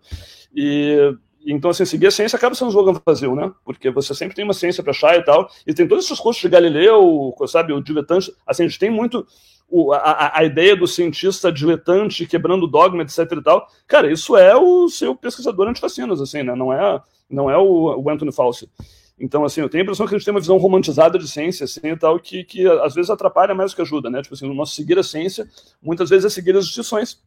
[0.56, 3.52] E, então, assim, seguir a ciência acaba sendo um slogan vazio, né?
[3.66, 5.50] Porque você sempre tem uma ciência para achar e tal.
[5.66, 8.34] E tem todos esses cursos de Galileu, sabe, o diletante.
[8.46, 9.26] Assim, a gente tem muito
[9.70, 13.68] o, a, a, ideia do cientista diletante quebrando dogma, etc e tal.
[13.86, 16.56] Cara, isso é o seu pesquisador antivacinas, assim, né?
[16.56, 18.70] Não é não é o, o Anthony Fauci.
[19.20, 21.64] Então, assim, eu tenho a impressão que a gente tem uma visão romantizada de ciência,
[21.64, 24.22] assim, e tal, que, que às vezes atrapalha mais do que ajuda, né?
[24.22, 25.48] Tipo assim, o nosso seguir a ciência,
[25.82, 27.20] muitas vezes é seguir as instituições,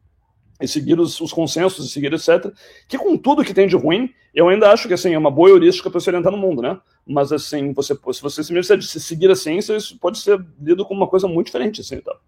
[0.60, 2.52] e seguir os, os consensos, e seguir etc.
[2.86, 5.48] Que com tudo que tem de ruim, eu ainda acho que, assim, é uma boa
[5.48, 6.78] heurística para se orientar no mundo, né?
[7.04, 11.08] Mas, assim, você, se você se seguir a ciência, isso pode ser lido como uma
[11.08, 12.20] coisa muito diferente, assim, e tal.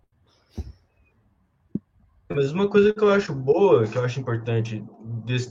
[2.35, 4.85] Mas uma coisa que eu acho boa, que eu acho importante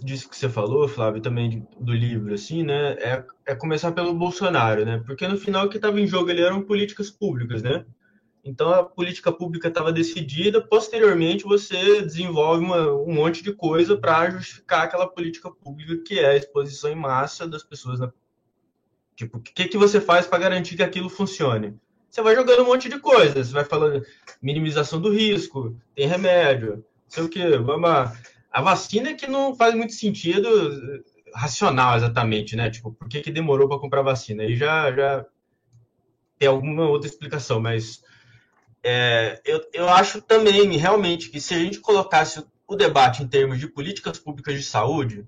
[0.04, 4.86] disso que você falou, Flávio, também do livro, assim, né, é, é começar pelo Bolsonaro,
[4.86, 5.02] né?
[5.06, 7.86] Porque no final o que estava em jogo ali eram políticas públicas, né?
[8.44, 14.32] Então a política pública estava decidida, posteriormente você desenvolve uma, um monte de coisa para
[14.32, 18.00] justificar aquela política pública que é a exposição em massa das pessoas.
[18.00, 18.12] Na...
[19.16, 21.78] Tipo, o que, que você faz para garantir que aquilo funcione?
[22.12, 23.48] Você vai jogando um monte de coisas.
[23.48, 24.06] Você vai falando
[24.42, 27.58] minimização do risco, tem remédio, sei o quê.
[27.58, 27.90] Vamos
[28.52, 30.50] a vacina é que não faz muito sentido
[31.34, 32.70] racional exatamente, né?
[32.70, 34.44] Tipo, por que, que demorou para comprar vacina?
[34.44, 35.26] Aí já, já
[36.38, 38.04] tem alguma outra explicação, mas
[38.84, 43.58] é, eu, eu acho também, realmente, que se a gente colocasse o debate em termos
[43.58, 45.26] de políticas públicas de saúde,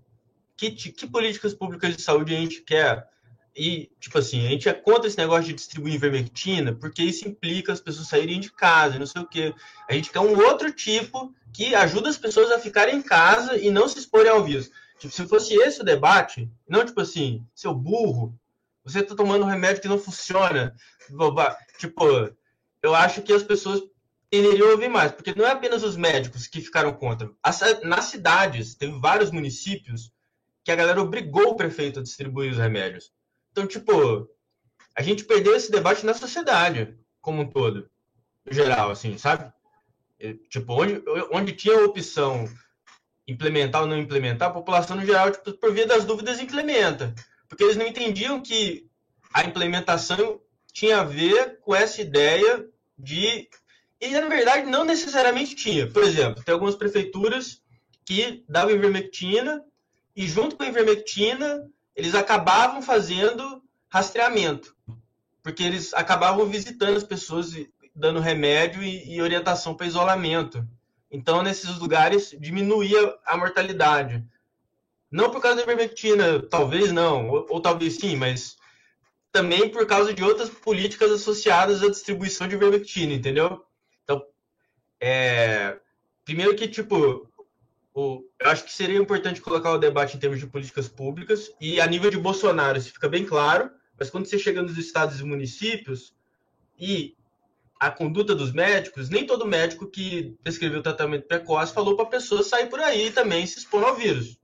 [0.57, 3.07] que, que políticas públicas de saúde a gente quer?
[3.55, 7.71] E, tipo assim, a gente é contra esse negócio de distribuir ivermectina, porque isso implica
[7.71, 9.53] as pessoas saírem de casa, não sei o quê.
[9.87, 13.69] A gente quer um outro tipo que ajuda as pessoas a ficarem em casa e
[13.69, 14.71] não se exporem ao vírus.
[14.97, 18.35] Tipo, se fosse esse o debate, não tipo assim, seu burro,
[18.83, 20.75] você tá tomando um remédio que não funciona.
[21.77, 22.33] Tipo,
[22.81, 23.81] eu acho que as pessoas
[24.31, 27.29] tenderiam ouvir mais, porque não é apenas os médicos que ficaram contra.
[27.83, 30.11] Nas cidades, teve vários municípios
[30.63, 33.11] que a galera obrigou o prefeito a distribuir os remédios.
[33.53, 34.27] Então, tipo,
[34.97, 37.87] a gente perdeu esse debate na sociedade como um todo,
[38.43, 39.53] no geral, assim, sabe?
[40.49, 42.49] Tipo, onde, onde tinha a opção
[43.27, 47.13] implementar ou não implementar, a população no geral, tipo, por via das dúvidas, implementa.
[47.47, 48.89] Porque eles não entendiam que
[49.31, 50.41] a implementação
[50.73, 52.67] tinha a ver com essa ideia
[52.97, 53.47] de.
[54.01, 55.87] E na verdade não necessariamente tinha.
[55.87, 57.61] Por exemplo, tem algumas prefeituras
[58.03, 59.63] que davam ivermectina
[60.15, 64.75] e junto com a ivermectina eles acabavam fazendo rastreamento,
[65.41, 67.53] porque eles acabavam visitando as pessoas,
[67.95, 70.67] dando remédio e, e orientação para isolamento.
[71.11, 74.25] Então, nesses lugares, diminuía a mortalidade.
[75.11, 78.57] Não por causa da ivermectina, talvez não, ou, ou, talvez sim, mas
[79.31, 83.63] também por causa de outras políticas associadas à distribuição de ivermectina, entendeu?
[84.03, 84.25] Então,
[84.99, 85.77] é,
[86.25, 87.31] primeiro que, tipo,
[87.93, 91.79] o, eu acho que seria importante colocar o debate em termos de políticas públicas e
[91.79, 95.23] a nível de Bolsonaro isso fica bem claro, mas quando você chega nos estados e
[95.23, 96.15] municípios
[96.79, 97.15] e
[97.79, 102.41] a conduta dos médicos, nem todo médico que prescreveu tratamento precoce falou para a pessoa
[102.41, 104.39] sair por aí também se expor ao vírus.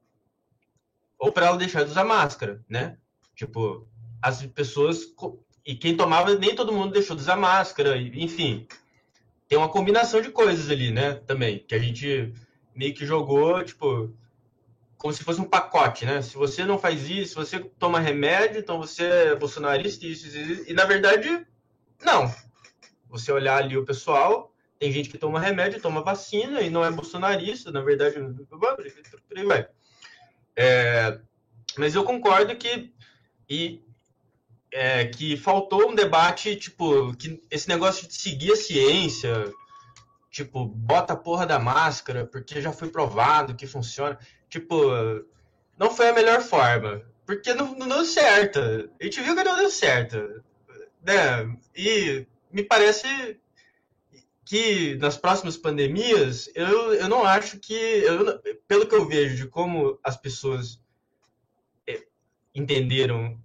[1.17, 2.97] Ou para ela deixar de usar máscara, né?
[3.35, 3.87] Tipo,
[4.21, 4.99] as pessoas.
[5.65, 8.67] E quem tomava, nem todo mundo deixou de usar máscara, enfim.
[9.47, 11.15] Tem uma combinação de coisas ali, né?
[11.15, 12.33] Também, que a gente
[12.75, 14.13] meio que jogou, tipo,
[14.97, 16.21] como se fosse um pacote, né?
[16.21, 20.69] Se você não faz isso, você toma remédio, então você é bolsonarista, isso, isso, isso.
[20.69, 21.45] E na verdade,
[22.03, 22.33] não.
[23.09, 26.91] Você olhar ali o pessoal, tem gente que toma remédio, toma vacina e não é
[26.91, 28.15] bolsonarista, na verdade.
[30.55, 31.19] É,
[31.77, 32.93] mas eu concordo que
[33.49, 33.81] e
[34.71, 39.51] é, que faltou um debate, tipo, que esse negócio de seguir a ciência,
[40.29, 44.17] Tipo, bota a porra da máscara, porque já foi provado que funciona.
[44.47, 44.75] Tipo,
[45.77, 47.01] não foi a melhor forma.
[47.25, 48.59] Porque não, não deu certo.
[48.99, 50.43] A gente viu que não deu certo.
[51.01, 51.57] Né?
[51.75, 53.39] E me parece
[54.45, 57.73] que nas próximas pandemias, eu, eu não acho que.
[57.73, 60.79] Eu, pelo que eu vejo de como as pessoas
[61.87, 62.03] é,
[62.53, 63.39] entenderam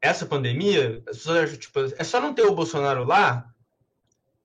[0.00, 3.51] essa pandemia, as pessoas acham, tipo, é só não ter o Bolsonaro lá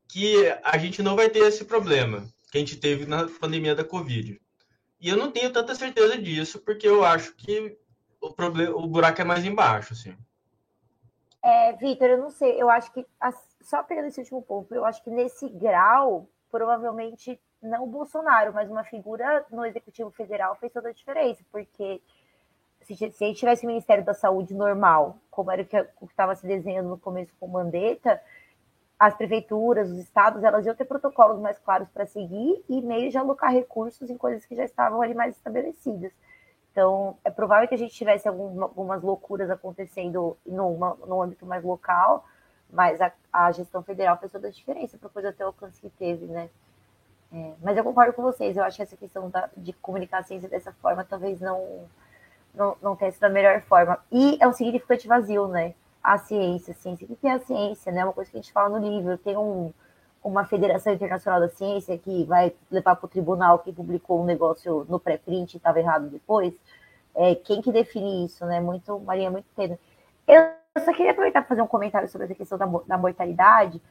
[0.08, 3.84] que a gente não vai ter esse problema que a gente teve na pandemia da
[3.84, 4.40] Covid.
[5.00, 7.78] E eu não tenho tanta certeza disso, porque eu acho que
[8.22, 10.18] o, problema, o buraco é mais embaixo, assim.
[11.44, 13.06] É, Vitor, eu não sei, eu acho que,
[13.62, 18.70] só pegando esse último ponto, eu acho que nesse grau, provavelmente não o Bolsonaro, mas
[18.70, 22.02] uma figura no Executivo Federal fez toda a diferença, porque
[22.82, 26.36] se, se a gente tivesse o Ministério da Saúde normal, como era o que estava
[26.36, 28.22] se desenhando no começo com Mandetta,
[28.99, 33.18] as prefeituras, os estados, elas iam ter protocolos mais claros para seguir e meios de
[33.18, 36.11] alocar recursos em coisas que já estavam ali mais estabelecidas.
[36.72, 42.26] Então, é provável que a gente tivesse algumas loucuras acontecendo numa, no âmbito mais local,
[42.72, 45.90] mas a, a gestão federal fez toda a diferença para coisa ter o alcance que
[45.90, 46.49] teve, né?
[47.32, 50.24] É, mas eu concordo com vocês, eu acho que essa questão da, de comunicar a
[50.24, 51.86] ciência dessa forma talvez não,
[52.53, 53.99] não, não tenha sido a melhor forma.
[54.11, 55.74] E é um significante vazio, né?
[56.08, 57.06] A ciência, ciência.
[57.10, 58.02] O que é a ciência, né?
[58.02, 59.18] Uma coisa que a gente fala no livro.
[59.18, 59.74] Tem um,
[60.24, 64.86] uma Federação Internacional da Ciência que vai levar para o tribunal que publicou um negócio
[64.88, 66.54] no pré-print e estava errado depois.
[67.14, 68.62] É, quem que define isso, né?
[68.62, 69.78] Muito, Maria, muito pena.
[70.26, 73.82] Eu só queria aproveitar para fazer um comentário sobre essa questão da, da mortalidade.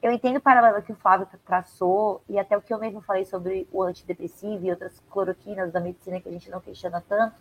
[0.00, 3.24] Eu entendo o paralelo que o Flávio traçou e até o que eu mesmo falei
[3.24, 7.34] sobre o antidepressivo e outras cloroquinas da medicina que a gente não questiona tanto,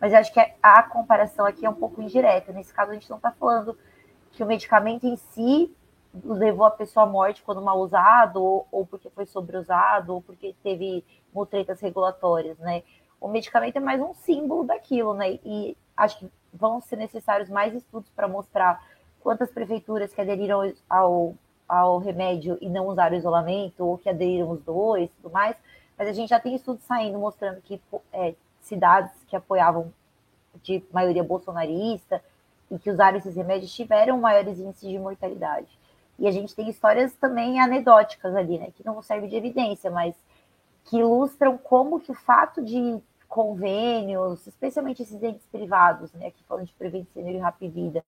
[0.00, 2.52] mas acho que a comparação aqui é um pouco indireta.
[2.52, 3.76] Nesse caso, a gente não está falando
[4.32, 5.74] que o medicamento em si
[6.24, 10.54] levou a pessoa à morte quando mal usado, ou, ou porque foi sobreusado, ou porque
[10.62, 12.82] teve mutretas regulatórias, né?
[13.20, 15.38] O medicamento é mais um símbolo daquilo, né?
[15.44, 18.82] E acho que vão ser necessários mais estudos para mostrar
[19.20, 21.34] quantas prefeituras que aderiram ao,
[21.68, 25.56] ao remédio e não usaram isolamento, ou que aderiram os dois tudo mais,
[25.98, 27.80] mas a gente já tem estudos saindo mostrando que
[28.12, 28.34] é,
[28.66, 29.92] cidades que apoiavam
[30.62, 32.22] de maioria bolsonarista
[32.70, 35.78] e que usaram esses remédios tiveram maiores índices de mortalidade.
[36.18, 40.14] E a gente tem histórias também anedóticas ali, né, que não servem de evidência, mas
[40.84, 42.98] que ilustram como que o fato de
[43.28, 48.04] convênios, especialmente esses entes privados, né, que falam de Prevent Senior e Rap Vida,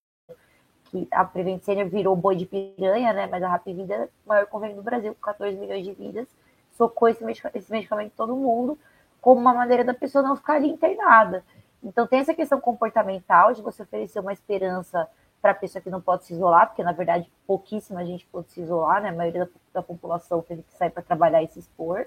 [0.85, 4.28] que a Prevent Senior virou boi de piranha, né, mas a Rap Vida é o
[4.28, 6.26] maior convênio do Brasil, com 14 milhões de vidas,
[6.70, 8.78] socou esse medicamento, esse medicamento todo mundo,
[9.20, 11.44] como uma maneira da pessoa não ficar ali internada.
[11.82, 15.08] Então tem essa questão comportamental de você oferecer uma esperança
[15.40, 18.60] para a pessoa que não pode se isolar, porque na verdade pouquíssima gente pode se
[18.60, 19.10] isolar, né?
[19.10, 22.06] A maioria da, da população teve que sair para trabalhar e se expor.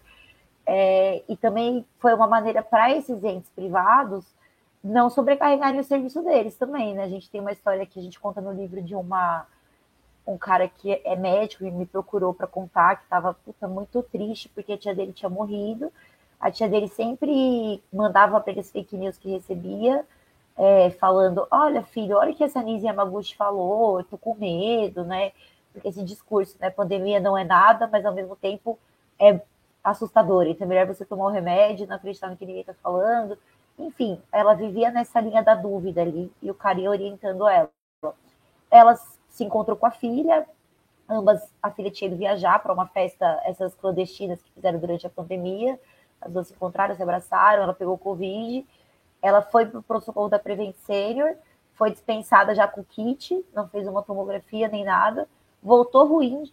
[0.66, 4.26] É, e também foi uma maneira para esses entes privados
[4.84, 7.04] não sobrecarregarem o serviço deles também, né?
[7.04, 9.46] A gente tem uma história que a gente conta no livro de uma
[10.26, 13.36] um cara que é médico e me procurou para contar que estava
[13.68, 15.92] muito triste porque a tia dele tinha morrido
[16.42, 20.04] a tia dele sempre mandava para eles fake news que recebia,
[20.58, 25.06] é, falando: Olha, filho, olha o que essa Nise Yamaguchi falou, eu tô com medo,
[25.06, 25.32] né?
[25.72, 26.72] Porque esse discurso, né?
[26.72, 28.78] Pandemia não é nada, mas ao mesmo tempo
[29.20, 29.40] é
[29.84, 30.48] assustador.
[30.48, 33.38] Então é melhor você tomar o remédio, não acreditar no que ninguém tá falando.
[33.78, 37.70] Enfim, ela vivia nessa linha da dúvida ali e o cara ia orientando ela.
[38.70, 38.96] Ela
[39.30, 40.46] se encontrou com a filha,
[41.10, 45.10] ambas, a filha tinha ido viajar para uma festa, essas clandestinas que fizeram durante a
[45.10, 45.80] pandemia
[46.22, 48.66] as duas se encontraram, se abraçaram, ela pegou Covid,
[49.22, 51.36] ela foi para o protocolo da Prevent Senior,
[51.74, 55.28] foi dispensada já com kit, não fez uma tomografia nem nada,
[55.62, 56.44] voltou ruim,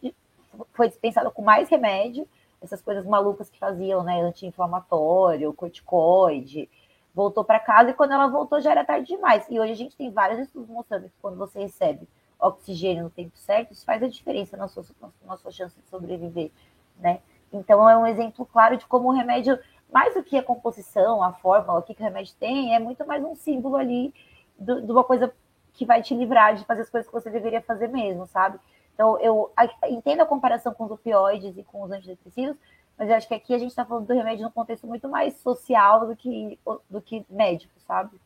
[0.73, 2.27] foi dispensada com mais remédio,
[2.61, 6.69] essas coisas malucas que faziam, né, anti-inflamatório, corticoide,
[7.15, 9.47] voltou para casa e quando ela voltou já era tarde demais.
[9.49, 12.09] E hoje a gente tem vários estudos mostrando que quando você recebe
[12.39, 14.85] oxigênio no tempo certo, isso faz a diferença na sua,
[15.25, 16.51] na sua chance de sobreviver,
[16.99, 17.21] né?
[17.53, 19.59] Então, é um exemplo claro de como o remédio,
[19.93, 23.07] mais do que a composição, a fórmula, o que, que o remédio tem, é muito
[23.07, 24.13] mais um símbolo ali
[24.59, 25.33] de uma coisa
[25.73, 28.59] que vai te livrar de fazer as coisas que você deveria fazer mesmo, sabe?
[28.93, 29.53] Então, eu
[29.89, 32.57] entendo a comparação com os opioides e com os antidepressivos,
[32.99, 35.37] mas eu acho que aqui a gente está falando do remédio num contexto muito mais
[35.37, 36.59] social do que,
[36.91, 38.21] do que médico, sabe?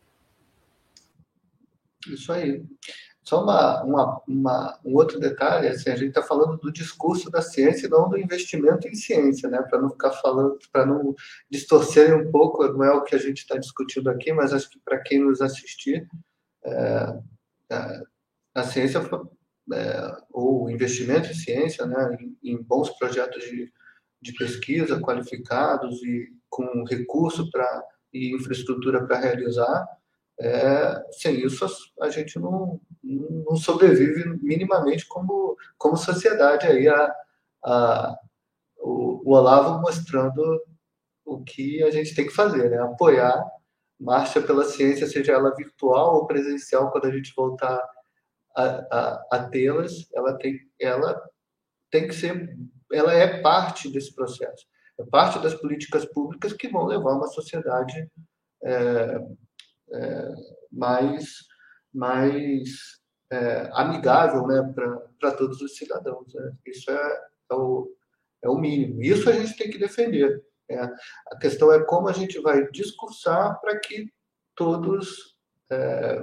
[2.09, 2.65] Isso aí.
[3.25, 7.41] Só uma, uma, uma, um outro detalhe, assim, a gente está falando do discurso da
[7.41, 9.63] ciência e não do investimento em ciência, né?
[9.63, 11.15] Para não ficar falando, para não
[11.49, 14.81] distorcerem um pouco, não é o que a gente está discutindo aqui, mas acho que
[14.85, 16.09] para quem nos assistir,
[16.65, 17.19] é,
[17.71, 18.03] é,
[18.55, 19.01] a ciência
[19.73, 23.73] é, ou investimento em ciência, né, em, em bons projetos de,
[24.21, 29.87] de pesquisa qualificados e com recurso para e infraestrutura para realizar,
[30.41, 31.67] é, sem isso
[32.01, 36.67] a gente não, não sobrevive minimamente como, como sociedade.
[36.67, 37.15] Aí a,
[37.65, 38.19] a,
[38.79, 40.43] o, o Olavo mostrando
[41.25, 42.79] o que a gente tem que fazer, né?
[42.79, 43.43] apoiar
[44.03, 47.81] marcha pela ciência, seja ela virtual ou presencial, quando a gente voltar
[48.57, 51.23] a, a, a tê-las, ela tem, ela
[51.89, 52.57] tem que ser,
[52.93, 54.67] ela é parte desse processo,
[54.99, 58.11] é parte das políticas públicas que vão levar uma sociedade
[58.65, 59.21] é,
[59.95, 60.35] é,
[60.71, 61.39] mais,
[61.93, 62.69] mais
[63.31, 64.73] é, amigável né,
[65.19, 66.33] para todos os cidadãos.
[66.35, 66.53] Né?
[66.67, 67.21] Isso é,
[67.51, 67.91] é, o,
[68.43, 69.03] é o mínimo.
[69.03, 70.43] Isso a gente tem que defender.
[70.69, 70.95] Né?
[71.31, 74.13] A questão é como a gente vai discursar para que
[74.55, 75.37] todos
[75.71, 76.23] é,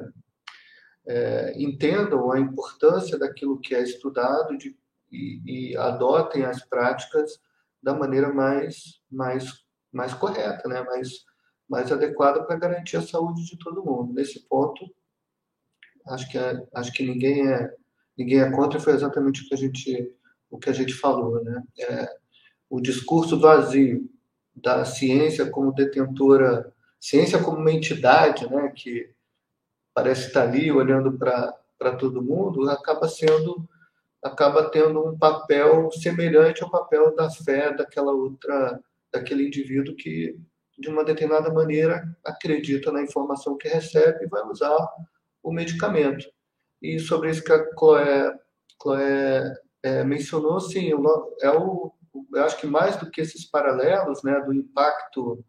[1.07, 4.77] é, entendam a importância daquilo que é estudado de,
[5.11, 7.41] e, e, adotem as práticas
[7.81, 10.83] da maneira mais, mais, mais correta, né?
[10.83, 11.25] mais,
[11.69, 14.11] mais adequada para garantir a saúde de todo mundo.
[14.11, 14.83] Nesse ponto,
[16.07, 17.73] acho que, é, acho que ninguém, é,
[18.17, 20.11] ninguém é contra, foi exatamente o que a gente,
[20.49, 21.43] o que a gente falou.
[21.43, 21.63] Né?
[21.79, 22.09] É,
[22.69, 24.09] o discurso vazio
[24.55, 29.13] da ciência como detentora, ciência como uma entidade né, que
[29.93, 33.67] parece estar ali olhando para todo mundo, acaba sendo
[34.21, 38.77] acaba tendo um papel semelhante ao papel da fé daquela outra
[39.13, 40.37] daquele indivíduo que
[40.79, 44.77] de uma determinada maneira acredita na informação que recebe e vai usar
[45.43, 46.25] o medicamento.
[46.81, 48.33] E sobre isso que a Chloé,
[48.81, 49.53] Chloé
[49.83, 50.91] é, mencionou, sim,
[51.41, 51.91] é o,
[52.33, 55.43] eu acho que mais do que esses paralelos né, do impacto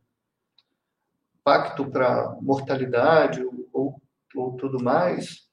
[1.40, 3.42] impacto para mortalidade
[3.72, 4.00] ou,
[4.34, 5.48] ou tudo mais,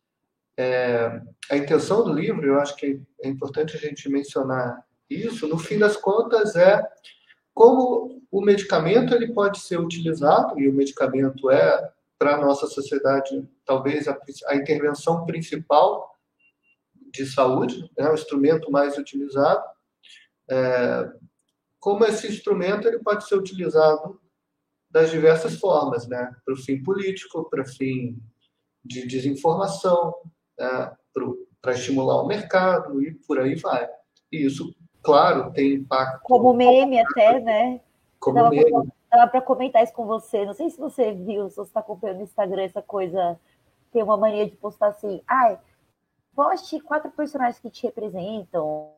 [0.58, 5.58] é, a intenção do livro, eu acho que é importante a gente mencionar isso, no
[5.58, 6.84] fim das contas, é
[7.58, 13.44] como o medicamento ele pode ser utilizado, e o medicamento é, para a nossa sociedade,
[13.66, 14.16] talvez a,
[14.46, 16.16] a, intervenção principal
[17.12, 19.64] de saúde, é o instrumento mais utilizado,
[20.48, 21.12] é,
[21.80, 24.22] como esse instrumento ele pode ser utilizado
[24.88, 26.32] das diversas formas, né?
[26.46, 28.22] para o fim político, para fim
[28.86, 30.14] de desinformação,
[30.60, 30.96] né?
[31.60, 33.90] para estimular o mercado e por aí vai.
[34.32, 34.76] E isso,
[35.08, 36.22] claro, tem impacto.
[36.24, 37.82] Como meme até, né?
[38.20, 38.92] Como dava meme.
[39.10, 40.46] Dava para comentar isso com você.
[40.46, 43.40] Não sei se você viu, se você está acompanhando no Instagram essa coisa,
[43.92, 45.58] tem uma mania de postar assim, ai,
[46.36, 48.92] poste quatro personagens que te representam,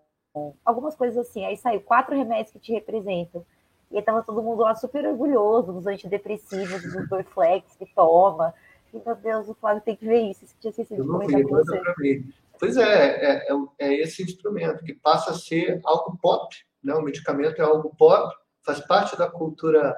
[0.66, 1.46] algumas coisas assim.
[1.46, 3.46] Aí saiu quatro remédios que te representam.
[3.92, 8.54] E aí tava todo mundo lá super orgulhoso dos antidepressivos, dos Dorflex que toma.
[8.94, 10.46] E, meu Deus, o Flávio tem que ver isso.
[10.46, 12.24] Isso tinha esquecido de comentar com você.
[12.60, 16.54] Pois é, é, é, é, esse instrumento que passa a ser algo pop.
[16.84, 16.94] Né?
[16.94, 19.96] O medicamento é algo pop, faz parte da cultura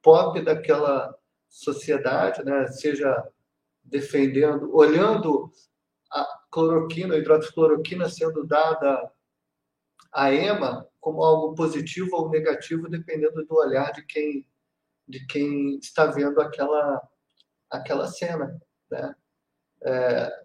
[0.00, 1.12] pop daquela
[1.48, 2.68] sociedade, né?
[2.68, 3.28] seja
[3.82, 5.50] defendendo, olhando
[6.10, 9.10] a cloroquina, a hidroxicloroquina sendo dada
[10.12, 14.48] a EMA como algo positivo ou negativo, dependendo do olhar de quem,
[15.08, 17.02] de quem está vendo aquela,
[17.68, 18.56] aquela cena.
[18.88, 19.14] Né?
[19.82, 20.43] É,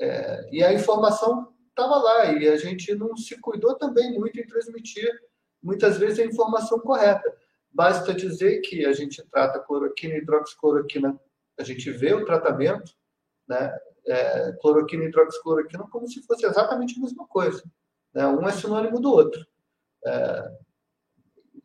[0.00, 4.46] é, e a informação estava lá, e a gente não se cuidou também muito em
[4.46, 5.10] transmitir,
[5.62, 7.36] muitas vezes, a informação correta.
[7.70, 11.20] Basta dizer que a gente trata cloroquina e hidroxicloroquina,
[11.58, 12.92] a gente vê o tratamento,
[13.48, 13.76] né?
[14.08, 17.62] É, cloroquina e hidroxicloroquina como se fosse exatamente a mesma coisa.
[18.14, 18.26] Né?
[18.26, 19.44] Um é sinônimo do outro.
[20.06, 20.58] É,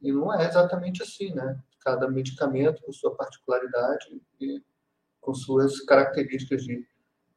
[0.01, 1.57] e não é exatamente assim, né?
[1.79, 4.61] Cada medicamento com sua particularidade e
[5.19, 6.85] com suas características de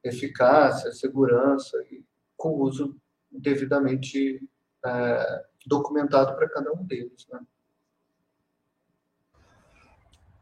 [0.05, 2.05] eficácia, segurança e
[2.37, 2.97] com uso
[3.33, 4.41] devidamente
[4.85, 7.41] é, documentado para cada um deles, né?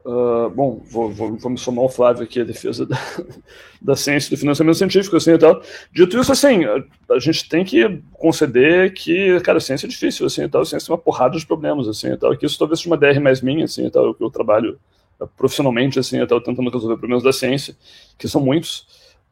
[0.05, 2.97] Uh, bom, vou, vou, vou, me somar ao Flávio aqui, a defesa da,
[3.81, 5.61] da ciência do financiamento científico, assim, tal.
[5.93, 6.83] Dito isso, assim, a,
[7.13, 10.87] a, gente tem que conceder que, cara, a ciência é difícil, assim, tal, a ciência
[10.87, 13.39] tem uma porrada de problemas, assim, e tal, que isso talvez seja uma DR mais
[13.39, 14.77] minha, assim, tal, que eu trabalho
[15.21, 17.73] uh, profissionalmente, assim, tal, tentando resolver problemas da ciência,
[18.17, 18.85] que são muitos,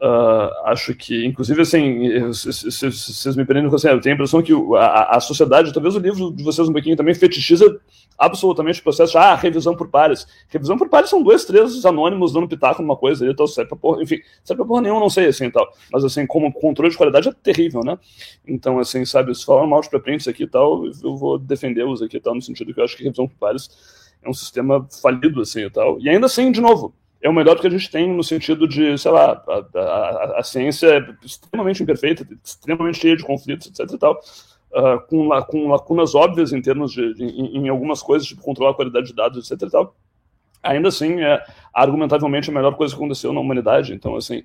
[0.03, 5.15] Uh, acho que, inclusive, assim, vocês me prendem assim, eu tenho a impressão que a,
[5.15, 7.79] a, sociedade, talvez o livro de vocês um pouquinho também fetichiza
[8.17, 10.25] absolutamente o processo ah, revisão por pares.
[10.49, 13.77] Revisão por pares são dois, três anônimos dando pitaco numa coisa e tal, serve pra
[13.77, 15.71] porra, enfim, serve pra porra nenhuma, não sei, assim, tal.
[15.93, 17.99] Mas, assim, como controle de qualidade é terrível, né?
[18.47, 22.17] Então, assim, sabe, se falam mal de preprints aqui e tal, eu vou defendê-los aqui
[22.17, 23.69] e tal, no sentido que eu acho que revisão por pares
[24.23, 25.99] é um sistema falido, assim, e tal.
[25.99, 26.91] E ainda assim, de novo,
[27.21, 30.43] é o melhor que a gente tem no sentido de, sei lá, a, a, a
[30.43, 34.19] ciência é extremamente imperfeita, extremamente cheia de conflitos, etc e tal,
[34.71, 38.73] uh, com, com lacunas óbvias em termos de, em, em, algumas coisas, tipo controlar a
[38.73, 39.95] qualidade de dados, etc e tal.
[40.63, 41.43] Ainda assim, é
[41.73, 43.93] argumentavelmente a melhor coisa que aconteceu na humanidade.
[43.93, 44.39] Então, assim,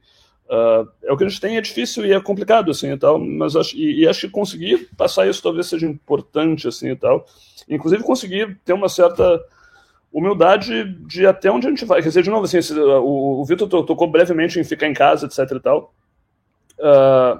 [0.46, 3.18] uh, é o que a gente tem, é difícil e é complicado, assim, e tal,
[3.18, 7.24] mas acho, e, e acho que conseguir passar isso talvez seja importante, assim, e tal.
[7.68, 9.42] Inclusive conseguir ter uma certa
[10.16, 12.00] humildade de até onde a gente vai.
[12.00, 15.38] Quer dizer, de novo, assim, o, o Vitor tocou brevemente em ficar em casa, etc
[15.52, 15.94] e tal.
[16.78, 17.38] Uh,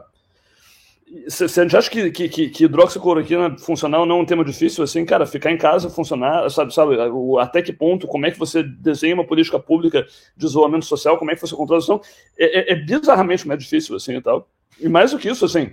[1.26, 4.84] se, a gente acha que, que, que, que hidroxicloroquina funcional não é um tema difícil,
[4.84, 6.96] assim, cara, ficar em casa funcionar, sabe, sabe,
[7.40, 11.30] até que ponto, como é que você desenha uma política pública de isolamento social, como
[11.30, 11.98] é que você controla isso,
[12.36, 14.46] é, é, é bizarramente mais difícil, assim, e tal.
[14.78, 15.70] E mais do que isso, assim,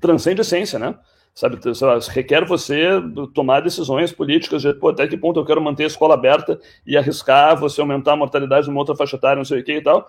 [0.00, 0.94] transcende a ciência, né?
[1.34, 1.58] Sabe?
[1.80, 2.88] Lá, requer você
[3.34, 6.96] tomar decisões políticas de pô, até que ponto eu quero manter a escola aberta e
[6.96, 10.08] arriscar você aumentar a mortalidade numa outra faixa etária, não sei o que e tal,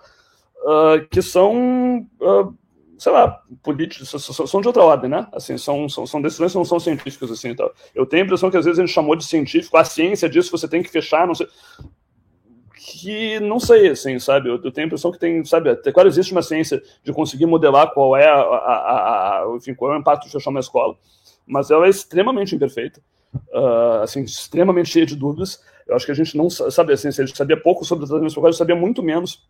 [0.62, 2.54] uh, que são, uh,
[2.96, 4.08] sei lá, políticos,
[4.48, 5.26] são de outra ordem, né?
[5.32, 7.72] Assim, são, são, são decisões que não são científicas, assim, e tal.
[7.94, 10.50] Eu tenho a impressão que às vezes a gente chamou de científico, a ciência disso
[10.50, 11.48] você tem que fechar, não sei
[12.88, 14.48] que não sei, assim, sabe?
[14.48, 17.44] Eu, eu, tenho a impressão que tem, sabe, até quase existe uma ciência de conseguir
[17.44, 20.96] modelar qual é a, a, a, enfim, qual é o impacto de fechar uma escola,
[21.44, 23.00] mas ela é extremamente imperfeita,
[23.48, 25.60] uh, assim, extremamente cheia de dúvidas.
[25.84, 28.08] Eu acho que a gente não sabe, assim, se a gente sabia pouco sobre o
[28.08, 29.44] tratamento sabia muito menos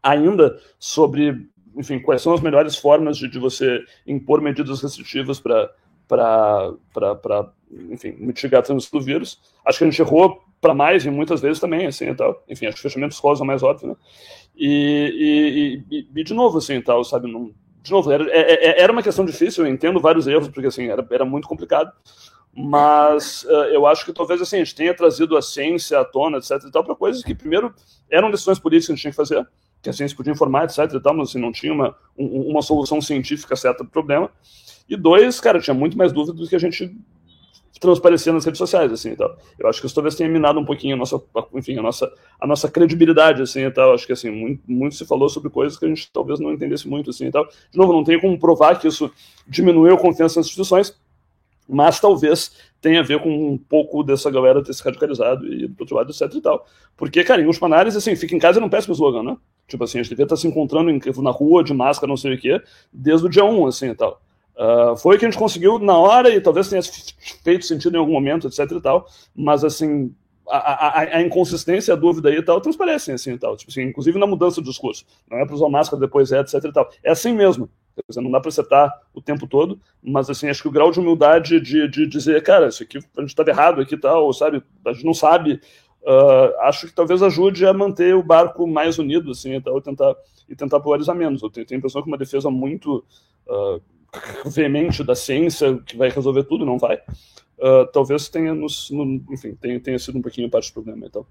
[0.00, 5.70] ainda sobre, enfim, quais são as melhores formas de, de você impor medidas restritivas para
[6.08, 7.52] para,
[7.90, 9.40] enfim, mitigar a transmissão do vírus.
[9.64, 12.44] Acho que a gente errou para mais e muitas vezes também, assim, e tal.
[12.48, 13.96] Enfim, acho que fechamento escolas é mais óbvio, né?
[14.54, 18.82] E, e, e, e, de novo, assim, tal, sabe, não, de novo, era, é, é,
[18.82, 21.90] era uma questão difícil, eu entendo vários erros, porque, assim, era, era muito complicado,
[22.52, 26.38] mas uh, eu acho que talvez, assim, a gente tenha trazido a ciência à tona,
[26.38, 27.74] etc e tal, para coisas que, primeiro,
[28.10, 29.48] eram decisões políticas que a gente tinha que fazer,
[29.80, 32.60] que a ciência podia informar, etc e tal, mas, assim, não tinha uma, um, uma
[32.60, 34.30] solução científica certa para o problema,
[34.86, 36.94] e dois, cara, tinha muito mais dúvidas do que a gente
[37.80, 39.34] transparecer nas redes sociais, assim, tal.
[39.58, 41.20] Eu acho que isso talvez tenha minado um pouquinho a nossa,
[41.54, 43.94] enfim, a nossa, a nossa credibilidade, assim, e tal.
[43.94, 46.86] Acho que, assim, muito, muito se falou sobre coisas que a gente talvez não entendesse
[46.86, 47.46] muito, assim, e tal.
[47.46, 49.10] De novo, não tenho como provar que isso
[49.48, 50.94] diminuiu a confiança nas instituições,
[51.66, 52.52] mas talvez
[52.82, 56.10] tenha a ver com um pouco dessa galera ter se radicalizado e do outro lado,
[56.10, 56.66] etc e tal.
[56.96, 59.36] Porque, cara, em última análise, assim, fica em casa é um péssimo slogan, né?
[59.66, 60.90] Tipo assim, a gente devia estar se encontrando
[61.22, 62.60] na rua, de máscara, não sei o quê,
[62.92, 64.20] desde o dia 1, assim, e tal.
[64.60, 66.82] Uh, foi que a gente conseguiu na hora e talvez tenha
[67.42, 70.14] feito sentido em algum momento, etc e tal, mas assim,
[70.46, 74.18] a, a, a inconsistência, a dúvida e tal, transparecem assim e tal, tipo assim, inclusive
[74.18, 77.10] na mudança do discurso, não é para usar máscara depois é, etc e tal, é
[77.10, 77.70] assim mesmo,
[78.06, 81.00] dizer, não dá para acertar o tempo todo, mas assim, acho que o grau de
[81.00, 84.62] humildade de, de dizer, cara, isso aqui a gente estava errado aqui e tal, sabe,
[84.84, 85.58] a gente não sabe,
[86.02, 89.80] uh, acho que talvez ajude a manter o barco mais unido, assim, e tal, e
[89.80, 90.14] tentar,
[90.46, 93.02] e tentar polarizar menos, eu tenho, tenho a impressão que uma defesa muito...
[93.48, 93.80] Uh,
[94.46, 96.96] veemente da ciência que vai resolver tudo, não vai.
[97.58, 101.26] Uh, talvez tenha nos, no, enfim, tenha, tenha sido um pouquinho parte do problema, então.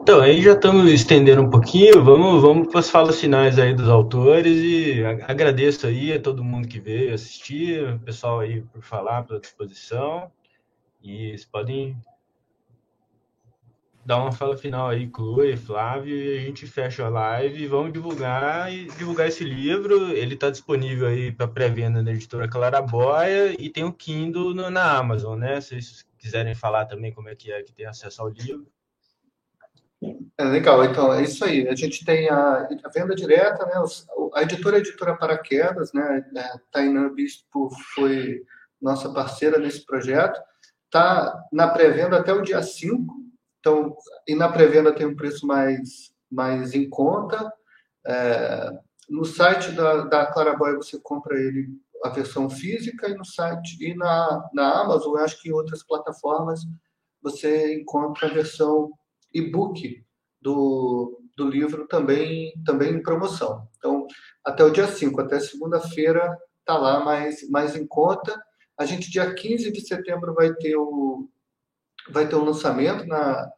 [0.00, 3.88] Então, aí já estamos estendendo um pouquinho, vamos, vamos para as falas finais aí dos
[3.88, 9.22] autores e agradeço aí a todo mundo que veio assistir, o pessoal aí por falar,
[9.22, 10.28] pela disposição,
[11.00, 11.96] e vocês podem
[14.04, 17.92] dar uma fala final aí, Chloe, Flávio, e a gente fecha a live e vamos
[17.92, 20.10] divulgar e divulgar esse livro.
[20.10, 24.98] Ele está disponível aí para pré-venda na editora Claraboia e tem o Kindle no, na
[24.98, 25.60] Amazon, né?
[25.60, 28.66] Se vocês quiserem falar também como é que é que tem acesso ao livro.
[30.36, 31.68] É legal, então é isso aí.
[31.68, 33.74] A gente tem a, a venda direta, né?
[34.34, 36.24] A editora é a editora Paraquedas, né?
[36.36, 38.42] A Tainan Bispo foi
[38.80, 40.40] nossa parceira nesse projeto.
[40.90, 43.21] Tá na pré-venda até o dia 5,
[43.62, 47.52] então, e na pré-venda tem um preço mais, mais em conta.
[48.04, 48.70] É,
[49.08, 51.68] no site da, da Claraboy você compra ele
[52.04, 56.62] a versão física e no site e na, na Amazon, acho que em outras plataformas
[57.22, 58.90] você encontra a versão
[59.32, 60.04] e-book
[60.40, 63.68] do, do livro também, também em promoção.
[63.76, 64.08] Então,
[64.44, 68.36] até o dia 5, até segunda-feira, está lá mais, mais em conta.
[68.76, 71.28] A gente, dia 15 de setembro, vai ter o,
[72.10, 73.50] vai ter um lançamento na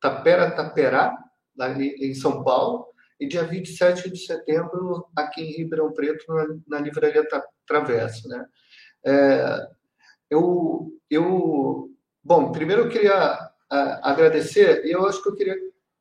[0.00, 1.16] Tapera Taperá,
[1.78, 2.86] em São Paulo,
[3.18, 7.26] e dia 27 de setembro aqui em Ribeirão Preto, na, na Livraria
[7.66, 8.26] Travessa.
[8.26, 8.46] Né?
[9.04, 9.68] É,
[10.30, 11.90] eu, eu,
[12.24, 13.50] bom, primeiro eu queria
[14.02, 15.56] agradecer, e eu acho que eu queria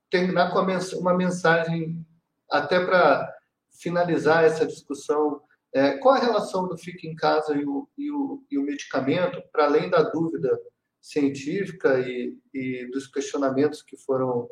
[0.10, 0.60] terminar com
[1.00, 2.06] uma mensagem
[2.50, 3.32] até para
[3.70, 5.42] finalizar essa discussão.
[5.72, 9.42] É, qual a relação do fica em casa e o, e o, e o medicamento,
[9.52, 10.60] para além da dúvida
[11.02, 14.50] científica e, e dos questionamentos que foram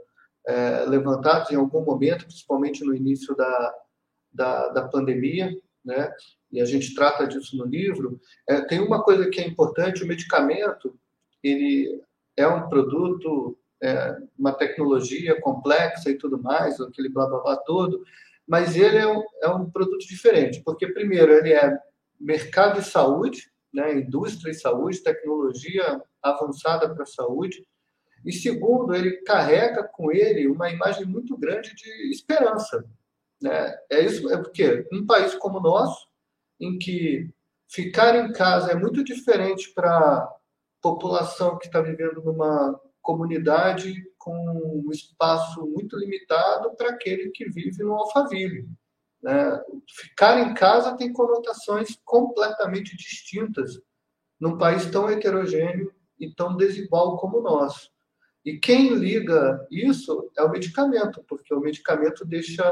[0.48, 3.76] é, levantados em algum momento, principalmente no início da,
[4.32, 5.54] da, da, pandemia,
[5.84, 6.12] né?
[6.52, 8.20] E a gente trata disso no livro.
[8.48, 10.98] É, tem uma coisa que é importante: o medicamento
[11.44, 12.02] ele
[12.36, 18.04] é um produto, é, uma tecnologia complexa e tudo mais, aquele blá blá blá todo,
[18.48, 21.78] mas ele é um, é um produto diferente, porque primeiro ele é
[22.20, 27.66] mercado de saúde, né, indústria e saúde, tecnologia avançada para a saúde.
[28.26, 32.86] E segundo, ele carrega com ele uma imagem muito grande de esperança.
[33.42, 33.78] Né?
[33.90, 36.08] É isso, é porque um país como o nosso,
[36.60, 37.30] em que
[37.68, 40.34] ficar em casa é muito diferente para
[40.82, 44.34] população que está vivendo numa comunidade com
[44.86, 48.68] um espaço muito limitado para aquele que vive no Alphaville.
[49.22, 49.62] Né?
[49.90, 53.80] Ficar em casa tem conotações completamente distintas
[54.40, 57.92] num país tão heterogêneo e tão desigual como o nosso.
[58.46, 62.72] E quem liga isso é o medicamento, porque o medicamento deixa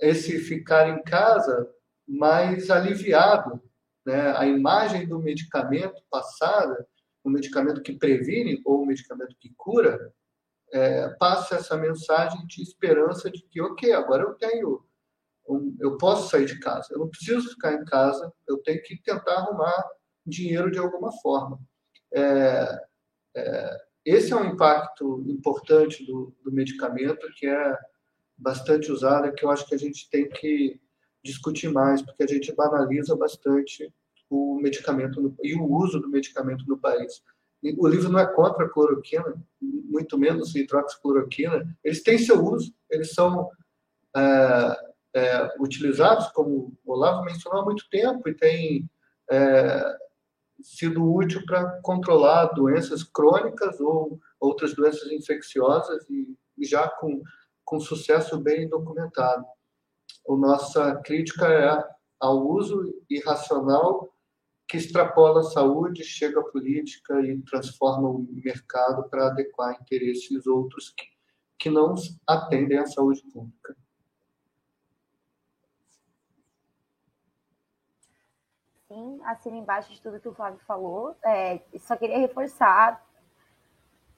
[0.00, 1.68] esse ficar em casa
[2.08, 3.62] mais aliviado.
[4.06, 4.32] Né?
[4.36, 6.86] A imagem do medicamento passada,
[7.22, 10.12] o medicamento que previne ou o medicamento que cura,
[10.72, 14.82] é, passa essa mensagem de esperança de que, ok, agora eu tenho,
[15.48, 18.96] um, eu posso sair de casa, eu não preciso ficar em casa, eu tenho que
[19.02, 19.84] tentar arrumar
[20.24, 21.60] dinheiro de alguma forma.
[22.12, 22.80] É,
[23.36, 27.78] é, esse é um impacto importante do, do medicamento que é
[28.36, 30.80] bastante usado, que eu acho que a gente tem que
[31.22, 33.92] discutir mais, porque a gente banaliza bastante
[34.28, 37.22] o medicamento no, e o uso do medicamento no país.
[37.76, 41.76] O livro não é contra a cloroquina, muito menos hidroxicloroquina.
[41.84, 43.50] Eles têm seu uso, eles são
[44.16, 44.76] é,
[45.14, 48.88] é, utilizados, como o Olavo mencionou, há muito tempo e tem
[49.30, 49.98] é,
[50.62, 57.22] sido útil para controlar doenças crônicas ou outras doenças infecciosas e já com,
[57.64, 59.44] com sucesso bem documentado.
[60.28, 61.84] A nossa crítica é
[62.20, 64.14] ao uso irracional
[64.68, 70.90] que extrapola a saúde, chega à política e transforma o mercado para adequar interesses outros
[70.90, 71.06] que,
[71.58, 73.76] que não atendem à saúde pública.
[78.90, 81.14] Sim, assina embaixo de tudo que o Flávio falou.
[81.22, 83.00] É, só queria reforçar,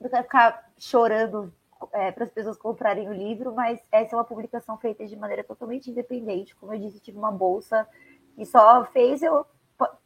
[0.01, 1.53] não quero ficar chorando
[1.93, 5.45] é, para as pessoas comprarem o livro, mas essa é uma publicação feita de maneira
[5.45, 6.57] totalmente independente.
[6.57, 7.87] Como eu disse, tive uma bolsa
[8.35, 9.45] que só fez eu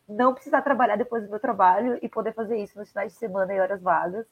[0.09, 3.55] não precisar trabalhar depois do meu trabalho e poder fazer isso nos finais de semana
[3.55, 4.26] e horas vagas.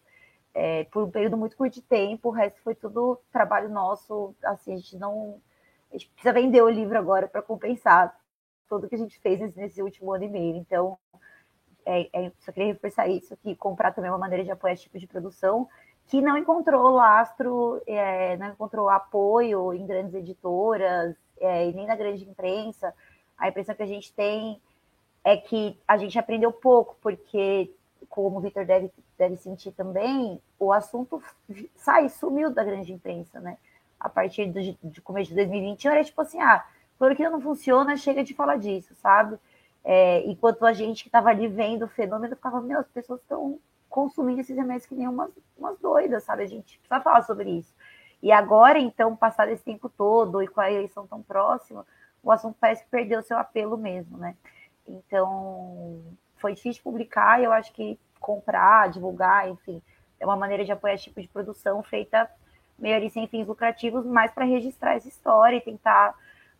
[0.53, 4.35] É, por um período muito curto de tempo, o resto foi tudo trabalho nosso.
[4.43, 5.41] Assim, a gente não.
[5.91, 8.19] A gente precisa vender o livro agora para compensar
[8.69, 10.57] tudo que a gente fez nesse, nesse último ano e meio.
[10.57, 10.99] Então,
[11.87, 14.85] é, é, só queria reforçar isso, que comprar também é uma maneira de apoiar esse
[14.85, 15.69] tipo de produção,
[16.07, 21.97] que não encontrou lastro, é, não encontrou apoio em grandes editoras, é, e nem na
[21.97, 22.95] grande imprensa.
[23.37, 24.61] A impressão que a gente tem
[25.23, 27.71] é que a gente aprendeu pouco, porque,
[28.09, 31.23] como o Vitor deve, deve sentir também, o assunto
[31.75, 33.57] sai, sumiu da grande imprensa, né?
[33.99, 36.65] A partir do, de começo de 2021, era tipo assim, ah,
[37.17, 39.39] que não funciona, chega de falar disso, sabe?
[39.85, 43.59] É, enquanto a gente que estava ali vendo o fenômeno ficava, meu, as pessoas estão
[43.89, 46.43] consumindo esses remédios que nem umas, umas doidas, sabe?
[46.43, 47.75] A gente precisa falar sobre isso.
[48.23, 51.87] E agora, então, passado esse tempo todo e com a eleição tão próxima,
[52.23, 54.35] o assunto parece que perdeu seu apelo mesmo, né?
[54.89, 56.01] Então,
[56.37, 59.83] foi difícil publicar e eu acho que comprar, divulgar, enfim,
[60.19, 62.31] é uma maneira de apoiar esse tipo de produção feita
[62.79, 66.15] meio ali sem fins lucrativos, mais para registrar essa história e tentar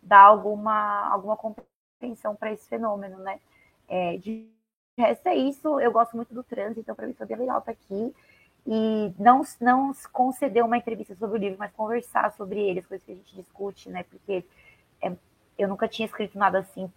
[0.05, 3.39] dar alguma, alguma compreensão para esse fenômeno, né?
[3.87, 4.47] É, de
[4.97, 7.71] resto é isso, eu gosto muito do trânsito, então para mim foi bem legal estar
[7.71, 8.15] aqui.
[8.67, 13.05] E não, não conceder uma entrevista sobre o livro, mas conversar sobre ele, as coisas
[13.05, 14.03] que a gente discute, né?
[14.03, 14.43] Porque
[15.01, 15.11] é,
[15.57, 16.91] eu nunca tinha escrito nada assim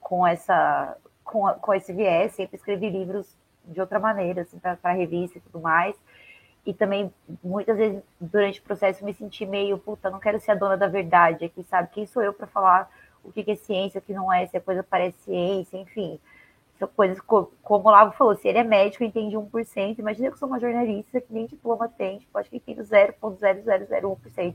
[0.00, 5.36] com essa com, com esse viés, sempre escrevi livros de outra maneira, assim, para revista
[5.36, 5.94] e tudo mais.
[6.68, 7.10] E também,
[7.42, 10.86] muitas vezes, durante o processo, me senti meio, puta, não quero ser a dona da
[10.86, 11.88] verdade aqui, sabe?
[11.90, 12.90] Quem sou eu para falar
[13.24, 16.20] o que é ciência, o que não é, se a coisa parece ciência, enfim.
[16.78, 20.38] São coisas, como o Lavo falou, se ele é médico, entende 1%, imagina que eu
[20.38, 24.54] sou uma jornalista que nem diploma tem, tipo, acho que entendo 0,0001%.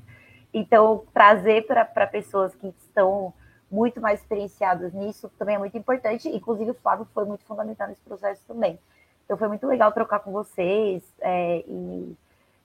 [0.53, 3.33] Então, trazer para pessoas que estão
[3.71, 6.29] muito mais experienciadas nisso também é muito importante.
[6.29, 8.77] Inclusive, o Flávio foi muito fundamental nesse processo também.
[9.25, 12.15] Então, foi muito legal trocar com vocês é, e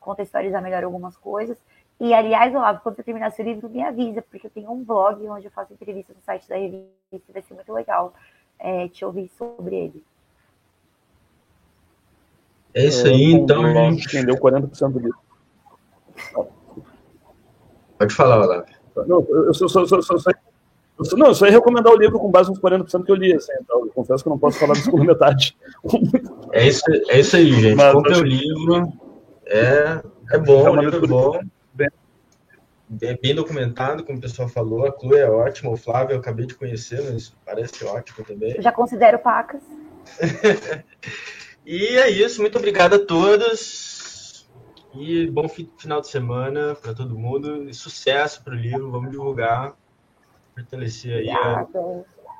[0.00, 1.56] contextualizar melhor algumas coisas.
[2.00, 5.26] E, aliás, Olavo, quando você terminar seu livro, me avisa, porque eu tenho um blog
[5.28, 8.14] onde eu faço entrevistas no site da revista, vai ser muito legal
[8.58, 10.04] é, te ouvir sobre ele.
[12.74, 13.64] É isso aí, então.
[13.90, 15.18] gente entendeu 40% do livro.
[17.98, 18.66] Pode falar, Olavo.
[19.06, 20.00] Não, eu só, só, só,
[21.16, 23.52] não, eu só ia recomendar o livro com base nos 40% que eu li, assim,
[23.60, 25.56] então, eu confesso que eu não posso falar da segunda metade.
[26.52, 27.76] É isso, é isso aí, gente.
[27.76, 28.92] Mas, Compre o livro.
[29.46, 30.02] É,
[30.32, 31.40] é bom, é o livro é bom.
[31.72, 31.88] Bem...
[33.02, 34.86] É bem documentado, como o pessoal falou.
[34.86, 35.70] A Chloe é ótima.
[35.70, 38.56] O Flávio eu acabei de conhecer, mas parece ótimo também.
[38.56, 39.60] Eu já considero pacas.
[41.66, 42.40] e é isso.
[42.40, 44.48] Muito obrigado a todos.
[44.94, 47.68] E bom final de semana para todo mundo.
[47.68, 48.90] E sucesso para o livro.
[48.90, 49.76] Vamos divulgar
[50.58, 51.66] fortalecer aí a,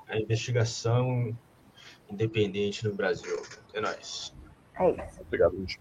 [0.08, 1.36] a, investigação
[2.10, 3.36] independente no Brasil.
[3.72, 4.34] É nóis.
[4.78, 5.20] É isso.
[5.20, 5.76] Obrigado, gente.